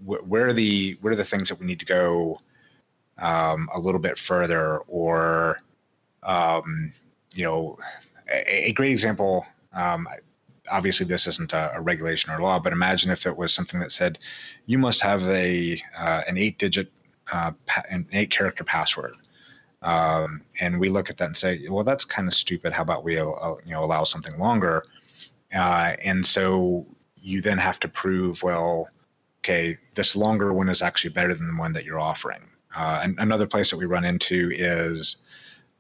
wh- 0.05 0.23
where 0.29 0.47
are 0.47 0.53
the 0.53 0.97
where 1.01 1.13
are 1.13 1.21
the 1.23 1.31
things 1.33 1.49
that 1.49 1.59
we 1.59 1.65
need 1.65 1.79
to 1.79 1.85
go 1.85 2.39
um, 3.17 3.67
a 3.73 3.79
little 3.79 3.99
bit 3.99 4.19
further, 4.19 4.79
or 4.87 5.59
um, 6.21 6.93
you 7.33 7.43
know, 7.43 7.77
a, 8.31 8.69
a 8.69 8.71
great 8.73 8.91
example. 8.91 9.45
Um, 9.73 10.07
obviously 10.71 11.05
this 11.05 11.27
isn't 11.27 11.53
a, 11.53 11.73
a, 11.75 11.81
regulation 11.81 12.31
or 12.31 12.39
law, 12.39 12.59
but 12.59 12.71
imagine 12.71 13.11
if 13.11 13.25
it 13.25 13.35
was 13.35 13.51
something 13.51 13.79
that 13.79 13.91
said 13.91 14.19
you 14.67 14.77
must 14.77 15.01
have 15.01 15.23
a 15.27 15.81
uh, 15.97 16.21
an 16.27 16.37
eight 16.37 16.57
digit 16.59 16.91
uh, 17.31 17.51
pa- 17.65 17.83
an 17.89 18.05
eight 18.13 18.29
character 18.29 18.63
password. 18.63 19.15
Um, 19.81 20.41
and 20.61 20.79
we 20.79 20.89
look 20.89 21.09
at 21.09 21.17
that 21.17 21.25
and 21.25 21.35
say, 21.35 21.67
well, 21.67 21.83
that's 21.83 22.05
kind 22.05 22.27
of 22.27 22.33
stupid. 22.33 22.71
How 22.71 22.83
about 22.83 23.03
we 23.03 23.17
uh, 23.17 23.25
you 23.65 23.73
know 23.73 23.83
allow 23.83 24.03
something 24.03 24.37
longer? 24.37 24.83
Uh, 25.53 25.95
and 26.03 26.25
so 26.25 26.85
you 27.15 27.41
then 27.41 27.57
have 27.57 27.79
to 27.79 27.87
prove, 27.87 28.41
well, 28.43 28.89
okay, 29.39 29.77
this 29.95 30.15
longer 30.15 30.53
one 30.53 30.69
is 30.69 30.81
actually 30.81 31.11
better 31.11 31.33
than 31.33 31.47
the 31.47 31.59
one 31.59 31.73
that 31.73 31.85
you're 31.85 31.99
offering. 31.99 32.41
Uh, 32.75 33.01
and 33.03 33.15
another 33.19 33.45
place 33.45 33.69
that 33.69 33.77
we 33.77 33.85
run 33.85 34.03
into 34.03 34.49
is 34.53 35.17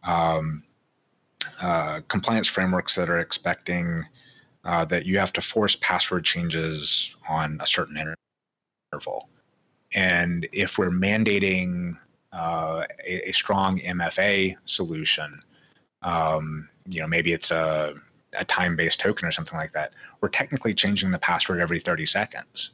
um, 0.03 0.63
uh, 1.61 2.01
compliance 2.07 2.47
frameworks 2.47 2.95
that 2.95 3.09
are 3.09 3.19
expecting 3.19 4.05
uh, 4.65 4.85
that 4.85 5.05
you 5.05 5.17
have 5.17 5.33
to 5.33 5.41
force 5.41 5.75
password 5.81 6.23
changes 6.23 7.15
on 7.27 7.57
a 7.61 7.67
certain 7.67 8.15
interval. 8.93 9.29
And 9.93 10.47
if 10.53 10.77
we're 10.77 10.89
mandating 10.89 11.97
uh, 12.31 12.85
a, 13.05 13.29
a, 13.29 13.31
strong 13.31 13.79
MFA 13.79 14.55
solution, 14.65 15.41
um, 16.01 16.69
you 16.87 17.01
know, 17.01 17.07
maybe 17.07 17.33
it's 17.33 17.51
a, 17.51 17.93
a 18.37 18.45
time-based 18.45 18.99
token 18.99 19.27
or 19.27 19.31
something 19.31 19.57
like 19.57 19.71
that, 19.73 19.93
we're 20.21 20.29
technically 20.29 20.73
changing 20.73 21.11
the 21.11 21.19
password 21.19 21.59
every 21.59 21.79
30 21.79 22.05
seconds. 22.05 22.71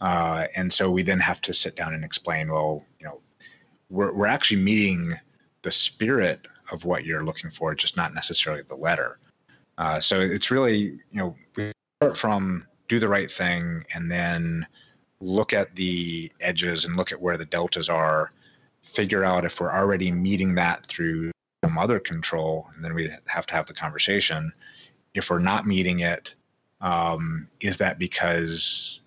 Uh, 0.00 0.46
and 0.56 0.72
so 0.72 0.90
we 0.90 1.02
then 1.02 1.20
have 1.20 1.40
to 1.40 1.54
sit 1.54 1.76
down 1.76 1.94
and 1.94 2.04
explain, 2.04 2.50
well, 2.50 2.84
you 2.98 3.06
know, 3.06 3.20
we're, 3.88 4.12
we're 4.12 4.26
actually 4.26 4.60
meeting 4.60 5.14
the 5.62 5.70
spirit 5.70 6.40
of 6.72 6.84
what 6.84 7.04
you're 7.04 7.24
looking 7.24 7.50
for, 7.50 7.74
just 7.74 7.96
not 7.96 8.14
necessarily 8.14 8.62
the 8.62 8.74
letter. 8.74 9.18
Uh, 9.78 10.00
so 10.00 10.20
it's 10.20 10.50
really, 10.50 10.78
you 10.80 11.00
know, 11.12 11.36
we 11.56 11.72
start 12.00 12.16
from 12.16 12.66
do 12.88 12.98
the 12.98 13.08
right 13.08 13.30
thing 13.30 13.84
and 13.94 14.10
then 14.10 14.66
look 15.20 15.52
at 15.52 15.74
the 15.76 16.30
edges 16.40 16.84
and 16.84 16.96
look 16.96 17.12
at 17.12 17.20
where 17.20 17.36
the 17.36 17.44
deltas 17.44 17.88
are, 17.88 18.32
figure 18.82 19.24
out 19.24 19.44
if 19.44 19.60
we're 19.60 19.72
already 19.72 20.10
meeting 20.10 20.54
that 20.54 20.84
through 20.86 21.30
some 21.64 21.78
other 21.78 22.00
control, 22.00 22.68
and 22.74 22.84
then 22.84 22.92
we 22.94 23.08
have 23.26 23.46
to 23.46 23.54
have 23.54 23.66
the 23.66 23.74
conversation. 23.74 24.52
If 25.14 25.30
we're 25.30 25.38
not 25.38 25.66
meeting 25.66 26.00
it, 26.00 26.34
um, 26.80 27.48
is 27.60 27.76
that 27.78 27.98
because 27.98 29.00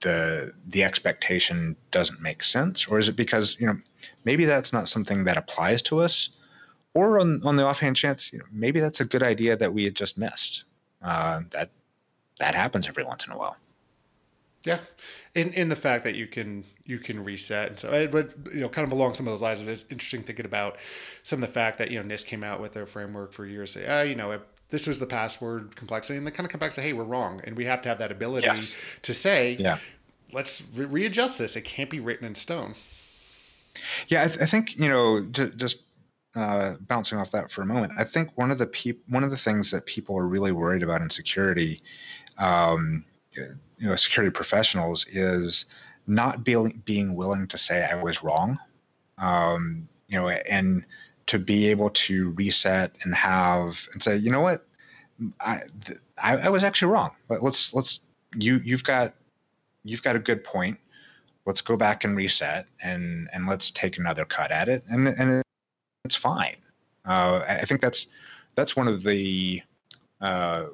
the 0.00 0.52
the 0.68 0.84
expectation 0.84 1.76
doesn't 1.90 2.20
make 2.20 2.42
sense, 2.42 2.86
or 2.86 2.98
is 2.98 3.08
it 3.08 3.16
because 3.16 3.56
you 3.58 3.66
know 3.66 3.78
maybe 4.24 4.44
that's 4.44 4.72
not 4.72 4.88
something 4.88 5.24
that 5.24 5.36
applies 5.36 5.82
to 5.82 6.00
us, 6.00 6.30
or 6.94 7.18
on 7.18 7.42
on 7.44 7.56
the 7.56 7.64
offhand 7.64 7.96
chance, 7.96 8.32
you 8.32 8.38
know, 8.38 8.44
maybe 8.52 8.80
that's 8.80 9.00
a 9.00 9.04
good 9.04 9.22
idea 9.22 9.56
that 9.56 9.72
we 9.72 9.84
had 9.84 9.94
just 9.94 10.18
missed. 10.18 10.64
Uh, 11.02 11.40
that 11.50 11.70
that 12.38 12.54
happens 12.54 12.88
every 12.88 13.04
once 13.04 13.26
in 13.26 13.32
a 13.32 13.38
while. 13.38 13.56
Yeah, 14.64 14.78
in 15.34 15.52
in 15.54 15.68
the 15.68 15.76
fact 15.76 16.04
that 16.04 16.14
you 16.14 16.26
can 16.26 16.64
you 16.84 16.98
can 16.98 17.24
reset 17.24 17.68
and 17.68 17.78
so 17.78 18.06
but 18.08 18.34
you 18.52 18.60
know 18.60 18.68
kind 18.68 18.86
of 18.86 18.92
along 18.92 19.14
some 19.14 19.26
of 19.26 19.32
those 19.32 19.42
lines 19.42 19.60
it's 19.60 19.86
interesting 19.90 20.22
thinking 20.22 20.44
about 20.44 20.76
some 21.22 21.42
of 21.42 21.48
the 21.48 21.52
fact 21.52 21.78
that 21.78 21.90
you 21.90 22.00
know 22.00 22.14
NIST 22.14 22.26
came 22.26 22.44
out 22.44 22.60
with 22.60 22.72
their 22.72 22.86
framework 22.86 23.32
for 23.32 23.46
years 23.46 23.72
say 23.72 23.86
ah 23.88 24.02
you 24.02 24.14
know 24.14 24.40
this 24.72 24.86
was 24.86 24.98
the 24.98 25.06
password 25.06 25.76
complexity 25.76 26.16
and 26.16 26.26
they 26.26 26.32
kind 26.32 26.44
of 26.44 26.50
come 26.50 26.58
back 26.58 26.72
say 26.72 26.82
hey 26.82 26.92
we're 26.92 27.04
wrong 27.04 27.40
and 27.44 27.56
we 27.56 27.64
have 27.64 27.80
to 27.82 27.88
have 27.88 27.98
that 27.98 28.10
ability 28.10 28.46
yes. 28.46 28.74
to 29.02 29.14
say 29.14 29.56
yeah. 29.60 29.78
let's 30.32 30.64
re- 30.74 30.86
readjust 30.86 31.38
this. 31.38 31.54
It 31.54 31.62
can't 31.62 31.90
be 31.90 32.00
written 32.00 32.26
in 32.26 32.34
stone. 32.34 32.74
Yeah 34.08 34.24
I, 34.24 34.28
th- 34.28 34.40
I 34.40 34.46
think 34.46 34.76
you 34.76 34.88
know 34.88 35.24
just 35.24 35.82
uh, 36.34 36.74
bouncing 36.80 37.18
off 37.18 37.30
that 37.30 37.52
for 37.52 37.62
a 37.62 37.66
moment 37.66 37.92
I 37.98 38.04
think 38.04 38.30
one 38.36 38.50
of 38.50 38.58
the 38.58 38.66
peop- 38.66 39.04
one 39.08 39.22
of 39.22 39.30
the 39.30 39.36
things 39.36 39.70
that 39.70 39.86
people 39.86 40.16
are 40.16 40.26
really 40.26 40.50
worried 40.50 40.82
about 40.82 41.02
in 41.02 41.10
security 41.10 41.80
um, 42.38 43.04
you 43.36 43.88
know 43.88 43.94
security 43.94 44.32
professionals 44.32 45.06
is 45.08 45.66
not 46.06 46.44
being 46.44 46.82
being 46.84 47.14
willing 47.14 47.46
to 47.48 47.58
say 47.58 47.84
I 47.84 48.02
was 48.02 48.22
wrong, 48.22 48.58
um, 49.18 49.88
you 50.08 50.18
know, 50.18 50.28
and 50.28 50.84
to 51.26 51.38
be 51.38 51.68
able 51.68 51.90
to 51.90 52.30
reset 52.30 52.96
and 53.02 53.14
have 53.14 53.88
and 53.92 54.02
say, 54.02 54.16
you 54.16 54.30
know 54.30 54.40
what, 54.40 54.66
I, 55.40 55.62
I, 56.18 56.36
I 56.36 56.48
was 56.48 56.64
actually 56.64 56.92
wrong, 56.92 57.10
but 57.28 57.42
let's 57.42 57.74
let's 57.74 58.00
you 58.36 58.60
you've 58.64 58.84
got 58.84 59.14
you've 59.84 60.02
got 60.02 60.16
a 60.16 60.20
good 60.20 60.42
point. 60.44 60.78
Let's 61.44 61.60
go 61.60 61.76
back 61.76 62.04
and 62.04 62.16
reset 62.16 62.66
and 62.82 63.28
and 63.32 63.46
let's 63.46 63.70
take 63.70 63.98
another 63.98 64.24
cut 64.24 64.50
at 64.50 64.68
it, 64.68 64.84
and 64.88 65.08
and 65.08 65.42
it's 66.04 66.16
fine. 66.16 66.56
Uh, 67.04 67.44
I 67.46 67.64
think 67.64 67.80
that's 67.80 68.06
that's 68.54 68.76
one 68.76 68.88
of 68.88 69.02
the 69.02 69.62
uh, 70.20 70.66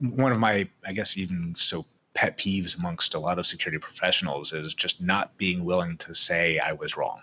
one 0.00 0.32
of 0.32 0.38
my, 0.38 0.68
I 0.84 0.92
guess, 0.92 1.16
even 1.16 1.54
so 1.56 1.84
pet 2.14 2.38
peeves 2.38 2.78
amongst 2.78 3.14
a 3.14 3.18
lot 3.18 3.38
of 3.38 3.46
security 3.46 3.78
professionals 3.78 4.52
is 4.52 4.72
just 4.74 5.00
not 5.00 5.36
being 5.36 5.64
willing 5.64 5.96
to 5.98 6.14
say 6.14 6.58
I 6.58 6.72
was 6.72 6.96
wrong. 6.96 7.20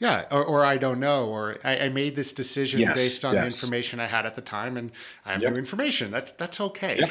Yeah, 0.00 0.26
or, 0.30 0.44
or 0.44 0.64
I 0.64 0.76
don't 0.76 1.00
know, 1.00 1.26
or 1.26 1.56
I, 1.64 1.78
I 1.80 1.88
made 1.88 2.14
this 2.14 2.32
decision 2.32 2.78
yes, 2.80 2.94
based 2.94 3.24
on 3.24 3.34
yes. 3.34 3.42
the 3.42 3.46
information 3.46 3.98
I 3.98 4.06
had 4.06 4.26
at 4.26 4.36
the 4.36 4.40
time, 4.40 4.76
and 4.76 4.92
I 5.26 5.32
have 5.32 5.42
yep. 5.42 5.52
new 5.52 5.58
information. 5.58 6.12
That's 6.12 6.30
that's 6.32 6.60
okay. 6.60 7.00
Yep, 7.00 7.10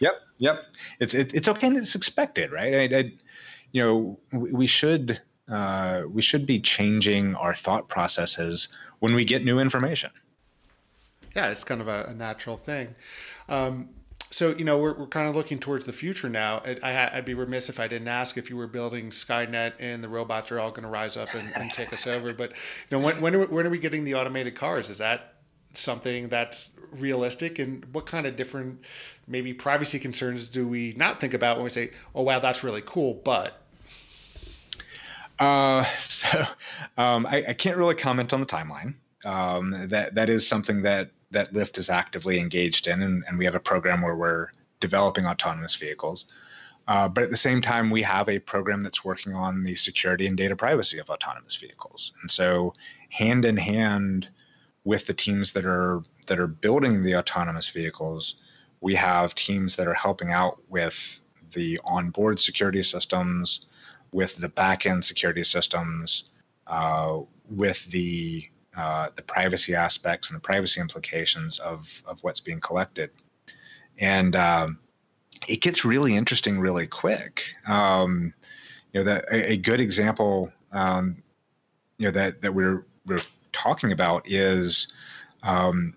yep, 0.00 0.12
yep. 0.38 0.64
It's 1.00 1.14
it, 1.14 1.34
it's 1.34 1.48
okay 1.48 1.66
and 1.68 1.76
it's 1.78 1.94
expected, 1.94 2.52
right? 2.52 2.92
I, 2.92 2.96
I, 2.96 3.12
you 3.72 3.82
know, 3.82 4.18
we, 4.32 4.52
we 4.52 4.66
should 4.66 5.20
uh, 5.48 6.02
we 6.10 6.20
should 6.20 6.46
be 6.46 6.60
changing 6.60 7.34
our 7.36 7.54
thought 7.54 7.88
processes 7.88 8.68
when 8.98 9.14
we 9.14 9.24
get 9.24 9.44
new 9.44 9.58
information. 9.58 10.10
Yeah, 11.34 11.48
it's 11.48 11.64
kind 11.64 11.80
of 11.80 11.88
a, 11.88 12.04
a 12.04 12.14
natural 12.14 12.56
thing. 12.56 12.94
Um, 13.48 13.88
so 14.34 14.50
you 14.56 14.64
know 14.64 14.78
we're, 14.78 14.94
we're 14.94 15.06
kind 15.06 15.28
of 15.28 15.36
looking 15.36 15.60
towards 15.60 15.86
the 15.86 15.92
future 15.92 16.28
now. 16.28 16.60
I, 16.82 17.08
would 17.14 17.24
be 17.24 17.34
remiss 17.34 17.68
if 17.68 17.78
I 17.78 17.86
didn't 17.86 18.08
ask 18.08 18.36
if 18.36 18.50
you 18.50 18.56
were 18.56 18.66
building 18.66 19.10
Skynet 19.10 19.74
and 19.78 20.02
the 20.02 20.08
robots 20.08 20.50
are 20.50 20.58
all 20.58 20.72
going 20.72 20.82
to 20.82 20.88
rise 20.88 21.16
up 21.16 21.32
and, 21.34 21.48
and, 21.54 21.72
take 21.72 21.92
us 21.92 22.08
over. 22.08 22.34
But 22.34 22.50
you 22.50 22.98
know 22.98 23.04
when 23.04 23.20
when 23.20 23.36
are, 23.36 23.38
we, 23.38 23.46
when 23.46 23.64
are 23.64 23.70
we 23.70 23.78
getting 23.78 24.02
the 24.02 24.16
automated 24.16 24.56
cars? 24.56 24.90
Is 24.90 24.98
that 24.98 25.34
something 25.72 26.28
that's 26.28 26.72
realistic? 26.90 27.60
And 27.60 27.84
what 27.94 28.06
kind 28.06 28.26
of 28.26 28.34
different 28.34 28.80
maybe 29.28 29.54
privacy 29.54 30.00
concerns 30.00 30.48
do 30.48 30.66
we 30.66 30.94
not 30.96 31.20
think 31.20 31.32
about 31.32 31.58
when 31.58 31.64
we 31.64 31.70
say, 31.70 31.92
"Oh 32.12 32.22
wow, 32.22 32.40
that's 32.40 32.64
really 32.64 32.82
cool," 32.84 33.22
but 33.24 33.62
uh, 35.38 35.84
so 36.00 36.44
um, 36.98 37.24
I, 37.26 37.44
I, 37.50 37.52
can't 37.52 37.76
really 37.76 37.94
comment 37.94 38.32
on 38.32 38.40
the 38.40 38.46
timeline. 38.46 38.94
Um, 39.24 39.86
that 39.90 40.16
that 40.16 40.28
is 40.28 40.44
something 40.44 40.82
that 40.82 41.10
that 41.34 41.52
Lyft 41.52 41.78
is 41.78 41.90
actively 41.90 42.38
engaged 42.40 42.88
in, 42.88 43.02
and, 43.02 43.24
and 43.28 43.38
we 43.38 43.44
have 43.44 43.54
a 43.54 43.60
program 43.60 44.02
where 44.02 44.16
we're 44.16 44.48
developing 44.80 45.26
autonomous 45.26 45.74
vehicles. 45.76 46.26
Uh, 46.86 47.08
but 47.08 47.24
at 47.24 47.30
the 47.30 47.36
same 47.36 47.62
time, 47.62 47.90
we 47.90 48.02
have 48.02 48.28
a 48.28 48.38
program 48.38 48.82
that's 48.82 49.04
working 49.04 49.34
on 49.34 49.62
the 49.62 49.74
security 49.74 50.26
and 50.26 50.36
data 50.36 50.54
privacy 50.56 50.98
of 50.98 51.08
autonomous 51.08 51.54
vehicles. 51.54 52.12
And 52.20 52.30
so, 52.30 52.74
hand 53.08 53.44
in 53.44 53.56
hand 53.56 54.28
with 54.84 55.06
the 55.06 55.14
teams 55.14 55.52
that 55.52 55.64
are 55.64 56.02
that 56.26 56.38
are 56.38 56.46
building 56.46 57.02
the 57.02 57.16
autonomous 57.16 57.68
vehicles, 57.68 58.36
we 58.80 58.94
have 58.94 59.34
teams 59.34 59.76
that 59.76 59.86
are 59.86 59.94
helping 59.94 60.30
out 60.30 60.58
with 60.68 61.20
the 61.52 61.80
onboard 61.84 62.38
security 62.38 62.82
systems, 62.82 63.66
with 64.12 64.36
the 64.36 64.48
backend 64.48 65.04
security 65.04 65.44
systems, 65.44 66.30
uh, 66.66 67.18
with 67.48 67.84
the 67.86 68.48
uh, 68.76 69.08
the 69.14 69.22
privacy 69.22 69.74
aspects 69.74 70.30
and 70.30 70.36
the 70.36 70.40
privacy 70.40 70.80
implications 70.80 71.58
of 71.58 72.02
of 72.06 72.22
what's 72.22 72.40
being 72.40 72.60
collected, 72.60 73.10
and 73.98 74.36
um, 74.36 74.78
it 75.48 75.60
gets 75.60 75.84
really 75.84 76.16
interesting 76.16 76.58
really 76.58 76.86
quick. 76.86 77.44
Um, 77.66 78.34
you 78.92 79.00
know, 79.00 79.04
that 79.04 79.24
a, 79.30 79.52
a 79.52 79.56
good 79.56 79.80
example, 79.80 80.52
um, 80.72 81.22
you 81.98 82.06
know, 82.06 82.12
that 82.12 82.42
that 82.42 82.54
we're 82.54 82.86
we're 83.06 83.22
talking 83.52 83.92
about 83.92 84.28
is 84.30 84.88
um, 85.42 85.94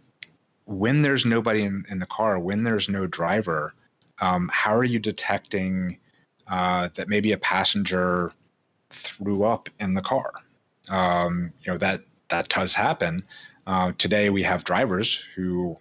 when 0.66 1.02
there's 1.02 1.26
nobody 1.26 1.64
in, 1.64 1.86
in 1.90 2.00
the 2.00 2.06
car, 2.06 2.40
when 2.40 2.64
there's 2.64 2.90
no 2.90 3.08
driver, 3.08 3.74
um, 4.20 4.50
how 4.52 4.76
are 4.76 4.84
you 4.84 5.00
detecting 5.00 5.98
uh, 6.48 6.90
that 6.96 7.08
maybe 7.08 7.32
a 7.32 7.38
passenger 7.38 8.32
threw 8.90 9.44
up 9.44 9.70
in 9.80 9.94
the 9.94 10.02
car? 10.02 10.32
Um, 10.90 11.52
you 11.62 11.72
know 11.72 11.78
that 11.78 12.02
that 12.30 12.50
does 12.50 12.74
happen. 12.74 13.24
Uh, 13.66 13.92
today 13.98 14.30
we 14.30 14.44
have 14.44 14.64
drivers 14.64 15.22
who 15.36 15.78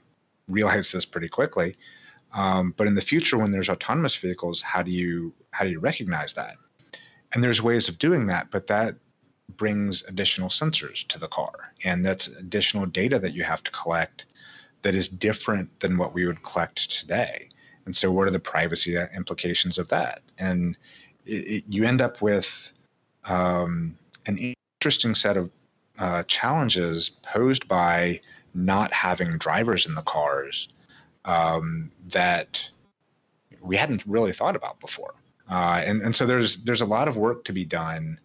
realize 0.48 0.92
this 0.92 1.04
pretty 1.04 1.28
quickly. 1.28 1.76
Um, 2.32 2.74
but 2.76 2.86
in 2.86 2.94
the 2.94 3.00
future, 3.00 3.38
when 3.38 3.50
there's 3.50 3.70
autonomous 3.70 4.14
vehicles, 4.14 4.60
how 4.60 4.82
do 4.82 4.90
you 4.90 5.32
how 5.52 5.64
do 5.64 5.70
you 5.70 5.80
recognize 5.80 6.34
that? 6.34 6.56
And 7.32 7.42
there's 7.42 7.62
ways 7.62 7.88
of 7.88 7.98
doing 7.98 8.26
that, 8.26 8.50
but 8.50 8.66
that 8.66 8.96
brings 9.56 10.02
additional 10.04 10.48
sensors 10.48 11.06
to 11.08 11.18
the 11.18 11.28
car, 11.28 11.72
and 11.84 12.04
that's 12.04 12.26
additional 12.26 12.84
data 12.86 13.18
that 13.20 13.32
you 13.32 13.44
have 13.44 13.62
to 13.62 13.70
collect 13.70 14.26
that 14.82 14.94
is 14.94 15.08
different 15.08 15.80
than 15.80 15.96
what 15.96 16.14
we 16.14 16.26
would 16.26 16.42
collect 16.42 16.90
today. 16.90 17.48
And 17.86 17.96
so, 17.96 18.12
what 18.12 18.26
are 18.26 18.32
the 18.32 18.38
privacy 18.38 18.96
implications 19.14 19.78
of 19.78 19.88
that? 19.88 20.22
And 20.38 20.76
it, 21.24 21.48
it, 21.48 21.64
you 21.68 21.84
end 21.84 22.00
up 22.00 22.20
with 22.20 22.70
um, 23.24 23.96
an 24.26 24.54
interesting 24.80 25.14
set 25.14 25.36
of 25.36 25.50
uh, 25.98 26.22
challenges 26.24 27.10
posed 27.22 27.68
by 27.68 28.20
not 28.54 28.92
having 28.92 29.38
drivers 29.38 29.86
in 29.86 29.94
the 29.94 30.02
cars 30.02 30.68
um, 31.24 31.90
that 32.08 32.62
we 33.60 33.76
hadn't 33.76 34.02
really 34.06 34.32
thought 34.32 34.56
about 34.56 34.80
before. 34.80 35.14
Uh, 35.50 35.82
and, 35.84 36.02
and 36.02 36.14
so 36.14 36.26
there's 36.26 36.56
there's 36.64 36.80
a 36.80 36.86
lot 36.86 37.08
of 37.08 37.16
work 37.16 37.44
to 37.44 37.52
be 37.52 37.64
done, 37.64 38.18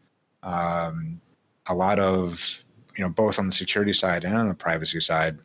um, 0.43 1.21
a 1.67 1.75
lot 1.75 1.99
of 1.99 2.63
you 2.97 3.03
know 3.03 3.09
both 3.09 3.37
on 3.37 3.45
the 3.45 3.51
security 3.51 3.93
side 3.93 4.23
and 4.23 4.35
on 4.35 4.47
the 4.47 4.53
privacy 4.53 4.99
side 4.99 5.37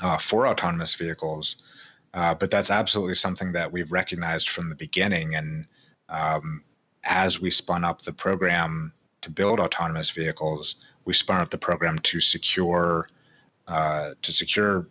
uh, 0.00 0.18
for 0.18 0.46
autonomous 0.46 0.94
vehicles. 0.94 1.56
Uh, 2.14 2.34
but 2.34 2.50
that's 2.50 2.70
absolutely 2.70 3.14
something 3.14 3.52
that 3.52 3.72
we've 3.72 3.90
recognized 3.90 4.50
from 4.50 4.68
the 4.68 4.74
beginning, 4.74 5.34
and 5.34 5.66
um, 6.10 6.62
as 7.04 7.40
we 7.40 7.50
spun 7.50 7.84
up 7.84 8.02
the 8.02 8.12
program 8.12 8.92
to 9.22 9.30
build 9.30 9.60
autonomous 9.60 10.10
vehicles, 10.10 10.76
we 11.04 11.12
spun 11.12 11.40
up 11.40 11.50
the 11.50 11.58
program 11.58 11.98
to 12.00 12.20
secure 12.20 13.08
uh, 13.68 14.10
to 14.22 14.32
secure 14.32 14.86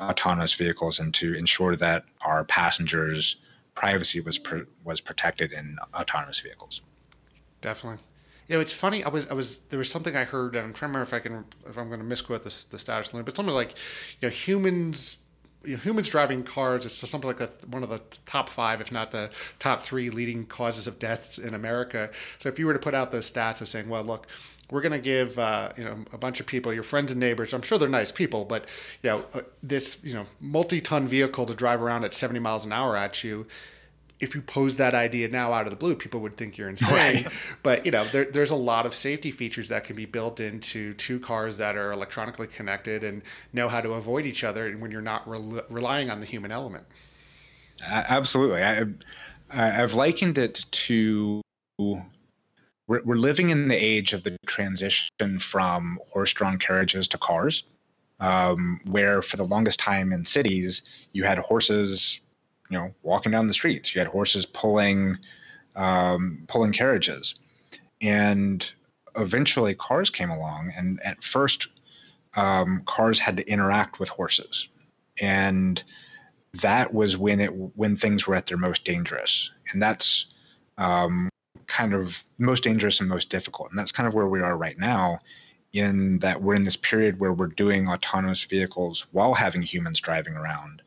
autonomous 0.00 0.52
vehicles 0.52 0.98
and 0.98 1.14
to 1.14 1.34
ensure 1.34 1.76
that 1.76 2.04
our 2.20 2.44
passengers' 2.44 3.36
privacy 3.74 4.20
was 4.20 4.38
pr- 4.38 4.68
was 4.84 5.00
protected 5.00 5.52
in 5.52 5.76
autonomous 5.94 6.40
vehicles. 6.40 6.82
Definitely. 7.60 8.00
You 8.48 8.56
know, 8.56 8.60
it's 8.60 8.72
funny. 8.72 9.02
I 9.02 9.08
was, 9.08 9.26
I 9.26 9.34
was, 9.34 9.56
there 9.70 9.78
was 9.78 9.90
something 9.90 10.14
I 10.14 10.22
heard, 10.22 10.54
and 10.54 10.66
I'm 10.66 10.72
trying 10.72 10.92
to 10.92 10.98
remember 10.98 11.02
if 11.02 11.14
I 11.14 11.18
can, 11.18 11.44
if 11.68 11.76
I'm 11.76 11.88
going 11.88 11.98
to 11.98 12.06
misquote 12.06 12.44
this, 12.44 12.64
the 12.64 12.78
status 12.78 13.12
limit, 13.12 13.26
but 13.26 13.34
something 13.34 13.54
like, 13.54 13.70
you 14.20 14.28
know, 14.28 14.30
humans, 14.30 15.16
humans 15.64 16.08
driving 16.08 16.44
cars 16.44 16.84
is 16.84 16.92
something 16.92 17.26
like 17.26 17.40
a, 17.40 17.50
one 17.68 17.82
of 17.82 17.88
the 17.88 18.00
top 18.24 18.48
five, 18.48 18.80
if 18.80 18.92
not 18.92 19.10
the 19.10 19.30
top 19.58 19.80
three 19.80 20.10
leading 20.10 20.46
causes 20.46 20.86
of 20.86 21.00
deaths 21.00 21.38
in 21.38 21.54
America. 21.54 22.10
So 22.38 22.48
if 22.48 22.56
you 22.56 22.66
were 22.66 22.72
to 22.72 22.78
put 22.78 22.94
out 22.94 23.10
those 23.10 23.28
stats 23.28 23.60
of 23.60 23.68
saying, 23.68 23.88
well, 23.88 24.04
look, 24.04 24.28
we're 24.70 24.80
going 24.80 24.92
to 24.92 24.98
give 24.98 25.38
uh, 25.38 25.70
you 25.76 25.84
know 25.84 26.04
a 26.12 26.18
bunch 26.18 26.40
of 26.40 26.46
people, 26.46 26.72
your 26.72 26.82
friends 26.82 27.12
and 27.12 27.20
neighbors. 27.20 27.52
I'm 27.52 27.62
sure 27.62 27.78
they're 27.78 27.88
nice 27.88 28.12
people, 28.12 28.44
but 28.44 28.66
you 29.02 29.10
know 29.10 29.24
uh, 29.34 29.42
this 29.62 29.98
you 30.02 30.14
know 30.14 30.26
multi-ton 30.40 31.06
vehicle 31.06 31.46
to 31.46 31.54
drive 31.54 31.82
around 31.82 32.04
at 32.04 32.14
70 32.14 32.40
miles 32.40 32.64
an 32.64 32.72
hour 32.72 32.96
at 32.96 33.22
you. 33.22 33.46
If 34.18 34.34
you 34.34 34.40
pose 34.40 34.76
that 34.76 34.94
idea 34.94 35.28
now 35.28 35.52
out 35.52 35.66
of 35.66 35.70
the 35.70 35.76
blue, 35.76 35.94
people 35.94 36.20
would 36.20 36.38
think 36.38 36.56
you're 36.56 36.70
insane. 36.70 36.94
Right. 36.94 37.28
But 37.62 37.84
you 37.84 37.92
know, 37.92 38.06
there, 38.06 38.24
there's 38.24 38.50
a 38.50 38.56
lot 38.56 38.86
of 38.86 38.94
safety 38.94 39.30
features 39.30 39.68
that 39.68 39.84
can 39.84 39.94
be 39.94 40.06
built 40.06 40.40
into 40.40 40.94
two 40.94 41.20
cars 41.20 41.58
that 41.58 41.76
are 41.76 41.92
electronically 41.92 42.46
connected 42.46 43.04
and 43.04 43.20
know 43.52 43.68
how 43.68 43.82
to 43.82 43.92
avoid 43.92 44.24
each 44.24 44.42
other, 44.42 44.66
and 44.66 44.80
when 44.80 44.90
you're 44.90 45.02
not 45.02 45.28
re- 45.28 45.62
relying 45.68 46.10
on 46.10 46.20
the 46.20 46.26
human 46.26 46.50
element. 46.50 46.84
Absolutely, 47.82 48.62
I, 48.62 48.86
I've 49.50 49.92
likened 49.92 50.38
it 50.38 50.64
to 50.70 51.42
we're, 52.86 53.02
we're 53.04 53.16
living 53.16 53.50
in 53.50 53.68
the 53.68 53.76
age 53.76 54.12
of 54.12 54.22
the 54.22 54.36
transition 54.46 55.38
from 55.38 55.98
horse-drawn 56.06 56.58
carriages 56.58 57.08
to 57.08 57.18
cars, 57.18 57.64
um, 58.20 58.80
where 58.84 59.22
for 59.22 59.36
the 59.36 59.44
longest 59.44 59.78
time 59.80 60.12
in 60.12 60.24
cities 60.24 60.82
you 61.12 61.24
had 61.24 61.38
horses, 61.38 62.20
you 62.70 62.78
know, 62.78 62.94
walking 63.02 63.32
down 63.32 63.46
the 63.46 63.54
streets. 63.54 63.94
You 63.94 64.00
had 64.00 64.08
horses 64.08 64.46
pulling 64.46 65.18
um, 65.74 66.44
pulling 66.48 66.72
carriages, 66.72 67.34
and 68.00 68.66
eventually 69.16 69.74
cars 69.74 70.08
came 70.08 70.30
along. 70.30 70.72
And 70.76 71.02
at 71.02 71.22
first, 71.22 71.68
um, 72.34 72.82
cars 72.86 73.18
had 73.18 73.36
to 73.36 73.46
interact 73.46 73.98
with 73.98 74.08
horses, 74.08 74.68
and 75.20 75.82
that 76.54 76.94
was 76.94 77.18
when 77.18 77.40
it 77.40 77.52
when 77.52 77.96
things 77.96 78.26
were 78.26 78.34
at 78.34 78.46
their 78.46 78.56
most 78.56 78.84
dangerous. 78.84 79.50
And 79.72 79.82
that's 79.82 80.34
um, 80.78 81.28
kind 81.76 81.92
of 81.92 82.24
most 82.38 82.62
dangerous 82.62 83.00
and 83.00 83.08
most 83.08 83.28
difficult. 83.28 83.68
And 83.70 83.78
that's 83.78 83.92
kind 83.92 84.06
of 84.06 84.14
where 84.14 84.28
we 84.28 84.40
are 84.40 84.56
right 84.56 84.78
now, 84.78 85.18
in 85.72 86.18
that 86.20 86.40
we're 86.42 86.54
in 86.54 86.64
this 86.64 86.76
period 86.90 87.20
where 87.20 87.34
we're 87.34 87.48
doing 87.64 87.86
autonomous 87.86 88.42
vehicles 88.44 89.06
while 89.12 89.34
having 89.34 89.60
humans 89.60 90.00
driving 90.00 90.34
around. 90.34 90.80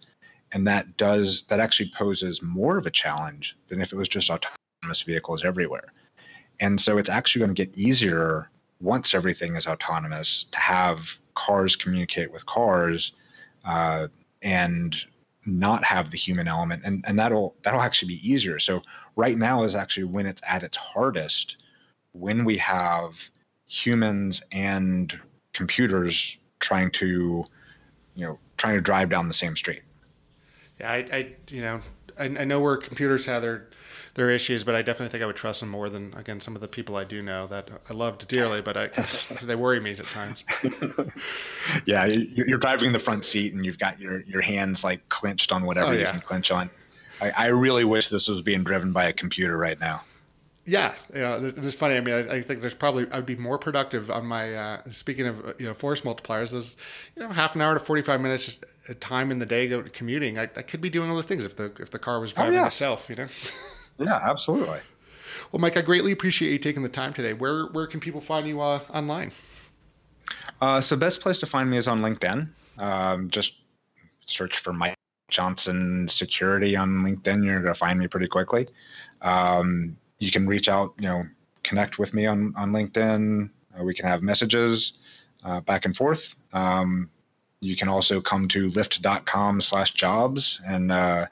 And 0.52 0.66
that 0.66 0.98
does, 0.98 1.44
that 1.44 1.60
actually 1.60 1.92
poses 1.96 2.42
more 2.42 2.76
of 2.78 2.88
a 2.88 2.92
challenge 3.04 3.56
than 3.68 3.82
if 3.82 3.94
it 3.94 3.98
was 3.98 4.10
just 4.10 4.32
autonomous 4.32 5.04
vehicles 5.04 5.46
everywhere. 5.46 5.94
And 6.60 6.82
so 6.82 6.98
it's 6.98 7.10
actually 7.10 7.42
going 7.42 7.56
to 7.56 7.66
get 7.66 7.78
easier 7.78 8.50
once 8.82 9.14
everything 9.14 9.56
is 9.56 9.68
autonomous 9.68 10.48
to 10.52 10.60
have 10.60 11.20
cars 11.36 11.76
communicate 11.76 12.32
with 12.32 12.46
cars 12.48 13.14
uh, 13.64 14.08
and 14.42 14.96
not 15.50 15.84
have 15.84 16.12
the 16.12 16.18
human 16.18 16.47
element 16.47 16.84
and, 16.86 17.04
and 17.08 17.18
that'll 17.18 17.56
that'll 17.64 17.82
actually 17.82 18.10
be 18.10 18.30
easier. 18.30 18.60
So 18.60 18.82
right 19.16 19.38
now 19.38 19.64
is 19.64 19.76
actually 19.76 20.06
when 20.06 20.26
it's 20.26 20.41
at 20.47 20.64
its 20.64 20.78
hardest 20.78 21.58
when 22.14 22.45
we 22.45 22.58
have 22.58 23.30
humans 23.66 24.41
and 24.52 25.18
computers 25.54 26.38
trying 26.60 26.91
to 26.91 27.43
you 28.16 28.26
know 28.26 28.39
trying 28.58 28.76
to 28.76 28.82
drive 28.82 29.10
down 29.10 29.28
the 29.28 29.34
same 29.34 29.56
street. 29.56 29.84
Yeah 30.80 30.91
i, 30.91 30.97
I 30.97 31.36
you 31.50 31.62
know 31.62 31.82
I, 32.18 32.26
I 32.26 32.43
know 32.45 32.60
where 32.60 32.78
computers 32.78 33.26
have 33.26 33.41
their 33.41 33.70
their 34.20 34.30
issues, 34.30 34.65
but 34.65 34.76
I 34.76 34.82
definitely 34.82 35.09
think 35.11 35.24
I 35.24 35.26
would 35.26 35.38
trust 35.38 35.61
them 35.61 35.70
more 35.70 35.89
than 35.89 36.13
again 36.15 36.41
some 36.41 36.53
of 36.53 36.61
the 36.61 36.67
people 36.67 36.97
I 36.97 37.05
do 37.05 37.22
know 37.22 37.47
that 37.47 37.70
I 37.89 37.93
loved 37.93 38.28
dearly, 38.28 38.61
but 38.61 38.76
I, 38.76 38.88
they 39.43 39.55
worry 39.55 39.80
me 39.80 39.91
at 39.91 40.05
times. 40.07 40.43
yeah, 41.86 42.05
you're 42.05 42.57
driving 42.57 42.91
the 42.91 42.99
front 42.99 43.24
seat 43.24 43.53
and 43.53 43.65
you've 43.65 43.80
got 43.80 43.99
your 43.99 44.22
your 44.24 44.41
hands 44.41 44.84
like 44.84 45.07
clenched 45.07 45.53
on 45.53 45.63
whatever 45.63 45.91
oh, 45.91 45.91
yeah. 45.93 45.99
you 45.99 46.11
can 46.11 46.22
clench 46.22 46.51
on. 46.51 46.70
I, 47.22 47.32
I 47.32 47.47
really 47.47 47.86
wish 47.86 48.09
this 48.09 48.28
was 48.28 48.41
being 48.41 48.63
driven 48.63 48.91
by 48.91 49.05
a 49.05 49.13
computer 49.13 49.57
right 49.57 49.80
now. 49.80 50.01
Yeah, 50.65 50.93
you 51.13 51.22
know, 51.22 51.53
it's 51.57 51.74
funny. 51.74 51.95
I 51.95 52.01
mean, 52.01 52.13
I, 52.13 52.36
I, 52.36 52.41
think 52.41 52.61
there's 52.61 52.76
probably 52.76 53.09
I'd 53.11 53.26
be 53.26 53.38
more 53.38 53.57
productive 53.57 54.11
on 54.11 54.26
my. 54.26 54.53
Uh, 54.53 54.82
speaking 54.91 55.28
of 55.28 55.55
you 55.57 55.65
know 55.65 55.74
force 55.74 56.01
multipliers, 56.01 56.51
there's 56.51 56.76
you 57.15 57.24
know 57.24 57.30
half 57.30 57.55
an 57.55 57.61
hour 57.61 57.74
to 57.74 57.80
45 57.80 58.20
minutes 58.20 58.59
time 58.99 59.32
in 59.32 59.39
the 59.39 59.45
day 59.45 59.82
commuting. 59.93 60.38
I, 60.38 60.43
I 60.43 60.61
could 60.61 60.82
be 60.82 60.89
doing 60.89 61.09
all 61.09 61.15
those 61.15 61.26
things 61.26 61.45
if 61.45 61.55
the 61.55 61.72
if 61.80 61.89
the 61.89 61.99
car 61.99 62.20
was 62.20 62.34
oh, 62.34 62.36
driving 62.36 62.59
oh, 62.59 62.61
yeah. 62.63 62.67
itself. 62.67 63.09
You 63.09 63.15
know. 63.15 63.28
Yeah, 64.00 64.20
absolutely. 64.22 64.80
Well, 65.52 65.60
Mike, 65.60 65.78
I 65.78 65.82
greatly 65.82 66.12
appreciate 66.12 66.52
you 66.52 66.60
taking 66.60 66.84
the 66.84 66.89
time 66.89 67.14
today. 67.14 67.34
Where 67.34 67.66
where 67.68 67.88
can 67.88 68.00
people 68.00 68.22
find 68.22 68.47
you 68.47 68.62
uh, 68.62 68.82
online? 68.93 69.32
Uh, 70.62 70.82
so, 70.82 70.95
best 70.95 71.22
place 71.22 71.39
to 71.39 71.45
find 71.45 71.70
me 71.70 71.78
is 71.78 71.88
on 71.88 72.02
LinkedIn. 72.02 72.50
Um, 72.78 73.30
just 73.30 73.56
search 74.26 74.60
for 74.60 74.74
Mike 74.74 74.95
Johnson 75.30 76.08
Security 76.08 76.76
on 76.76 77.02
LinkedIn. 77.02 77.43
You're 77.43 77.62
going 77.62 77.74
to 77.74 77.80
find 77.80 78.00
me 78.00 78.08
pretty 78.08 78.28
quickly. 78.28 78.68
Um, 79.22 79.97
you 80.20 80.32
can 80.32 80.47
reach 80.47 80.70
out, 80.70 80.93
you 81.00 81.08
know, 81.08 81.24
connect 81.64 82.00
with 82.00 82.14
me 82.14 82.26
on 82.26 82.54
on 82.56 82.72
LinkedIn. 82.72 83.50
Uh, 83.78 83.84
we 83.84 83.93
can 83.93 84.08
have 84.08 84.22
messages 84.22 84.93
uh, 85.43 85.62
back 85.62 85.86
and 85.86 85.95
forth. 85.95 86.36
Um, 86.54 87.10
you 87.62 87.76
can 87.76 87.89
also 87.89 88.22
come 88.22 88.47
to 88.50 88.70
lyft.com 88.70 89.62
slash 89.62 89.91
jobs 89.91 90.62
and 90.66 90.91
uh, 90.91 91.26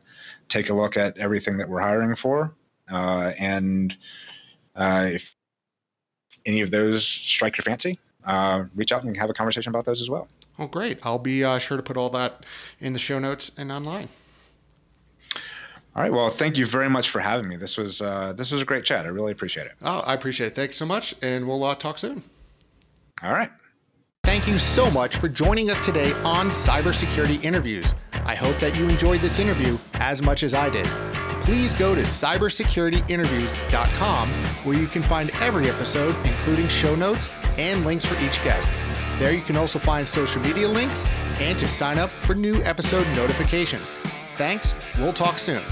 take 0.50 0.70
a 0.70 0.74
look 0.74 0.98
at 0.98 1.18
everything 1.18 1.58
that 1.58 1.68
we're 1.68 1.80
hiring 1.80 2.16
for. 2.16 2.54
Uh, 2.92 3.34
and 3.38 3.96
uh, 4.76 5.10
if 5.12 5.36
any 6.46 6.62
of 6.62 6.72
those 6.72 7.06
strike 7.06 7.58
your 7.58 7.64
fancy, 7.64 8.00
uh, 8.26 8.66
reach 8.76 8.92
out 8.92 9.04
and 9.04 9.16
have 9.18 9.30
a 9.30 9.34
conversation 9.34 9.70
about 9.70 9.86
those 9.86 10.02
as 10.02 10.10
well. 10.10 10.28
Oh, 10.60 10.68
great. 10.68 11.00
I'll 11.04 11.20
be 11.20 11.44
uh, 11.44 11.60
sure 11.60 11.78
to 11.78 11.84
put 11.84 11.98
all 11.98 12.10
that 12.12 12.46
in 12.80 12.94
the 12.94 13.00
show 13.00 13.20
notes 13.20 13.52
and 13.58 13.72
online. 13.72 14.10
All 15.96 16.04
right. 16.04 16.12
Well, 16.12 16.30
thank 16.30 16.58
you 16.58 16.66
very 16.66 16.90
much 16.90 17.10
for 17.10 17.20
having 17.20 17.48
me. 17.48 17.58
This 17.58 17.78
was 17.78 18.02
uh, 18.02 18.34
this 18.34 18.52
was 18.52 18.62
a 18.62 18.66
great 18.66 18.86
chat. 18.86 19.06
I 19.06 19.10
really 19.10 19.32
appreciate 19.32 19.66
it. 19.66 19.74
Oh, 19.82 20.00
I 20.00 20.14
appreciate 20.14 20.48
it. 20.48 20.56
Thanks 20.56 20.78
so 20.78 20.86
much, 20.86 21.16
and 21.24 21.48
we'll 21.48 21.64
uh, 21.64 21.74
talk 21.74 21.98
soon. 21.98 22.24
All 23.24 23.32
right. 23.32 23.52
Thank 24.38 24.50
you 24.50 24.60
so 24.60 24.92
much 24.92 25.18
for 25.18 25.28
joining 25.28 25.72
us 25.72 25.80
today 25.80 26.12
on 26.22 26.52
Cybersecurity 26.52 27.44
Interviews. 27.44 27.96
I 28.24 28.36
hope 28.36 28.56
that 28.60 28.76
you 28.76 28.88
enjoyed 28.88 29.22
this 29.22 29.40
interview 29.40 29.80
as 29.96 30.22
much 30.22 30.44
as 30.44 30.54
I 30.54 30.70
did. 30.70 30.86
Please 31.42 31.74
go 31.74 31.96
to 31.96 32.02
cybersecurityinterviews.com 32.02 34.30
where 34.30 34.78
you 34.78 34.86
can 34.86 35.02
find 35.02 35.32
every 35.42 35.68
episode, 35.68 36.16
including 36.24 36.68
show 36.68 36.96
notes 36.96 37.34
and 37.58 37.84
links 37.84 38.06
for 38.06 38.14
each 38.24 38.44
guest. 38.44 38.70
There 39.18 39.34
you 39.34 39.42
can 39.42 39.58
also 39.58 39.80
find 39.80 40.08
social 40.08 40.40
media 40.44 40.68
links 40.68 41.08
and 41.40 41.58
to 41.58 41.68
sign 41.68 41.98
up 41.98 42.12
for 42.22 42.36
new 42.36 42.62
episode 42.62 43.08
notifications. 43.16 43.96
Thanks. 44.36 44.76
We'll 45.00 45.14
talk 45.14 45.40
soon. 45.40 45.64